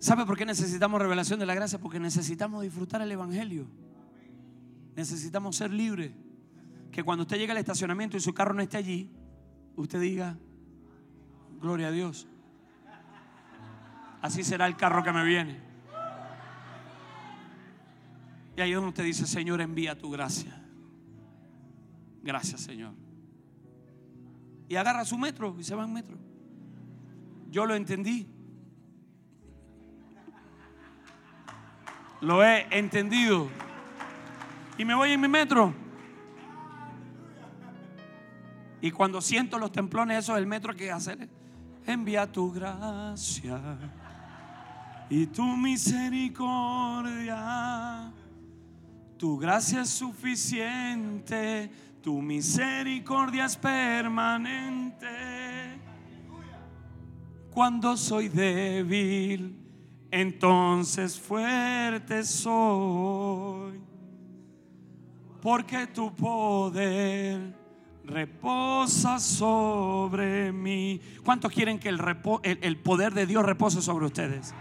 ¿Sabe 0.00 0.26
por 0.26 0.36
qué 0.36 0.44
necesitamos 0.44 1.00
revelación 1.00 1.38
de 1.38 1.46
la 1.46 1.54
gracia? 1.54 1.78
Porque 1.78 2.00
necesitamos 2.00 2.64
disfrutar 2.64 3.02
el 3.02 3.12
Evangelio. 3.12 3.68
Necesitamos 4.96 5.54
ser 5.54 5.72
libres. 5.72 6.10
Que 6.90 7.04
cuando 7.04 7.22
usted 7.22 7.38
llegue 7.38 7.52
al 7.52 7.58
estacionamiento 7.58 8.16
y 8.16 8.20
su 8.20 8.34
carro 8.34 8.52
no 8.52 8.62
esté 8.62 8.78
allí, 8.78 9.12
usted 9.76 10.00
diga, 10.00 10.36
Gloria 11.60 11.88
a 11.88 11.90
Dios. 11.90 12.26
Así 14.22 14.44
será 14.44 14.66
el 14.66 14.76
carro 14.76 15.02
que 15.02 15.12
me 15.12 15.24
viene. 15.24 15.58
Y 18.56 18.60
ahí 18.60 18.70
es 18.70 18.76
donde 18.76 18.88
usted 18.90 19.04
dice, 19.04 19.26
Señor, 19.26 19.60
envía 19.60 19.96
tu 19.96 20.10
gracia. 20.10 20.62
Gracias, 22.22 22.60
Señor. 22.60 22.92
Y 24.68 24.76
agarra 24.76 25.04
su 25.04 25.16
metro 25.16 25.56
y 25.58 25.64
se 25.64 25.74
va 25.74 25.84
en 25.84 25.92
metro. 25.92 26.18
Yo 27.50 27.66
lo 27.66 27.74
entendí. 27.74 28.26
Lo 32.20 32.44
he 32.44 32.66
entendido. 32.78 33.48
Y 34.76 34.84
me 34.84 34.94
voy 34.94 35.12
en 35.12 35.20
mi 35.20 35.28
metro. 35.28 35.74
Y 38.82 38.90
cuando 38.90 39.20
siento 39.20 39.58
los 39.58 39.72
templones, 39.72 40.18
eso 40.18 40.32
es 40.34 40.38
el 40.38 40.46
metro 40.46 40.74
que 40.74 40.90
hacer. 40.90 41.28
Envía 41.86 42.30
tu 42.30 42.52
gracia 42.52 43.58
y 45.08 45.26
tu 45.26 45.44
misericordia. 45.56 48.12
Tu 49.18 49.36
gracia 49.36 49.82
es 49.82 49.90
suficiente, 49.90 51.70
tu 52.00 52.22
misericordia 52.22 53.44
es 53.44 53.56
permanente. 53.56 55.08
Cuando 57.52 57.96
soy 57.96 58.28
débil, 58.28 59.56
entonces 60.10 61.18
fuerte 61.18 62.24
soy. 62.24 63.80
Porque 65.42 65.86
tu 65.88 66.14
poder 66.14 67.59
reposa 68.10 69.18
sobre 69.18 70.52
mí. 70.52 71.00
¿Cuántos 71.24 71.52
quieren 71.52 71.78
que 71.78 71.88
el, 71.88 72.00
el, 72.42 72.76
poder 72.78 73.14
de 73.14 73.26
Dios 73.26 73.44
repose 73.44 73.80
sobre 73.80 74.06
ustedes? 74.06 74.54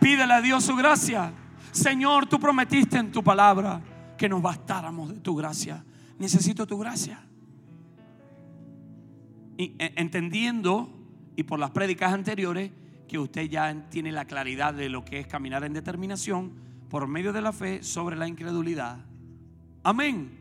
Pídele 0.00 0.32
a 0.32 0.40
Dios 0.40 0.64
su 0.64 0.76
gracia. 0.76 1.32
Señor, 1.72 2.26
tú 2.26 2.38
prometiste 2.38 2.98
en 2.98 3.12
tu 3.12 3.22
palabra 3.22 3.82
que 4.16 4.28
nos 4.28 4.40
bastáramos 4.40 5.10
de 5.10 5.20
tu 5.20 5.36
gracia. 5.36 5.84
Necesito 6.18 6.66
tu 6.66 6.78
gracia. 6.78 7.20
Y 9.56 9.74
e, 9.78 9.92
entendiendo, 9.96 10.88
y 11.36 11.42
por 11.42 11.58
las 11.58 11.70
prédicas 11.72 12.12
anteriores, 12.12 12.70
que 13.08 13.18
usted 13.18 13.48
ya 13.48 13.88
tiene 13.90 14.12
la 14.12 14.26
claridad 14.26 14.74
de 14.74 14.88
lo 14.88 15.04
que 15.04 15.18
es 15.18 15.26
caminar 15.26 15.64
en 15.64 15.72
determinación 15.72 16.52
por 16.88 17.08
medio 17.08 17.32
de 17.32 17.40
la 17.40 17.52
fe 17.52 17.82
sobre 17.82 18.16
la 18.16 18.28
incredulidad. 18.28 18.98
Amén. 19.82 20.37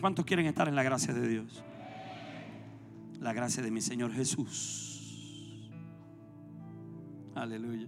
¿Cuántos 0.00 0.24
quieren 0.24 0.46
estar 0.46 0.66
en 0.66 0.74
la 0.74 0.82
gracia 0.82 1.12
de 1.12 1.28
Dios? 1.28 1.62
La 3.20 3.34
gracia 3.34 3.62
de 3.62 3.70
mi 3.70 3.82
Señor 3.82 4.12
Jesús. 4.12 5.70
Aleluya. 7.34 7.86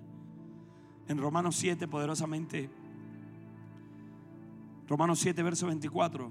En 1.09 1.19
Romanos 1.19 1.57
7, 1.57 1.89
poderosamente. 1.89 2.69
Romanos 4.87 5.21
7, 5.21 5.43
verso 5.43 5.67
24. 5.67 6.31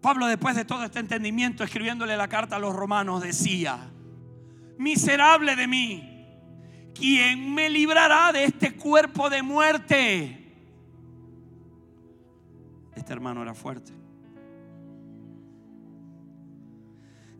Pablo, 0.00 0.26
después 0.26 0.56
de 0.56 0.64
todo 0.64 0.84
este 0.84 1.00
entendimiento, 1.00 1.62
escribiéndole 1.62 2.16
la 2.16 2.28
carta 2.28 2.56
a 2.56 2.58
los 2.58 2.74
romanos, 2.74 3.22
decía, 3.22 3.90
miserable 4.78 5.56
de 5.56 5.66
mí, 5.66 6.26
¿quién 6.94 7.52
me 7.52 7.68
librará 7.68 8.32
de 8.32 8.44
este 8.44 8.76
cuerpo 8.76 9.28
de 9.28 9.42
muerte? 9.42 10.47
Este 12.98 13.12
hermano 13.12 13.42
era 13.42 13.54
fuerte. 13.54 13.92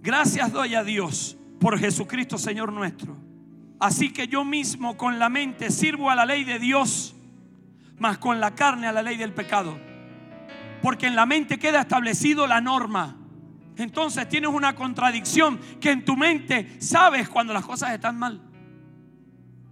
Gracias 0.01 0.53
doy 0.53 0.77
a 0.77 0.85
Dios 0.85 1.37
por 1.59 1.77
Jesucristo 1.77 2.39
Señor 2.39 2.73
nuestro. 2.73 3.17
Así 3.81 4.13
que 4.13 4.29
yo 4.29 4.45
mismo 4.45 4.97
con 4.97 5.19
la 5.19 5.29
mente 5.29 5.73
sirvo 5.73 6.11
a 6.11 6.15
la 6.15 6.25
ley 6.25 6.45
de 6.45 6.61
Dios, 6.61 7.17
mas 7.99 8.19
con 8.19 8.39
la 8.39 8.55
carne 8.55 8.87
a 8.87 8.93
la 8.93 9.03
ley 9.03 9.17
del 9.17 9.33
pecado. 9.33 9.77
Porque 10.81 11.09
en 11.09 11.17
la 11.17 11.27
mente 11.27 11.59
queda 11.59 11.81
establecido 11.81 12.47
la 12.47 12.61
norma. 12.61 13.17
Entonces 13.77 14.29
tienes 14.29 14.51
una 14.51 14.77
contradicción 14.77 15.59
que 15.81 15.91
en 15.91 16.05
tu 16.05 16.17
mente 16.17 16.81
sabes 16.81 17.29
cuando 17.29 17.53
las 17.53 17.65
cosas 17.65 17.91
están 17.91 18.17
mal. 18.17 18.41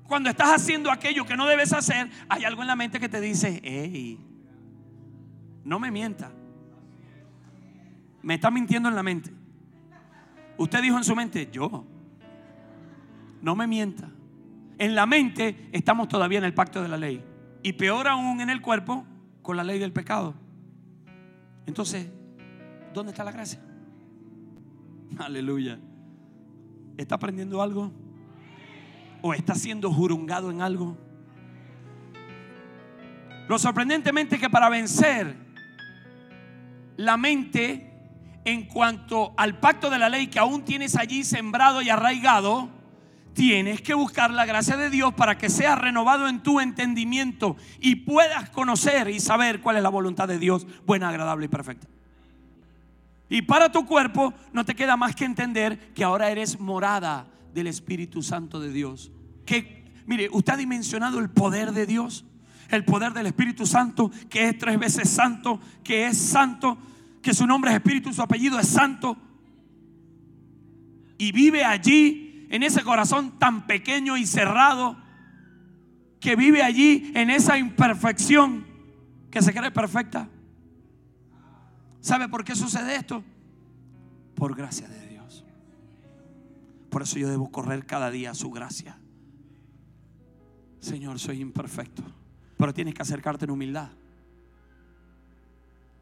Cuando 0.03 0.31
estás 0.31 0.49
haciendo 0.53 0.91
aquello 0.91 1.25
que 1.25 1.37
no 1.37 1.47
debes 1.47 1.73
hacer, 1.73 2.11
hay 2.29 2.45
algo 2.45 2.63
en 2.63 2.69
la 2.69 2.77
mente 2.77 2.99
que 2.99 3.09
te 3.09 3.21
dice, 3.21 3.61
hey, 3.63 4.19
no 5.67 5.81
me 5.81 5.91
mienta. 5.91 6.31
Me 8.23 8.35
está 8.35 8.53
mintiendo 8.53 8.89
en 8.89 8.95
la 8.95 9.03
mente. 9.03 9.33
Usted 10.57 10.81
dijo 10.81 10.97
en 10.97 11.03
su 11.03 11.17
mente, 11.17 11.49
yo. 11.53 11.85
No 13.43 13.57
me 13.57 13.67
mienta. 13.67 14.09
En 14.79 14.95
la 14.95 15.07
mente 15.07 15.69
estamos 15.73 16.07
todavía 16.09 16.39
en 16.39 16.45
el 16.45 16.55
pacto 16.55 16.83
de 16.83 16.89
la 16.89 16.97
ley. 16.97 17.23
Y 17.65 17.73
peor 17.73 18.07
aún 18.07 18.41
en 18.41 18.49
el 18.49 18.63
cuerpo, 18.63 19.05
con 19.43 19.57
la 19.57 19.65
ley 19.65 19.81
del 19.81 19.93
pecado. 19.93 20.35
Entonces, 21.67 22.09
¿dónde 22.95 23.11
está 23.11 23.25
la 23.25 23.33
gracia? 23.33 23.61
Aleluya. 25.19 25.81
¿Está 26.97 27.17
aprendiendo 27.17 27.61
algo? 27.61 27.91
¿O 29.21 29.35
está 29.35 29.57
siendo 29.57 29.93
jurungado 29.93 30.53
en 30.53 30.63
algo? 30.63 30.97
Lo 33.49 33.59
sorprendentemente 33.59 34.39
que 34.39 34.49
para 34.49 34.69
vencer 34.69 35.46
la 36.97 37.17
mente 37.17 37.93
en 38.45 38.65
cuanto 38.67 39.35
al 39.37 39.59
pacto 39.59 39.91
de 39.91 39.99
la 39.99 40.09
ley 40.09 40.29
que 40.29 40.39
aún 40.39 40.65
tienes 40.65 40.97
allí 40.97 41.25
sembrado 41.25 41.83
y 41.83 41.91
arraigado, 41.91 42.71
tienes 43.35 43.83
que 43.83 43.93
buscar 43.93 44.31
la 44.31 44.47
gracia 44.47 44.77
de 44.77 44.89
Dios 44.89 45.13
para 45.15 45.37
que 45.37 45.51
sea 45.51 45.75
renovado 45.75 46.29
en 46.29 46.43
tu 46.43 46.61
entendimiento 46.61 47.57
y 47.81 47.97
puedas 47.97 48.51
conocer 48.51 49.11
y 49.11 49.21
saber 49.21 49.61
cuál 49.61 49.77
es 49.77 49.83
la 49.83 49.89
voluntad 49.89 50.29
de 50.29 50.39
Dios, 50.39 50.67
buena, 50.87 51.09
agradable 51.09 51.47
y 51.47 51.49
perfecta. 51.49 51.87
Y 53.29 53.43
para 53.43 53.71
tu 53.71 53.85
cuerpo 53.85 54.33
no 54.53 54.65
te 54.65 54.75
queda 54.75 54.97
más 54.97 55.15
que 55.15 55.25
entender 55.25 55.93
que 55.93 56.05
ahora 56.05 56.31
eres 56.31 56.61
morada 56.61 57.27
del 57.53 57.67
Espíritu 57.67 58.23
Santo 58.23 58.61
de 58.61 58.71
Dios. 58.71 59.11
Que, 59.45 59.85
mire, 60.07 60.29
usted 60.31 60.53
ha 60.53 60.57
dimensionado 60.57 61.19
el 61.19 61.29
poder 61.29 61.73
de 61.73 61.87
Dios 61.87 62.25
el 62.71 62.85
poder 62.85 63.13
del 63.13 63.27
Espíritu 63.27 63.67
Santo, 63.67 64.11
que 64.29 64.49
es 64.49 64.59
tres 64.59 64.79
veces 64.79 65.09
santo, 65.09 65.61
que 65.85 66.07
es 66.07 66.19
santo, 66.19 66.79
que 67.23 67.35
su 67.35 67.47
nombre 67.47 67.71
es 67.71 67.77
Espíritu, 67.77 68.13
su 68.13 68.23
apellido 68.23 68.59
es 68.59 68.69
santo. 68.69 69.17
Y 71.19 71.33
vive 71.33 71.65
allí, 71.65 72.47
en 72.51 72.63
ese 72.63 72.83
corazón 72.83 73.39
tan 73.39 73.67
pequeño 73.67 74.17
y 74.17 74.27
cerrado, 74.27 74.97
que 76.21 76.37
vive 76.37 76.63
allí 76.63 77.13
en 77.15 77.31
esa 77.31 77.59
imperfección 77.59 78.67
que 79.31 79.43
se 79.43 79.53
cree 79.53 79.71
perfecta. 79.71 80.29
¿Sabe 82.01 82.29
por 82.29 82.45
qué 82.45 82.55
sucede 82.55 82.97
esto? 82.97 83.25
Por 84.35 84.57
gracia 84.57 84.89
de 84.89 85.09
Dios. 85.09 85.45
Por 86.91 87.03
eso 87.03 87.19
yo 87.19 87.29
debo 87.29 87.51
correr 87.51 87.85
cada 87.87 88.11
día 88.11 88.31
a 88.31 88.35
su 88.35 88.51
gracia. 88.51 88.99
Señor, 90.81 91.19
soy 91.19 91.41
imperfecto. 91.41 92.05
Pero 92.57 92.73
tienes 92.73 92.95
que 92.95 93.03
acercarte 93.03 93.45
en 93.45 93.51
humildad. 93.51 93.91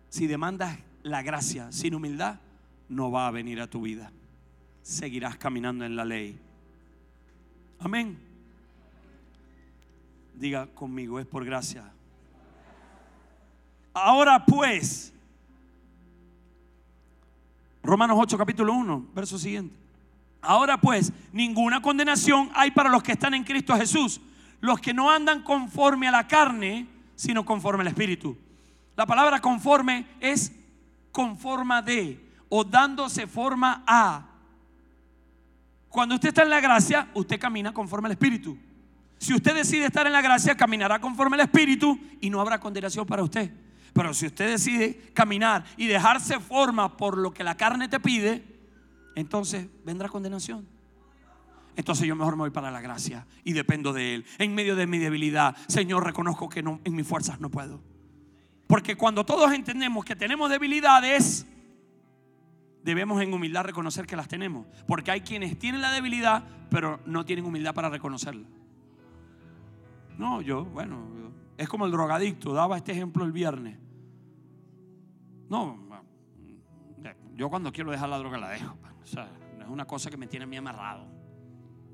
Si 0.08 0.26
demandas 0.26 0.78
la 1.02 1.22
gracia 1.22 1.72
sin 1.72 1.94
humildad, 1.94 2.38
no 2.88 3.10
va 3.10 3.26
a 3.26 3.30
venir 3.30 3.60
a 3.60 3.66
tu 3.68 3.82
vida. 3.82 4.12
Seguirás 4.82 5.36
caminando 5.36 5.84
en 5.84 5.96
la 5.96 6.04
ley. 6.04 6.38
Amén. 7.80 8.18
Diga 10.34 10.66
conmigo, 10.68 11.18
es 11.18 11.26
por 11.26 11.44
gracia. 11.44 11.90
Ahora 13.92 14.44
pues, 14.44 15.12
Romanos 17.82 18.16
8, 18.20 18.38
capítulo 18.38 18.72
1, 18.72 19.08
verso 19.14 19.38
siguiente. 19.38 19.74
Ahora 20.40 20.80
pues, 20.80 21.12
ninguna 21.32 21.80
condenación 21.80 22.50
hay 22.54 22.70
para 22.70 22.90
los 22.90 23.02
que 23.02 23.12
están 23.12 23.34
en 23.34 23.44
Cristo 23.44 23.76
Jesús 23.76 24.20
los 24.64 24.80
que 24.80 24.94
no 24.94 25.10
andan 25.10 25.42
conforme 25.42 26.08
a 26.08 26.10
la 26.10 26.26
carne, 26.26 26.86
sino 27.14 27.44
conforme 27.44 27.82
al 27.82 27.88
Espíritu. 27.88 28.34
La 28.96 29.04
palabra 29.04 29.38
conforme 29.38 30.06
es 30.20 30.52
conforma 31.12 31.82
de 31.82 32.32
o 32.48 32.64
dándose 32.64 33.26
forma 33.26 33.84
a. 33.86 34.26
Cuando 35.90 36.14
usted 36.14 36.28
está 36.28 36.44
en 36.44 36.48
la 36.48 36.62
gracia, 36.62 37.10
usted 37.12 37.38
camina 37.38 37.74
conforme 37.74 38.06
al 38.06 38.12
Espíritu. 38.12 38.56
Si 39.18 39.34
usted 39.34 39.54
decide 39.54 39.84
estar 39.84 40.06
en 40.06 40.14
la 40.14 40.22
gracia, 40.22 40.56
caminará 40.56 40.98
conforme 40.98 41.36
al 41.36 41.42
Espíritu 41.42 42.00
y 42.22 42.30
no 42.30 42.40
habrá 42.40 42.58
condenación 42.58 43.04
para 43.04 43.22
usted. 43.22 43.52
Pero 43.92 44.14
si 44.14 44.24
usted 44.24 44.48
decide 44.48 45.12
caminar 45.12 45.66
y 45.76 45.88
dejarse 45.88 46.40
forma 46.40 46.96
por 46.96 47.18
lo 47.18 47.34
que 47.34 47.44
la 47.44 47.54
carne 47.54 47.86
te 47.88 48.00
pide, 48.00 48.42
entonces 49.14 49.66
vendrá 49.84 50.08
condenación. 50.08 50.73
Entonces 51.76 52.06
yo 52.06 52.14
mejor 52.14 52.36
me 52.36 52.42
voy 52.42 52.50
para 52.50 52.70
la 52.70 52.80
gracia 52.80 53.26
y 53.42 53.52
dependo 53.52 53.92
de 53.92 54.14
Él. 54.14 54.26
En 54.38 54.54
medio 54.54 54.76
de 54.76 54.86
mi 54.86 54.98
debilidad, 54.98 55.56
Señor, 55.66 56.04
reconozco 56.04 56.48
que 56.48 56.60
en 56.60 56.94
mis 56.94 57.06
fuerzas 57.06 57.40
no 57.40 57.50
puedo. 57.50 57.80
Porque 58.66 58.96
cuando 58.96 59.24
todos 59.24 59.52
entendemos 59.52 60.04
que 60.04 60.16
tenemos 60.16 60.48
debilidades, 60.50 61.46
debemos 62.82 63.20
en 63.22 63.32
humildad 63.32 63.64
reconocer 63.64 64.06
que 64.06 64.16
las 64.16 64.28
tenemos. 64.28 64.66
Porque 64.86 65.10
hay 65.10 65.20
quienes 65.22 65.58
tienen 65.58 65.82
la 65.82 65.90
debilidad, 65.90 66.44
pero 66.70 67.00
no 67.06 67.24
tienen 67.24 67.44
humildad 67.44 67.74
para 67.74 67.90
reconocerla. 67.90 68.46
No, 70.16 70.40
yo, 70.40 70.64
bueno, 70.64 71.08
es 71.56 71.68
como 71.68 71.86
el 71.86 71.92
drogadicto, 71.92 72.52
daba 72.52 72.76
este 72.76 72.92
ejemplo 72.92 73.24
el 73.24 73.32
viernes. 73.32 73.78
No, 75.48 75.84
yo 77.34 77.50
cuando 77.50 77.72
quiero 77.72 77.90
dejar 77.90 78.08
la 78.08 78.18
droga 78.18 78.38
la 78.38 78.48
dejo. 78.50 78.76
O 79.02 79.06
sea, 79.06 79.28
no 79.58 79.64
es 79.64 79.70
una 79.70 79.84
cosa 79.84 80.08
que 80.08 80.16
me 80.16 80.26
tiene 80.26 80.44
a 80.44 80.46
mí 80.46 80.56
amarrado. 80.56 81.06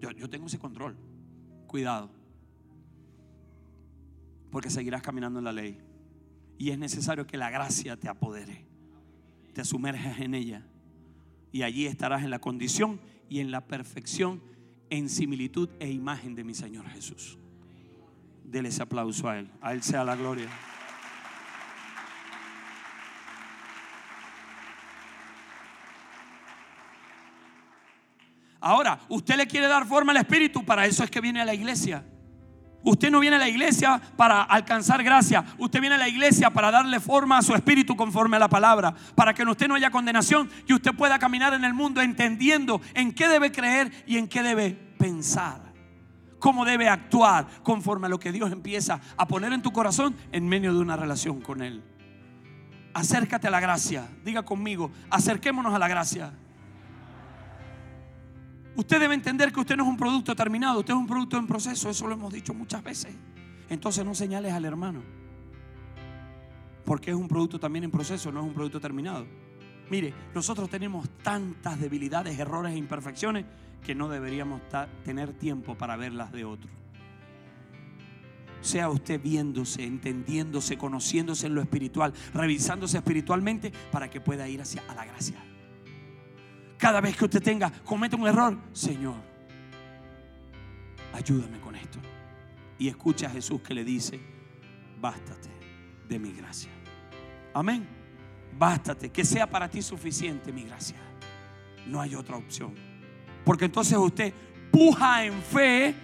Yo, 0.00 0.10
yo 0.10 0.28
tengo 0.28 0.46
ese 0.46 0.58
control. 0.58 0.96
Cuidado. 1.66 2.10
Porque 4.50 4.70
seguirás 4.70 5.02
caminando 5.02 5.38
en 5.38 5.44
la 5.44 5.52
ley. 5.52 5.78
Y 6.58 6.70
es 6.70 6.78
necesario 6.78 7.26
que 7.26 7.36
la 7.36 7.50
gracia 7.50 7.96
te 7.96 8.08
apodere. 8.08 8.66
Te 9.54 9.64
sumerjas 9.64 10.20
en 10.20 10.34
ella. 10.34 10.66
Y 11.52 11.62
allí 11.62 11.86
estarás 11.86 12.22
en 12.22 12.30
la 12.30 12.40
condición 12.40 13.00
y 13.28 13.40
en 13.40 13.50
la 13.50 13.66
perfección, 13.66 14.42
en 14.90 15.08
similitud 15.08 15.68
e 15.78 15.90
imagen 15.90 16.34
de 16.34 16.44
mi 16.44 16.54
Señor 16.54 16.88
Jesús. 16.88 17.38
Dele 18.44 18.70
ese 18.70 18.82
aplauso 18.82 19.28
a 19.28 19.38
Él. 19.38 19.50
A 19.60 19.72
Él 19.72 19.82
sea 19.82 20.04
la 20.04 20.16
gloria. 20.16 20.48
Ahora, 28.60 29.00
usted 29.08 29.36
le 29.36 29.46
quiere 29.46 29.68
dar 29.68 29.86
forma 29.86 30.12
al 30.12 30.18
Espíritu, 30.18 30.64
para 30.64 30.86
eso 30.86 31.02
es 31.02 31.10
que 31.10 31.20
viene 31.20 31.40
a 31.40 31.44
la 31.44 31.54
iglesia. 31.54 32.04
Usted 32.82 33.10
no 33.10 33.20
viene 33.20 33.36
a 33.36 33.38
la 33.38 33.48
iglesia 33.48 34.00
para 34.16 34.42
alcanzar 34.42 35.02
gracia. 35.02 35.44
Usted 35.58 35.80
viene 35.80 35.96
a 35.96 35.98
la 35.98 36.08
iglesia 36.08 36.50
para 36.50 36.70
darle 36.70 36.98
forma 36.98 37.38
a 37.38 37.42
su 37.42 37.54
espíritu 37.54 37.94
conforme 37.94 38.36
a 38.36 38.40
la 38.40 38.48
palabra. 38.48 38.94
Para 39.14 39.34
que 39.34 39.42
usted 39.42 39.68
no 39.68 39.74
haya 39.74 39.90
condenación 39.90 40.48
y 40.66 40.72
usted 40.72 40.92
pueda 40.94 41.18
caminar 41.18 41.52
en 41.52 41.64
el 41.64 41.74
mundo 41.74 42.00
entendiendo 42.00 42.80
en 42.94 43.12
qué 43.12 43.28
debe 43.28 43.52
creer 43.52 43.92
y 44.06 44.16
en 44.16 44.28
qué 44.28 44.42
debe 44.42 44.70
pensar. 44.98 45.60
Cómo 46.38 46.64
debe 46.64 46.88
actuar 46.88 47.46
conforme 47.62 48.06
a 48.06 48.10
lo 48.10 48.18
que 48.18 48.32
Dios 48.32 48.50
empieza 48.50 48.98
a 49.18 49.28
poner 49.28 49.52
en 49.52 49.60
tu 49.60 49.72
corazón 49.72 50.16
en 50.32 50.48
medio 50.48 50.72
de 50.72 50.80
una 50.80 50.96
relación 50.96 51.42
con 51.42 51.60
Él. 51.60 51.84
Acércate 52.94 53.46
a 53.46 53.50
la 53.50 53.60
gracia. 53.60 54.08
Diga 54.24 54.42
conmigo, 54.42 54.90
acerquémonos 55.10 55.74
a 55.74 55.78
la 55.78 55.86
gracia. 55.86 56.32
Usted 58.76 59.00
debe 59.00 59.14
entender 59.14 59.52
que 59.52 59.60
usted 59.60 59.76
no 59.76 59.82
es 59.82 59.88
un 59.88 59.96
producto 59.96 60.34
terminado, 60.34 60.80
usted 60.80 60.94
es 60.94 60.98
un 61.00 61.06
producto 61.06 61.36
en 61.36 61.46
proceso, 61.46 61.90
eso 61.90 62.06
lo 62.06 62.14
hemos 62.14 62.32
dicho 62.32 62.54
muchas 62.54 62.82
veces. 62.82 63.14
Entonces 63.68 64.04
no 64.04 64.14
señales 64.14 64.52
al 64.52 64.64
hermano, 64.64 65.02
porque 66.84 67.10
es 67.10 67.16
un 67.16 67.28
producto 67.28 67.58
también 67.60 67.84
en 67.84 67.90
proceso, 67.90 68.32
no 68.32 68.40
es 68.40 68.46
un 68.46 68.54
producto 68.54 68.80
terminado. 68.80 69.26
Mire, 69.90 70.14
nosotros 70.34 70.70
tenemos 70.70 71.08
tantas 71.22 71.80
debilidades, 71.80 72.38
errores 72.38 72.72
e 72.72 72.76
imperfecciones 72.76 73.44
que 73.84 73.94
no 73.94 74.08
deberíamos 74.08 74.60
tener 75.04 75.32
tiempo 75.32 75.76
para 75.76 75.96
verlas 75.96 76.30
de 76.32 76.44
otro. 76.44 76.70
Sea 78.60 78.88
usted 78.90 79.20
viéndose, 79.20 79.84
entendiéndose, 79.84 80.78
conociéndose 80.78 81.46
en 81.46 81.54
lo 81.54 81.62
espiritual, 81.62 82.12
revisándose 82.34 82.98
espiritualmente 82.98 83.72
para 83.90 84.10
que 84.10 84.20
pueda 84.20 84.48
ir 84.48 84.60
hacia 84.60 84.82
la 84.94 85.04
gracia. 85.06 85.42
Cada 86.80 87.02
vez 87.02 87.14
que 87.14 87.26
usted 87.26 87.42
tenga, 87.42 87.70
cometa 87.84 88.16
un 88.16 88.26
error, 88.26 88.56
Señor, 88.72 89.16
ayúdame 91.12 91.60
con 91.60 91.76
esto. 91.76 91.98
Y 92.78 92.88
escucha 92.88 93.26
a 93.26 93.30
Jesús 93.30 93.60
que 93.60 93.74
le 93.74 93.84
dice, 93.84 94.18
bástate 94.98 95.50
de 96.08 96.18
mi 96.18 96.32
gracia. 96.32 96.70
Amén. 97.52 97.86
Bástate, 98.58 99.10
que 99.10 99.26
sea 99.26 99.46
para 99.46 99.68
ti 99.68 99.82
suficiente 99.82 100.52
mi 100.52 100.64
gracia. 100.64 100.96
No 101.86 102.00
hay 102.00 102.14
otra 102.14 102.36
opción. 102.36 102.74
Porque 103.44 103.66
entonces 103.66 103.98
usted 103.98 104.32
puja 104.72 105.26
en 105.26 105.34
fe 105.42 105.94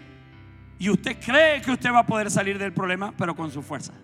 y 0.79 0.91
usted 0.91 1.19
cree 1.19 1.63
que 1.63 1.71
usted 1.71 1.91
va 1.91 2.01
a 2.01 2.07
poder 2.07 2.31
salir 2.31 2.59
del 2.59 2.75
problema, 2.75 3.15
pero 3.17 3.35
con 3.35 3.51
su 3.51 3.63
fuerza. 3.63 3.95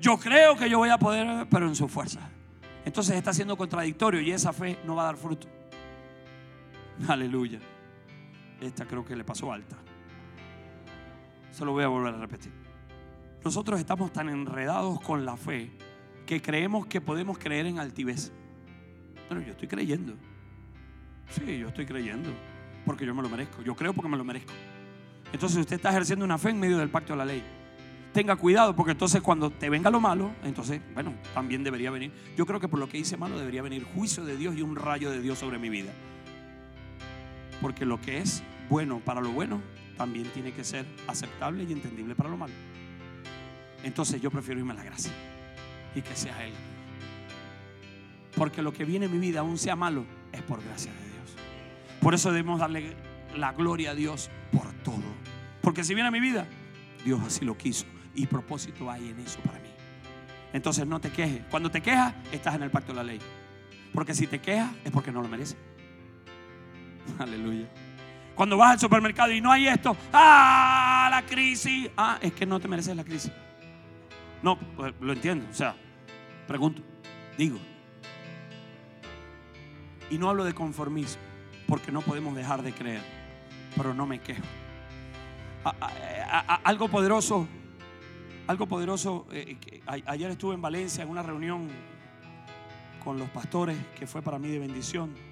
Yo 0.00 0.16
creo 0.16 0.56
que 0.56 0.70
yo 0.70 0.78
voy 0.78 0.88
a 0.88 0.96
poder, 0.96 1.46
pero 1.50 1.68
en 1.68 1.76
su 1.76 1.86
fuerza. 1.86 2.30
Entonces 2.86 3.14
está 3.14 3.34
siendo 3.34 3.58
contradictorio 3.58 4.22
y 4.22 4.32
esa 4.32 4.54
fe 4.54 4.78
no 4.86 4.94
va 4.94 5.02
a 5.02 5.06
dar 5.06 5.16
fruto. 5.16 5.48
Aleluya. 7.08 7.60
Esta 8.60 8.86
creo 8.86 9.04
que 9.04 9.16
le 9.16 9.24
pasó 9.24 9.52
alta. 9.52 9.76
Se 11.50 11.64
lo 11.64 11.72
voy 11.72 11.84
a 11.84 11.88
volver 11.88 12.14
a 12.14 12.18
repetir. 12.18 12.52
Nosotros 13.44 13.80
estamos 13.80 14.12
tan 14.12 14.28
enredados 14.28 15.00
con 15.00 15.24
la 15.24 15.36
fe 15.36 15.70
que 16.26 16.40
creemos 16.40 16.86
que 16.86 17.00
podemos 17.00 17.38
creer 17.38 17.66
en 17.66 17.78
altivez. 17.78 18.32
Pero 19.28 19.40
yo 19.40 19.50
estoy 19.50 19.68
creyendo. 19.68 20.14
Sí, 21.28 21.58
yo 21.58 21.68
estoy 21.68 21.86
creyendo. 21.86 22.30
Porque 22.86 23.04
yo 23.04 23.14
me 23.14 23.22
lo 23.22 23.28
merezco. 23.28 23.62
Yo 23.62 23.74
creo 23.74 23.92
porque 23.92 24.08
me 24.08 24.16
lo 24.16 24.24
merezco. 24.24 24.52
Entonces 25.32 25.58
usted 25.58 25.76
está 25.76 25.90
ejerciendo 25.90 26.24
una 26.24 26.38
fe 26.38 26.50
en 26.50 26.60
medio 26.60 26.78
del 26.78 26.90
pacto 26.90 27.14
de 27.14 27.18
la 27.18 27.24
ley. 27.24 27.42
Tenga 28.12 28.36
cuidado 28.36 28.76
porque 28.76 28.92
entonces 28.92 29.22
cuando 29.22 29.50
te 29.50 29.70
venga 29.70 29.88
lo 29.90 29.98
malo, 29.98 30.32
entonces, 30.44 30.82
bueno, 30.92 31.14
también 31.32 31.64
debería 31.64 31.90
venir. 31.90 32.12
Yo 32.36 32.44
creo 32.44 32.60
que 32.60 32.68
por 32.68 32.78
lo 32.78 32.88
que 32.88 32.98
hice 32.98 33.16
malo 33.16 33.38
debería 33.38 33.62
venir 33.62 33.84
juicio 33.84 34.24
de 34.24 34.36
Dios 34.36 34.54
y 34.54 34.62
un 34.62 34.76
rayo 34.76 35.10
de 35.10 35.22
Dios 35.22 35.38
sobre 35.38 35.58
mi 35.58 35.70
vida. 35.70 35.92
Porque 37.62 37.86
lo 37.86 38.00
que 38.00 38.18
es 38.18 38.42
bueno 38.68 38.98
para 38.98 39.22
lo 39.22 39.30
bueno 39.30 39.62
también 39.96 40.26
tiene 40.34 40.52
que 40.52 40.64
ser 40.64 40.84
aceptable 41.06 41.64
y 41.64 41.72
entendible 41.72 42.14
para 42.14 42.28
lo 42.28 42.36
malo. 42.36 42.52
Entonces 43.84 44.20
yo 44.20 44.30
prefiero 44.30 44.60
irme 44.60 44.72
a 44.72 44.76
la 44.76 44.84
gracia 44.84 45.12
y 45.94 46.02
que 46.02 46.14
sea 46.14 46.44
Él. 46.44 46.52
Porque 48.34 48.62
lo 48.62 48.72
que 48.72 48.84
viene 48.84 49.06
en 49.06 49.12
mi 49.12 49.18
vida, 49.18 49.40
aún 49.40 49.58
sea 49.58 49.76
malo, 49.76 50.04
es 50.32 50.42
por 50.42 50.62
gracia 50.62 50.92
de 50.92 50.98
Dios. 50.98 51.36
Por 52.00 52.14
eso 52.14 52.30
debemos 52.32 52.60
darle 52.60 52.96
la 53.36 53.52
gloria 53.52 53.92
a 53.92 53.94
Dios 53.94 54.30
por 54.50 54.72
todo. 54.82 55.02
Porque 55.60 55.84
si 55.84 55.94
viene 55.94 56.08
a 56.08 56.12
mi 56.12 56.20
vida, 56.20 56.46
Dios 57.04 57.20
así 57.24 57.44
lo 57.44 57.56
quiso. 57.56 57.86
Y 58.14 58.26
propósito 58.26 58.90
hay 58.90 59.08
en 59.08 59.20
eso 59.20 59.38
para 59.40 59.58
mí. 59.60 59.68
Entonces 60.52 60.86
no 60.86 61.00
te 61.00 61.10
quejes. 61.10 61.42
Cuando 61.50 61.70
te 61.70 61.80
quejas, 61.80 62.14
estás 62.32 62.54
en 62.56 62.62
el 62.62 62.70
pacto 62.70 62.92
de 62.92 62.96
la 62.96 63.04
ley. 63.04 63.20
Porque 63.94 64.14
si 64.14 64.26
te 64.26 64.40
quejas, 64.40 64.72
es 64.84 64.90
porque 64.90 65.12
no 65.12 65.22
lo 65.22 65.28
mereces. 65.28 65.56
Aleluya. 67.18 67.66
Cuando 68.34 68.56
vas 68.56 68.72
al 68.72 68.80
supermercado 68.80 69.32
y 69.32 69.40
no 69.40 69.52
hay 69.52 69.68
esto, 69.68 69.96
ah, 70.12 71.08
la 71.10 71.22
crisis. 71.22 71.90
Ah, 71.96 72.18
es 72.20 72.32
que 72.32 72.46
no 72.46 72.58
te 72.58 72.68
mereces 72.68 72.96
la 72.96 73.04
crisis. 73.04 73.30
No, 74.42 74.58
pues, 74.58 74.94
lo 75.00 75.12
entiendo. 75.12 75.46
O 75.50 75.54
sea, 75.54 75.74
pregunto, 76.46 76.82
digo. 77.36 77.58
Y 80.10 80.18
no 80.18 80.28
hablo 80.28 80.44
de 80.44 80.54
conformismo, 80.54 81.22
porque 81.66 81.92
no 81.92 82.00
podemos 82.02 82.34
dejar 82.34 82.62
de 82.62 82.72
creer, 82.72 83.02
pero 83.76 83.94
no 83.94 84.06
me 84.06 84.20
quejo. 84.20 84.42
algo 86.64 86.88
poderoso, 86.88 87.46
algo 88.46 88.66
poderoso. 88.66 89.26
Eh, 89.30 89.56
ayer 89.86 90.30
estuve 90.30 90.54
en 90.54 90.62
Valencia 90.62 91.04
en 91.04 91.10
una 91.10 91.22
reunión 91.22 91.68
con 93.02 93.18
los 93.18 93.28
pastores 93.30 93.76
que 93.98 94.06
fue 94.06 94.22
para 94.22 94.38
mí 94.38 94.48
de 94.48 94.58
bendición 94.58 95.31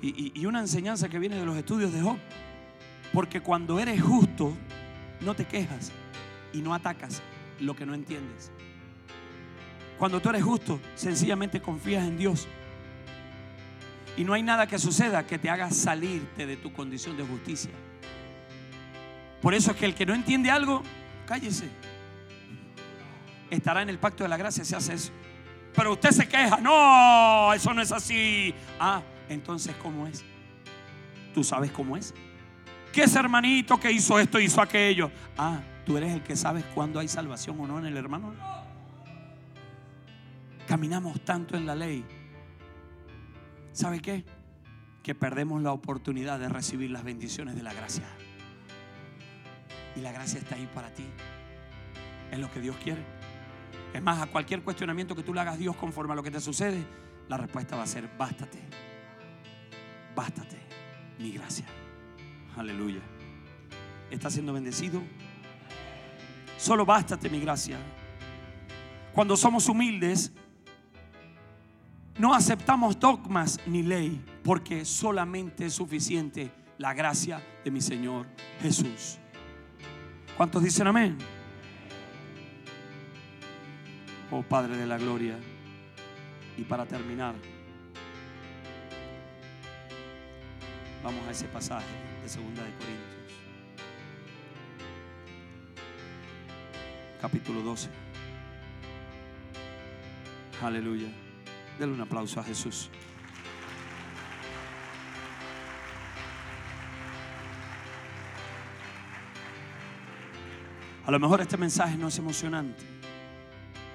y, 0.00 0.46
una 0.46 0.60
enseñanza 0.60 1.08
que 1.08 1.18
viene 1.18 1.36
de 1.36 1.44
los 1.44 1.56
estudios 1.56 1.92
de 1.92 2.00
Job. 2.00 2.18
Porque 3.12 3.40
cuando 3.40 3.78
eres 3.78 4.02
justo, 4.02 4.56
no 5.20 5.34
te 5.34 5.46
quejas 5.46 5.92
y 6.52 6.58
no 6.58 6.74
atacas 6.74 7.22
lo 7.60 7.74
que 7.74 7.86
no 7.86 7.94
entiendes. 7.94 8.50
Cuando 9.98 10.20
tú 10.20 10.28
eres 10.28 10.44
justo, 10.44 10.78
sencillamente 10.94 11.60
confías 11.60 12.06
en 12.06 12.16
Dios. 12.16 12.46
Y 14.16 14.24
no 14.24 14.34
hay 14.34 14.42
nada 14.42 14.66
que 14.66 14.78
suceda 14.78 15.26
que 15.26 15.38
te 15.38 15.50
haga 15.50 15.70
salirte 15.70 16.46
de 16.46 16.56
tu 16.56 16.72
condición 16.72 17.16
de 17.16 17.24
justicia. 17.24 17.70
Por 19.40 19.54
eso 19.54 19.70
es 19.70 19.76
que 19.76 19.86
el 19.86 19.94
que 19.94 20.06
no 20.06 20.14
entiende 20.14 20.50
algo, 20.50 20.82
cállese. 21.26 21.68
Estará 23.50 23.82
en 23.82 23.88
el 23.88 23.98
pacto 23.98 24.24
de 24.24 24.28
la 24.28 24.36
gracia 24.36 24.64
si 24.64 24.74
hace 24.74 24.94
eso. 24.94 25.12
Pero 25.74 25.92
usted 25.92 26.10
se 26.10 26.28
queja, 26.28 26.58
no, 26.58 27.52
eso 27.54 27.72
no 27.72 27.80
es 27.80 27.92
así. 27.92 28.52
Ah, 28.80 29.00
entonces, 29.28 29.74
¿cómo 29.82 30.06
es? 30.06 30.24
¿Tú 31.34 31.44
sabes 31.44 31.70
cómo 31.70 31.96
es? 31.96 32.14
¿Qué 32.92 33.02
es 33.02 33.14
hermanito 33.14 33.78
que 33.78 33.92
hizo 33.92 34.18
esto, 34.18 34.40
hizo 34.40 34.60
aquello? 34.60 35.10
Ah, 35.36 35.60
tú 35.84 35.96
eres 35.96 36.12
el 36.12 36.22
que 36.22 36.36
sabes 36.36 36.64
cuándo 36.74 36.98
hay 36.98 37.08
salvación 37.08 37.60
o 37.60 37.66
no 37.66 37.78
en 37.78 37.86
el 37.86 37.96
hermano. 37.96 38.34
Caminamos 40.66 41.20
tanto 41.20 41.56
en 41.56 41.66
la 41.66 41.74
ley. 41.74 42.04
¿Sabe 43.72 44.00
qué? 44.00 44.24
Que 45.02 45.14
perdemos 45.14 45.62
la 45.62 45.72
oportunidad 45.72 46.38
de 46.38 46.48
recibir 46.48 46.90
las 46.90 47.04
bendiciones 47.04 47.54
de 47.54 47.62
la 47.62 47.72
gracia. 47.72 48.04
Y 49.96 50.00
la 50.00 50.12
gracia 50.12 50.38
está 50.38 50.56
ahí 50.56 50.68
para 50.74 50.92
ti. 50.92 51.04
Es 52.30 52.38
lo 52.38 52.50
que 52.50 52.60
Dios 52.60 52.76
quiere. 52.82 53.02
Es 53.92 54.02
más, 54.02 54.20
a 54.20 54.26
cualquier 54.26 54.62
cuestionamiento 54.62 55.14
que 55.14 55.22
tú 55.22 55.32
le 55.32 55.40
hagas 55.40 55.54
a 55.54 55.58
Dios 55.58 55.76
conforme 55.76 56.12
a 56.12 56.16
lo 56.16 56.22
que 56.22 56.30
te 56.30 56.40
sucede, 56.40 56.84
la 57.28 57.36
respuesta 57.36 57.76
va 57.76 57.84
a 57.84 57.86
ser, 57.86 58.08
bástate 58.18 58.87
bástate 60.18 60.56
mi 61.20 61.30
gracia. 61.30 61.64
Aleluya. 62.56 63.00
¿Estás 64.10 64.32
siendo 64.32 64.52
bendecido? 64.52 65.00
Solo 66.56 66.84
bástate 66.84 67.30
mi 67.30 67.38
gracia. 67.38 67.78
Cuando 69.14 69.36
somos 69.36 69.68
humildes, 69.68 70.32
no 72.18 72.34
aceptamos 72.34 72.98
dogmas 72.98 73.60
ni 73.66 73.84
ley, 73.84 74.20
porque 74.42 74.84
solamente 74.84 75.66
es 75.66 75.74
suficiente 75.74 76.50
la 76.78 76.94
gracia 76.94 77.40
de 77.64 77.70
mi 77.70 77.80
Señor 77.80 78.26
Jesús. 78.60 79.18
¿Cuántos 80.36 80.64
dicen 80.64 80.88
amén? 80.88 81.16
Oh 84.32 84.42
Padre 84.42 84.76
de 84.76 84.86
la 84.86 84.98
Gloria. 84.98 85.38
Y 86.56 86.64
para 86.64 86.86
terminar, 86.86 87.36
Vamos 91.02 91.26
a 91.28 91.30
ese 91.30 91.46
pasaje. 91.46 91.86
de 92.22 92.28
Segunda 92.28 92.62
de 92.64 92.72
Corintios. 92.72 93.18
Capítulo 97.20 97.62
12. 97.62 97.88
Aleluya. 100.62 101.08
Denle 101.78 101.94
un 101.94 102.00
aplauso 102.00 102.40
a 102.40 102.44
Jesús. 102.44 102.90
A 111.06 111.10
lo 111.10 111.18
mejor 111.18 111.40
este 111.40 111.56
mensaje 111.56 111.96
no 111.96 112.08
es 112.08 112.18
emocionante, 112.18 112.84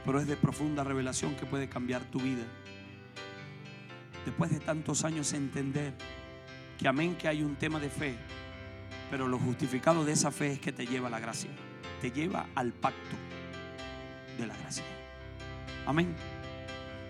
pero 0.04 0.20
es 0.20 0.26
de 0.26 0.36
profunda 0.36 0.84
revelación 0.84 1.36
que 1.36 1.46
puede 1.46 1.70
cambiar 1.70 2.02
tu 2.06 2.20
vida. 2.20 2.44
Después 4.26 4.50
de 4.50 4.60
tantos 4.60 5.04
años 5.04 5.32
entender 5.34 5.94
que 6.84 6.90
amén 6.90 7.16
que 7.16 7.30
hay 7.30 7.42
un 7.44 7.56
tema 7.56 7.80
de 7.80 7.90
fe, 7.90 8.14
pero 9.10 9.26
lo 9.30 9.40
justificado 9.40 10.04
de 10.04 10.12
esa 10.12 10.32
fe 10.32 10.52
es 10.52 10.60
que 10.60 10.74
te 10.74 10.86
lleva 10.86 11.08
a 11.08 11.12
la 11.12 11.22
gracia, 11.22 11.50
te 12.02 12.12
lleva 12.12 12.48
al 12.56 12.74
pacto 12.74 13.16
de 14.38 14.46
la 14.46 14.54
gracia. 14.58 14.84
Amén. 15.86 16.14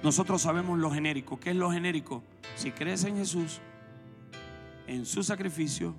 Nosotros 0.03 0.43
sabemos 0.43 0.77
lo 0.77 0.91
genérico. 0.91 1.39
¿Qué 1.39 1.49
es 1.49 1.55
lo 1.55 1.71
genérico? 1.71 2.23
Si 2.55 2.69
crees 2.69 3.03
en 3.05 3.17
Jesús, 3.17 3.61
en 4.85 5.07
su 5.07 5.23
sacrificio, 5.23 5.95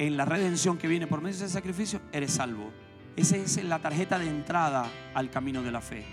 en 0.00 0.16
la 0.16 0.24
redención 0.24 0.78
que 0.78 0.88
viene 0.88 1.06
por 1.06 1.20
medio 1.20 1.38
de 1.38 1.44
ese 1.44 1.54
sacrificio, 1.54 2.00
eres 2.10 2.32
salvo. 2.32 2.72
Esa 3.14 3.36
es 3.36 3.62
la 3.62 3.78
tarjeta 3.78 4.18
de 4.18 4.28
entrada 4.28 4.90
al 5.14 5.30
camino 5.30 5.62
de 5.62 5.70
la 5.70 5.80
fe. 5.80 6.04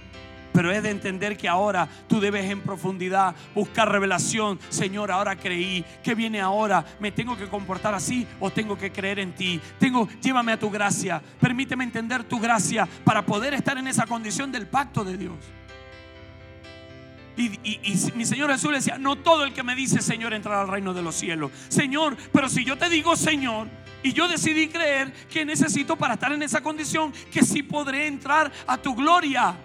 Pero 0.54 0.72
es 0.72 0.84
de 0.84 0.90
entender 0.90 1.38
que 1.38 1.48
ahora 1.48 1.88
tú 2.08 2.20
debes 2.20 2.50
en 2.50 2.62
profundidad 2.62 3.36
buscar 3.54 3.92
revelación. 3.92 4.60
Señor, 4.70 5.12
ahora 5.12 5.36
creí. 5.36 5.86
¿Qué 6.04 6.16
viene 6.16 6.42
ahora? 6.42 6.86
¿Me 7.00 7.12
tengo 7.12 7.38
que 7.38 7.48
comportar 7.48 7.94
así 7.94 8.28
o 8.40 8.50
tengo 8.50 8.78
que 8.78 8.92
creer 8.92 9.20
en 9.20 9.34
ti? 9.34 9.62
Tengo, 9.80 10.08
llévame 10.22 10.54
a 10.54 10.60
tu 10.60 10.70
gracia. 10.70 11.22
Permíteme 11.40 11.84
entender 11.84 12.24
tu 12.24 12.40
gracia 12.40 12.88
para 13.04 13.26
poder 13.26 13.54
estar 13.54 13.78
en 13.78 13.88
esa 13.88 14.06
condición 14.06 14.52
del 14.52 14.68
pacto 14.68 15.04
de 15.04 15.18
Dios. 15.18 15.38
Y, 17.40 17.96
mi 18.16 18.26
Señor 18.26 18.52
Jesús 18.52 18.70
le 18.70 18.78
decía, 18.78 18.98
no 18.98 19.16
todo 19.16 19.46
el 19.46 19.54
que 19.54 19.64
me 19.64 19.74
dice 19.74 20.02
Señor 20.02 20.34
entrará 20.34 20.62
al 20.62 20.68
reino 20.68 20.94
de 20.94 21.02
los 21.02 21.16
cielos. 21.16 21.52
Señor, 21.70 22.18
pero 22.34 22.50
si 22.50 22.66
yo 22.66 22.78
te 22.78 22.90
digo 22.90 23.16
Señor, 23.16 23.68
y 24.04 24.14
yo 24.14 24.28
decidí 24.28 24.68
creer 24.68 25.12
que 25.30 25.46
necesito 25.46 25.96
para 25.96 26.14
estar 26.16 26.32
en 26.32 26.44
esa 26.44 26.62
condición, 26.62 27.14
que 27.32 27.44
sí 27.44 27.64
podré 27.64 28.08
entrar 28.08 28.52
a 28.68 28.78
tu 28.78 28.96
gloria, 28.96 29.56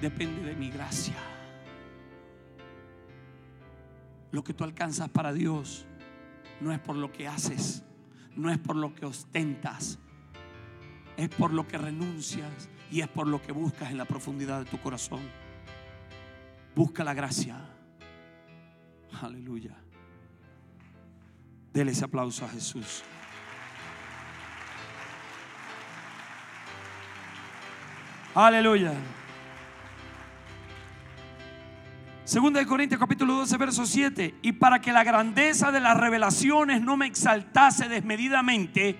depende 0.00 0.42
de 0.42 0.54
mi 0.54 0.70
gracia. 0.70 1.14
Lo 4.30 4.42
que 4.42 4.52
tú 4.52 4.64
alcanzas 4.64 5.08
para 5.08 5.32
Dios 5.32 5.86
no 6.60 6.72
es 6.72 6.80
por 6.80 6.96
lo 6.96 7.12
que 7.12 7.28
haces, 7.28 7.84
no 8.36 8.50
es 8.50 8.58
por 8.58 8.76
lo 8.76 8.94
que 8.94 9.06
ostentas, 9.06 9.98
es 11.16 11.28
por 11.28 11.52
lo 11.52 11.68
que 11.68 11.78
renuncias 11.78 12.68
y 12.90 13.00
es 13.00 13.08
por 13.08 13.28
lo 13.28 13.40
que 13.40 13.52
buscas 13.52 13.90
en 13.90 13.98
la 13.98 14.04
profundidad 14.04 14.58
de 14.60 14.70
tu 14.70 14.80
corazón. 14.80 15.20
Busca 16.74 17.04
la 17.04 17.14
gracia. 17.14 17.60
Aleluya. 19.22 19.76
Dele 21.72 21.92
ese 21.92 22.04
aplauso 22.04 22.44
a 22.44 22.48
Jesús. 22.48 23.02
Aleluya. 28.34 28.92
Segunda 32.24 32.58
de 32.58 32.66
Corintios 32.66 32.98
capítulo 32.98 33.34
12 33.34 33.56
verso 33.58 33.84
7. 33.84 34.36
Y 34.42 34.52
para 34.52 34.80
que 34.80 34.92
la 34.92 35.04
grandeza 35.04 35.70
de 35.70 35.80
las 35.80 35.96
revelaciones 35.96 36.80
no 36.80 36.96
me 36.96 37.06
exaltase 37.06 37.88
desmedidamente, 37.88 38.98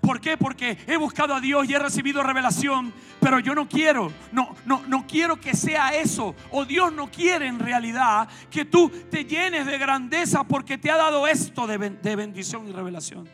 ¿Por 0.00 0.18
qué? 0.18 0.38
Porque 0.38 0.78
he 0.86 0.96
buscado 0.96 1.34
a 1.34 1.40
Dios 1.40 1.68
y 1.68 1.74
he 1.74 1.78
recibido 1.78 2.22
revelación, 2.22 2.92
pero 3.20 3.38
yo 3.38 3.54
no 3.54 3.68
quiero, 3.68 4.10
no, 4.32 4.56
no, 4.64 4.82
no 4.88 5.06
quiero 5.06 5.38
que 5.38 5.54
sea 5.54 5.90
eso. 5.94 6.34
O 6.50 6.64
Dios 6.64 6.90
no 6.92 7.10
quiere 7.10 7.46
en 7.46 7.58
realidad 7.58 8.26
que 8.50 8.64
tú 8.64 8.88
te 9.10 9.26
llenes 9.26 9.66
de 9.66 9.76
grandeza 9.76 10.42
porque 10.44 10.78
te 10.78 10.90
ha 10.90 10.96
dado 10.96 11.26
esto 11.26 11.66
de, 11.66 11.76
bendición 12.16 12.66
y 12.66 12.72
revelación. 12.72 13.28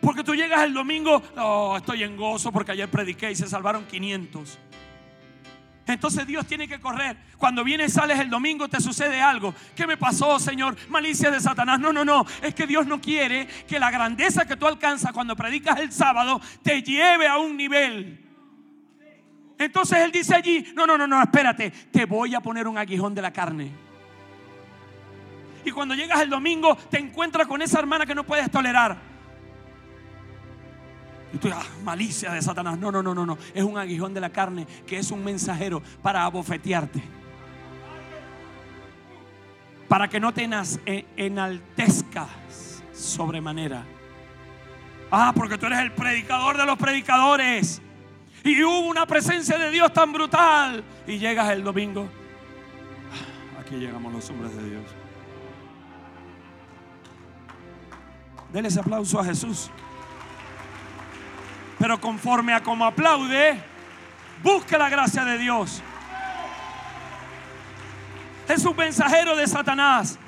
Porque 0.00 0.22
tú 0.22 0.34
llegas 0.34 0.62
el 0.62 0.72
domingo, 0.72 1.20
oh, 1.36 1.76
estoy 1.76 2.04
en 2.04 2.16
gozo 2.16 2.52
porque 2.52 2.72
ayer 2.72 2.88
prediqué 2.88 3.32
y 3.32 3.34
se 3.34 3.48
salvaron 3.48 3.84
500. 3.86 4.56
Entonces 5.92 6.26
Dios 6.26 6.46
tiene 6.46 6.68
que 6.68 6.80
correr. 6.80 7.16
Cuando 7.36 7.64
vienes, 7.64 7.92
sales 7.92 8.18
el 8.18 8.30
domingo, 8.30 8.68
te 8.68 8.80
sucede 8.80 9.20
algo. 9.20 9.54
¿Qué 9.74 9.86
me 9.86 9.96
pasó, 9.96 10.38
Señor? 10.38 10.76
Malicia 10.88 11.30
de 11.30 11.40
Satanás. 11.40 11.80
No, 11.80 11.92
no, 11.92 12.04
no. 12.04 12.24
Es 12.42 12.54
que 12.54 12.66
Dios 12.66 12.86
no 12.86 13.00
quiere 13.00 13.46
que 13.66 13.78
la 13.78 13.90
grandeza 13.90 14.44
que 14.44 14.56
tú 14.56 14.66
alcanzas 14.66 15.12
cuando 15.12 15.36
predicas 15.36 15.78
el 15.80 15.92
sábado 15.92 16.40
te 16.62 16.82
lleve 16.82 17.26
a 17.26 17.38
un 17.38 17.56
nivel. 17.56 18.26
Entonces 19.58 19.98
Él 19.98 20.12
dice 20.12 20.34
allí, 20.34 20.72
no, 20.74 20.86
no, 20.86 20.96
no, 20.96 21.06
no, 21.06 21.22
espérate. 21.22 21.70
Te 21.70 22.06
voy 22.06 22.34
a 22.34 22.40
poner 22.40 22.66
un 22.66 22.78
aguijón 22.78 23.14
de 23.14 23.22
la 23.22 23.32
carne. 23.32 23.70
Y 25.64 25.70
cuando 25.70 25.94
llegas 25.94 26.20
el 26.22 26.30
domingo, 26.30 26.76
te 26.90 26.98
encuentras 26.98 27.46
con 27.46 27.60
esa 27.60 27.78
hermana 27.78 28.06
que 28.06 28.14
no 28.14 28.24
puedes 28.24 28.50
tolerar. 28.50 29.09
Y 31.32 31.38
tú, 31.38 31.48
ah, 31.52 31.62
malicia 31.84 32.32
de 32.32 32.42
Satanás. 32.42 32.78
No, 32.78 32.90
no, 32.90 33.02
no, 33.02 33.14
no, 33.14 33.24
no. 33.24 33.38
Es 33.54 33.62
un 33.62 33.78
aguijón 33.78 34.12
de 34.14 34.20
la 34.20 34.30
carne 34.30 34.66
que 34.86 34.98
es 34.98 35.10
un 35.10 35.22
mensajero 35.22 35.82
para 36.02 36.24
abofetearte. 36.24 37.02
Para 39.88 40.08
que 40.08 40.20
no 40.20 40.32
te 40.32 40.48
e, 40.86 41.06
enaltezcas 41.16 42.82
sobremanera. 42.92 43.84
Ah, 45.10 45.32
porque 45.34 45.58
tú 45.58 45.66
eres 45.66 45.80
el 45.80 45.92
predicador 45.92 46.56
de 46.56 46.66
los 46.66 46.78
predicadores. 46.78 47.82
Y 48.44 48.62
hubo 48.62 48.88
una 48.88 49.06
presencia 49.06 49.58
de 49.58 49.70
Dios 49.70 49.92
tan 49.92 50.12
brutal. 50.12 50.84
Y 51.06 51.18
llegas 51.18 51.50
el 51.50 51.62
domingo. 51.62 52.08
Ah, 53.12 53.60
aquí 53.60 53.76
llegamos 53.76 54.12
los 54.12 54.30
hombres 54.30 54.56
de 54.56 54.70
Dios. 54.70 54.84
Denle 58.52 58.68
ese 58.68 58.80
aplauso 58.80 59.20
a 59.20 59.24
Jesús. 59.24 59.70
Pero 61.80 61.98
conforme 61.98 62.52
a 62.52 62.62
como 62.62 62.84
aplaude, 62.84 63.58
busque 64.42 64.76
la 64.76 64.90
gracia 64.90 65.24
de 65.24 65.38
Dios. 65.38 65.82
Es 68.46 68.66
un 68.66 68.76
mensajero 68.76 69.34
de 69.34 69.46
Satanás. 69.46 70.18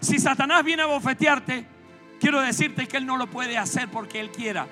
Si 0.00 0.18
Satanás 0.18 0.64
viene 0.64 0.84
a 0.84 0.86
bofetearte, 0.86 1.66
quiero 2.18 2.40
decirte 2.40 2.88
que 2.88 2.96
él 2.96 3.04
no 3.04 3.18
lo 3.18 3.26
puede 3.26 3.58
hacer 3.58 3.90
porque 3.90 4.20
él 4.20 4.30
quiera. 4.30 4.66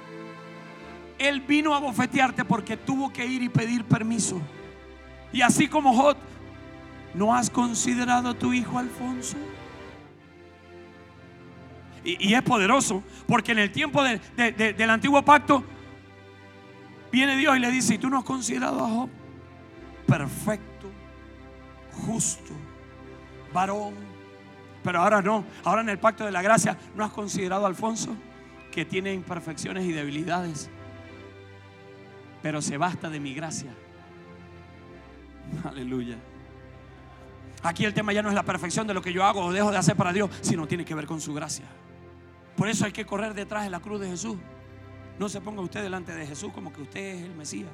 Él 1.18 1.42
vino 1.42 1.74
a 1.74 1.78
bofetearte 1.78 2.46
porque 2.46 2.78
tuvo 2.78 3.12
que 3.12 3.26
ir 3.26 3.42
y 3.42 3.50
pedir 3.50 3.84
permiso. 3.84 4.40
Y 5.30 5.42
así 5.42 5.68
como 5.68 5.92
Jod, 5.92 6.16
¿no 7.12 7.34
has 7.34 7.50
considerado 7.50 8.30
a 8.30 8.34
tu 8.34 8.54
hijo 8.54 8.78
Alfonso? 8.78 9.36
Y, 12.02 12.32
es 12.32 12.42
poderoso, 12.42 13.02
porque 13.26 13.52
en 13.52 13.58
el 13.58 13.70
tiempo 13.70 14.02
del 14.02 14.90
antiguo 14.90 15.22
pacto, 15.22 15.64
Viene 17.14 17.36
Dios 17.36 17.56
y 17.56 17.60
le 17.60 17.70
dice, 17.70 17.94
¿y 17.94 17.98
tú 17.98 18.10
no 18.10 18.18
has 18.18 18.24
considerado 18.24 18.84
a 18.84 18.88
Job? 18.88 19.08
Perfecto, 20.04 20.90
justo, 21.92 22.52
varón. 23.52 23.94
Pero 24.82 25.00
ahora 25.00 25.22
no, 25.22 25.44
ahora 25.62 25.82
en 25.82 25.90
el 25.90 26.00
pacto 26.00 26.24
de 26.24 26.32
la 26.32 26.42
gracia, 26.42 26.76
¿no 26.96 27.04
has 27.04 27.12
considerado 27.12 27.66
a 27.66 27.68
Alfonso? 27.68 28.16
Que 28.72 28.84
tiene 28.84 29.14
imperfecciones 29.14 29.84
y 29.84 29.92
debilidades. 29.92 30.68
Pero 32.42 32.60
se 32.60 32.78
basta 32.78 33.08
de 33.08 33.20
mi 33.20 33.32
gracia. 33.32 33.72
Aleluya. 35.62 36.16
Aquí 37.62 37.84
el 37.84 37.94
tema 37.94 38.12
ya 38.12 38.22
no 38.22 38.28
es 38.28 38.34
la 38.34 38.42
perfección 38.42 38.88
de 38.88 38.94
lo 38.94 39.00
que 39.00 39.12
yo 39.12 39.22
hago 39.22 39.40
o 39.44 39.52
dejo 39.52 39.70
de 39.70 39.76
hacer 39.76 39.94
para 39.94 40.12
Dios, 40.12 40.30
sino 40.40 40.66
tiene 40.66 40.84
que 40.84 40.96
ver 40.96 41.06
con 41.06 41.20
su 41.20 41.32
gracia. 41.32 41.66
Por 42.56 42.68
eso 42.68 42.86
hay 42.86 42.92
que 42.92 43.06
correr 43.06 43.34
detrás 43.34 43.62
de 43.62 43.70
la 43.70 43.78
cruz 43.78 44.00
de 44.00 44.08
Jesús. 44.08 44.36
No 45.18 45.28
se 45.28 45.40
ponga 45.40 45.62
usted 45.62 45.82
delante 45.82 46.14
de 46.14 46.26
Jesús 46.26 46.52
como 46.52 46.72
que 46.72 46.82
usted 46.82 47.16
es 47.16 47.22
el 47.22 47.34
Mesías. 47.34 47.70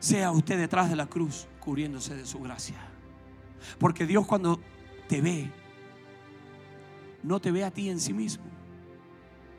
Sea 0.00 0.30
usted 0.30 0.58
detrás 0.58 0.90
de 0.90 0.96
la 0.96 1.06
cruz 1.06 1.46
cubriéndose 1.60 2.14
de 2.14 2.26
su 2.26 2.40
gracia. 2.40 2.76
Porque 3.78 4.06
Dios 4.06 4.26
cuando 4.26 4.60
te 5.08 5.20
ve, 5.20 5.50
no 7.22 7.40
te 7.40 7.50
ve 7.50 7.64
a 7.64 7.70
ti 7.70 7.88
en 7.88 8.00
sí 8.00 8.12
mismo. 8.12 8.44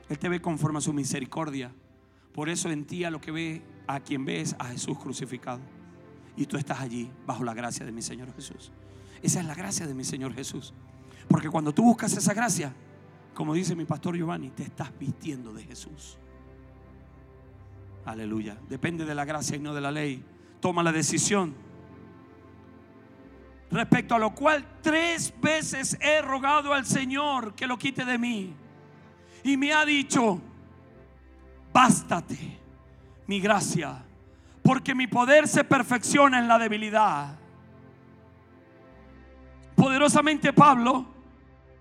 Él 0.10 0.18
te 0.18 0.30
ve 0.30 0.42
conforme 0.42 0.80
a 0.80 0.82
su 0.82 0.94
misericordia. 0.94 1.74
Por 2.34 2.50
eso 2.50 2.70
en 2.70 2.86
ti 2.86 3.04
a 3.04 3.12
lo 3.12 3.22
que 3.22 3.32
ve, 3.32 3.62
a 3.88 4.00
quien 4.00 4.26
ves, 4.26 4.56
a 4.60 4.66
Jesús 4.66 4.98
crucificado. 4.98 5.60
Y 6.36 6.46
tú 6.46 6.58
estás 6.58 6.80
allí 6.80 7.12
bajo 7.26 7.44
la 7.44 7.54
gracia 7.54 7.86
de 7.86 7.92
mi 7.92 8.02
Señor 8.02 8.34
Jesús. 8.34 8.72
Esa 9.22 9.42
es 9.42 9.46
la 9.46 9.56
gracia 9.56 9.86
de 9.88 9.94
mi 9.94 10.04
Señor 10.04 10.34
Jesús. 10.34 10.74
Porque 11.28 11.50
cuando 11.50 11.74
tú 11.74 11.84
buscas 11.84 12.16
esa 12.16 12.34
gracia, 12.34 12.74
como 13.34 13.54
dice 13.54 13.76
mi 13.76 13.86
pastor 13.86 14.16
Giovanni, 14.18 14.50
te 14.50 14.64
estás 14.64 14.92
vistiendo 14.98 15.54
de 15.54 15.64
Jesús. 15.64 16.18
Aleluya. 18.06 18.58
Depende 18.68 19.06
de 19.06 19.16
la 19.16 19.26
gracia 19.26 19.56
y 19.56 19.60
no 19.60 19.74
de 19.74 19.82
la 19.82 19.92
ley. 19.92 20.24
Toma 20.60 20.84
la 20.84 20.92
decisión. 20.92 21.54
Respecto 23.72 24.16
a 24.16 24.20
lo 24.20 24.34
cual 24.34 24.66
tres 24.82 25.34
veces 25.40 25.98
he 26.02 26.22
rogado 26.22 26.74
al 26.74 26.86
Señor 26.86 27.54
que 27.54 27.68
lo 27.68 27.78
quite 27.78 28.04
de 28.04 28.18
mí. 28.18 28.54
Y 29.44 29.58
me 29.58 29.74
ha 29.74 29.86
dicho, 29.86 30.42
bástate 31.72 32.60
mi 33.28 33.40
gracia, 33.40 34.04
porque 34.64 34.96
mi 34.96 35.06
poder 35.06 35.48
se 35.48 35.64
perfecciona 35.64 36.40
en 36.40 36.48
la 36.48 36.58
debilidad. 36.58 37.38
Poderosamente 39.76 40.52
Pablo, 40.52 41.06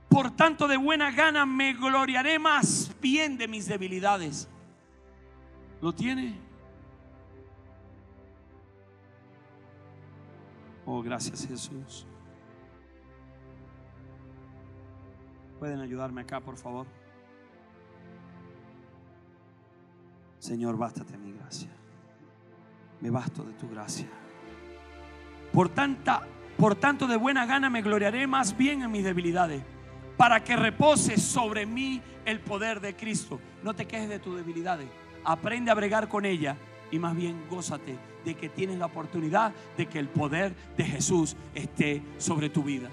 por 0.08 0.30
tanto 0.36 0.68
de 0.68 0.76
buena 0.76 1.10
gana 1.10 1.46
me 1.46 1.72
gloriaré 1.72 2.38
más 2.38 2.92
bien 3.00 3.38
de 3.38 3.48
mis 3.48 3.66
debilidades. 3.66 4.48
¿Lo 5.80 5.92
tiene? 5.92 6.38
Oh, 10.84 11.02
gracias 11.02 11.46
Jesús. 11.46 12.06
¿Pueden 15.58 15.80
ayudarme 15.80 16.22
acá, 16.22 16.40
por 16.40 16.56
favor? 16.56 16.86
Señor, 20.38 20.76
bástate 20.76 21.16
mi 21.18 21.32
gracia. 21.32 21.70
Me 23.00 23.10
basto 23.10 23.44
de 23.44 23.52
tu 23.54 23.68
gracia. 23.68 24.08
Por 25.52 25.68
tanta, 25.68 26.22
por 26.56 26.74
tanto 26.76 27.06
de 27.06 27.16
buena 27.16 27.46
gana 27.46 27.70
me 27.70 27.82
gloriaré 27.82 28.26
más 28.26 28.56
bien 28.56 28.82
en 28.82 28.90
mis 28.90 29.04
debilidades, 29.04 29.62
para 30.16 30.42
que 30.42 30.56
repose 30.56 31.16
sobre 31.18 31.66
mí 31.66 32.00
el 32.24 32.40
poder 32.40 32.80
de 32.80 32.96
Cristo. 32.96 33.40
No 33.62 33.74
te 33.74 33.86
quejes 33.86 34.08
de 34.08 34.18
tus 34.18 34.36
debilidades. 34.36 34.88
Aprende 35.28 35.70
a 35.70 35.74
bregar 35.74 36.08
con 36.08 36.24
ella 36.24 36.56
y 36.90 36.98
más 36.98 37.14
bien 37.14 37.44
gózate 37.50 37.98
de 38.24 38.34
que 38.34 38.48
tienes 38.48 38.78
la 38.78 38.86
oportunidad 38.86 39.52
de 39.76 39.84
que 39.84 39.98
el 39.98 40.08
poder 40.08 40.54
de 40.74 40.84
Jesús 40.84 41.36
esté 41.54 42.02
sobre 42.16 42.48
tu 42.48 42.62
vida. 42.62 42.88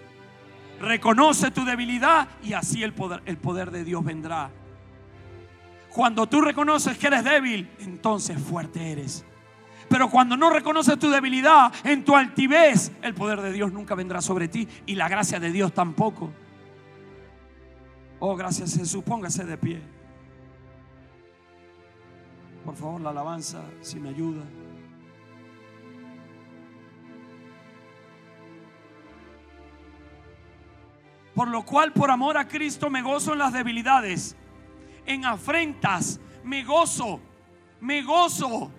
Reconoce 0.81 1.49
tu 1.51 1.63
debilidad 1.63 2.27
y 2.43 2.51
así 2.51 2.83
el 2.83 2.91
poder, 2.91 3.21
el 3.25 3.37
poder 3.37 3.71
de 3.71 3.85
Dios 3.85 4.03
vendrá. 4.03 4.49
Cuando 5.93 6.27
tú 6.27 6.41
reconoces 6.41 6.97
que 6.97 7.07
eres 7.07 7.23
débil, 7.23 7.69
entonces 7.79 8.37
fuerte 8.37 8.91
eres. 8.91 9.23
Pero 9.87 10.09
cuando 10.09 10.35
no 10.35 10.49
reconoces 10.49 10.99
tu 10.99 11.09
debilidad, 11.09 11.71
en 11.85 12.03
tu 12.03 12.17
altivez, 12.17 12.91
el 13.01 13.13
poder 13.13 13.39
de 13.39 13.53
Dios 13.53 13.71
nunca 13.71 13.95
vendrá 13.95 14.19
sobre 14.19 14.49
ti 14.49 14.67
y 14.85 14.95
la 14.95 15.07
gracia 15.07 15.39
de 15.39 15.53
Dios 15.53 15.73
tampoco. 15.73 16.33
Oh, 18.19 18.35
gracias 18.35 18.75
Jesús, 18.75 19.05
póngase 19.05 19.45
de 19.45 19.57
pie. 19.57 19.94
Por 22.65 22.75
favor, 22.75 22.99
la 22.99 23.11
alabanza, 23.11 23.63
si 23.81 23.99
me 23.99 24.09
ayuda. 24.09 24.41
Por 31.35 31.47
lo 31.49 31.63
cual, 31.63 31.93
por 31.93 32.09
amor 32.09 32.37
a 32.37 32.47
Cristo, 32.47 32.89
me 32.89 33.03
gozo 33.03 33.33
en 33.33 33.39
las 33.39 33.53
debilidades, 33.53 34.35
en 35.05 35.25
afrentas, 35.25 36.19
me 36.43 36.63
gozo, 36.63 37.19
me 37.81 38.01
gozo, 38.01 38.71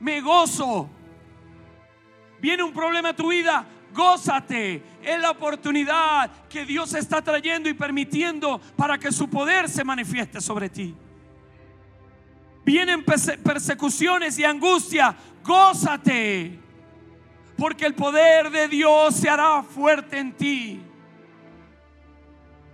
me 0.00 0.20
gozo. 0.20 0.88
Viene 2.40 2.64
un 2.64 2.72
problema 2.72 3.10
a 3.10 3.16
tu 3.16 3.28
vida, 3.28 3.64
gózate. 3.94 4.82
Es 5.00 5.20
la 5.20 5.30
oportunidad 5.30 6.28
que 6.48 6.64
Dios 6.64 6.92
está 6.94 7.22
trayendo 7.22 7.68
y 7.68 7.74
permitiendo 7.74 8.60
para 8.74 8.98
que 8.98 9.12
su 9.12 9.30
poder 9.30 9.68
se 9.68 9.84
manifieste 9.84 10.40
sobre 10.40 10.68
ti 10.68 10.92
vienen 12.64 13.04
persecuciones 13.04 14.38
y 14.38 14.44
angustia, 14.44 15.14
gózate, 15.44 16.58
porque 17.56 17.86
el 17.86 17.94
poder 17.94 18.50
de 18.50 18.68
Dios 18.68 19.16
se 19.16 19.28
hará 19.28 19.62
fuerte 19.62 20.18
en 20.18 20.32
ti. 20.32 20.82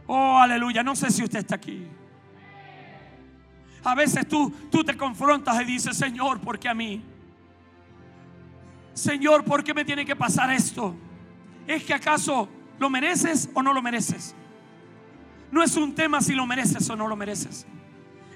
Oh, 0.07 0.39
aleluya, 0.39 0.83
no 0.83 0.97
sé 0.97 1.11
si 1.11 1.23
usted 1.23 1.41
está 1.41 1.57
aquí. 1.57 1.87
A 3.85 3.95
veces 3.95 4.27
tú, 4.27 4.51
tú 4.71 4.85
te 4.85 4.97
confrontas 4.97 5.61
y 5.63 5.65
dices, 5.65 5.97
Señor, 5.97 6.41
¿por 6.41 6.59
qué 6.59 6.69
a 6.69 6.75
mí? 6.75 7.03
Señor, 8.93 9.45
¿por 9.45 9.63
qué 9.63 9.73
me 9.73 9.85
tiene 9.85 10.05
que 10.05 10.17
pasar 10.17 10.51
esto? 10.51 10.95
¿Es 11.67 11.85
que 11.85 11.95
acaso 11.95 12.49
lo 12.79 12.91
mereces 12.91 13.49
o 13.55 13.63
no 13.63 13.73
lo 13.73 13.81
mereces? 13.81 14.35
No 15.51 15.63
es 15.63 15.77
un 15.77 15.95
tema 15.95 16.21
si 16.21 16.35
lo 16.35 16.47
mereces 16.47 16.89
o 16.91 16.97
no 16.97 17.07
lo 17.07 17.17
mereces 17.17 17.67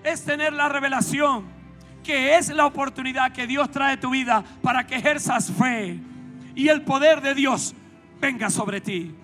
es 0.04 0.24
tener 0.24 0.52
la 0.52 0.68
revelación 0.68 1.62
que 2.02 2.36
es 2.36 2.48
la 2.48 2.66
oportunidad 2.66 3.32
que 3.32 3.46
Dios 3.46 3.70
trae 3.70 3.94
a 3.94 4.00
tu 4.00 4.10
vida 4.10 4.42
para 4.62 4.86
que 4.86 4.96
ejerzas 4.96 5.50
fe 5.52 5.98
y 6.54 6.68
el 6.68 6.82
poder 6.82 7.20
de 7.20 7.34
Dios 7.34 7.74
venga 8.20 8.50
sobre 8.50 8.80
ti. 8.80 9.14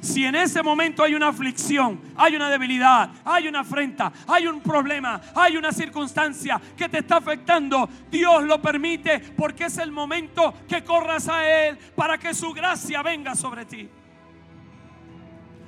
Si 0.00 0.24
en 0.24 0.36
ese 0.36 0.62
momento 0.62 1.02
hay 1.02 1.14
una 1.14 1.28
aflicción, 1.28 2.00
hay 2.16 2.36
una 2.36 2.48
debilidad, 2.48 3.10
hay 3.24 3.48
una 3.48 3.60
afrenta, 3.60 4.12
hay 4.28 4.46
un 4.46 4.60
problema, 4.60 5.20
hay 5.34 5.56
una 5.56 5.72
circunstancia 5.72 6.60
que 6.76 6.88
te 6.88 6.98
está 6.98 7.16
afectando, 7.16 7.88
Dios 8.08 8.44
lo 8.44 8.62
permite 8.62 9.18
porque 9.36 9.64
es 9.64 9.78
el 9.78 9.90
momento 9.90 10.54
que 10.68 10.84
corras 10.84 11.28
a 11.28 11.66
Él 11.66 11.78
para 11.96 12.16
que 12.16 12.32
su 12.32 12.52
gracia 12.52 13.02
venga 13.02 13.34
sobre 13.34 13.64
ti. 13.64 13.88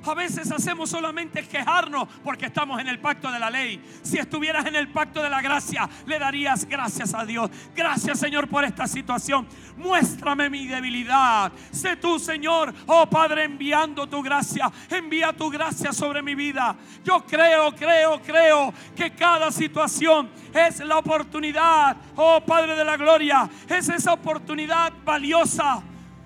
A 0.03 0.15
veces 0.15 0.51
hacemos 0.51 0.89
solamente 0.89 1.47
quejarnos 1.47 2.07
porque 2.23 2.47
estamos 2.47 2.79
en 2.81 2.87
el 2.87 2.99
pacto 2.99 3.31
de 3.31 3.37
la 3.37 3.49
ley. 3.49 3.79
Si 4.01 4.17
estuvieras 4.17 4.65
en 4.65 4.75
el 4.75 4.87
pacto 4.87 5.21
de 5.21 5.29
la 5.29 5.41
gracia, 5.41 5.87
le 6.07 6.17
darías 6.17 6.65
gracias 6.65 7.13
a 7.13 7.23
Dios. 7.23 7.51
Gracias 7.75 8.19
Señor 8.19 8.47
por 8.47 8.63
esta 8.63 8.87
situación. 8.87 9.47
Muéstrame 9.77 10.49
mi 10.49 10.65
debilidad. 10.65 11.51
Sé 11.71 11.97
tú 11.97 12.17
Señor, 12.17 12.73
oh 12.87 13.07
Padre, 13.07 13.43
enviando 13.43 14.07
tu 14.07 14.23
gracia. 14.23 14.71
Envía 14.89 15.33
tu 15.33 15.49
gracia 15.49 15.93
sobre 15.93 16.23
mi 16.23 16.33
vida. 16.33 16.75
Yo 17.03 17.23
creo, 17.25 17.75
creo, 17.75 18.21
creo 18.21 18.73
que 18.95 19.11
cada 19.11 19.51
situación 19.51 20.31
es 20.53 20.79
la 20.79 20.97
oportunidad, 20.97 21.95
oh 22.15 22.41
Padre 22.41 22.75
de 22.75 22.85
la 22.85 22.97
gloria. 22.97 23.47
Es 23.69 23.87
esa 23.87 24.13
oportunidad 24.13 24.93
valiosa 25.05 25.83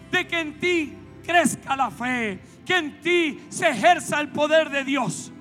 de 0.10 0.26
que 0.26 0.40
en 0.40 0.60
ti 0.60 0.98
crezca 1.26 1.76
la 1.76 1.92
fe 1.92 2.55
que 2.66 2.76
en 2.76 3.02
ti 3.02 3.46
se 3.50 3.70
ejerza 3.70 4.20
el 4.20 4.30
poder 4.30 4.70
de 4.70 4.84
Dios. 4.84 5.32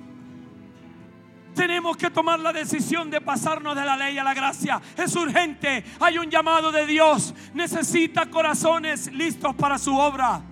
Tenemos 1.54 1.96
que 1.96 2.10
tomar 2.10 2.40
la 2.40 2.52
decisión 2.52 3.10
de 3.10 3.20
pasarnos 3.20 3.76
de 3.76 3.84
la 3.84 3.96
ley 3.96 4.18
a 4.18 4.24
la 4.24 4.34
gracia. 4.34 4.80
Es 4.96 5.14
urgente. 5.14 5.84
Hay 6.00 6.18
un 6.18 6.28
llamado 6.28 6.72
de 6.72 6.84
Dios. 6.84 7.32
Necesita 7.54 8.26
corazones 8.26 9.12
listos 9.12 9.54
para 9.54 9.78
su 9.78 9.96
obra. 9.96 10.42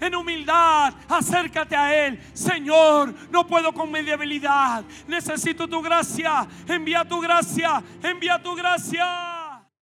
En 0.00 0.14
humildad, 0.14 0.94
acércate 1.08 1.74
a 1.74 2.06
Él. 2.06 2.20
Señor, 2.32 3.12
no 3.30 3.46
puedo 3.48 3.72
con 3.72 3.90
mi 3.90 4.00
debilidad. 4.02 4.84
Necesito 5.08 5.66
tu 5.66 5.82
gracia. 5.82 6.46
Envía 6.68 7.04
tu 7.04 7.20
gracia. 7.20 7.82
Envía 8.00 8.40
tu 8.40 8.54
gracia. 8.54 9.37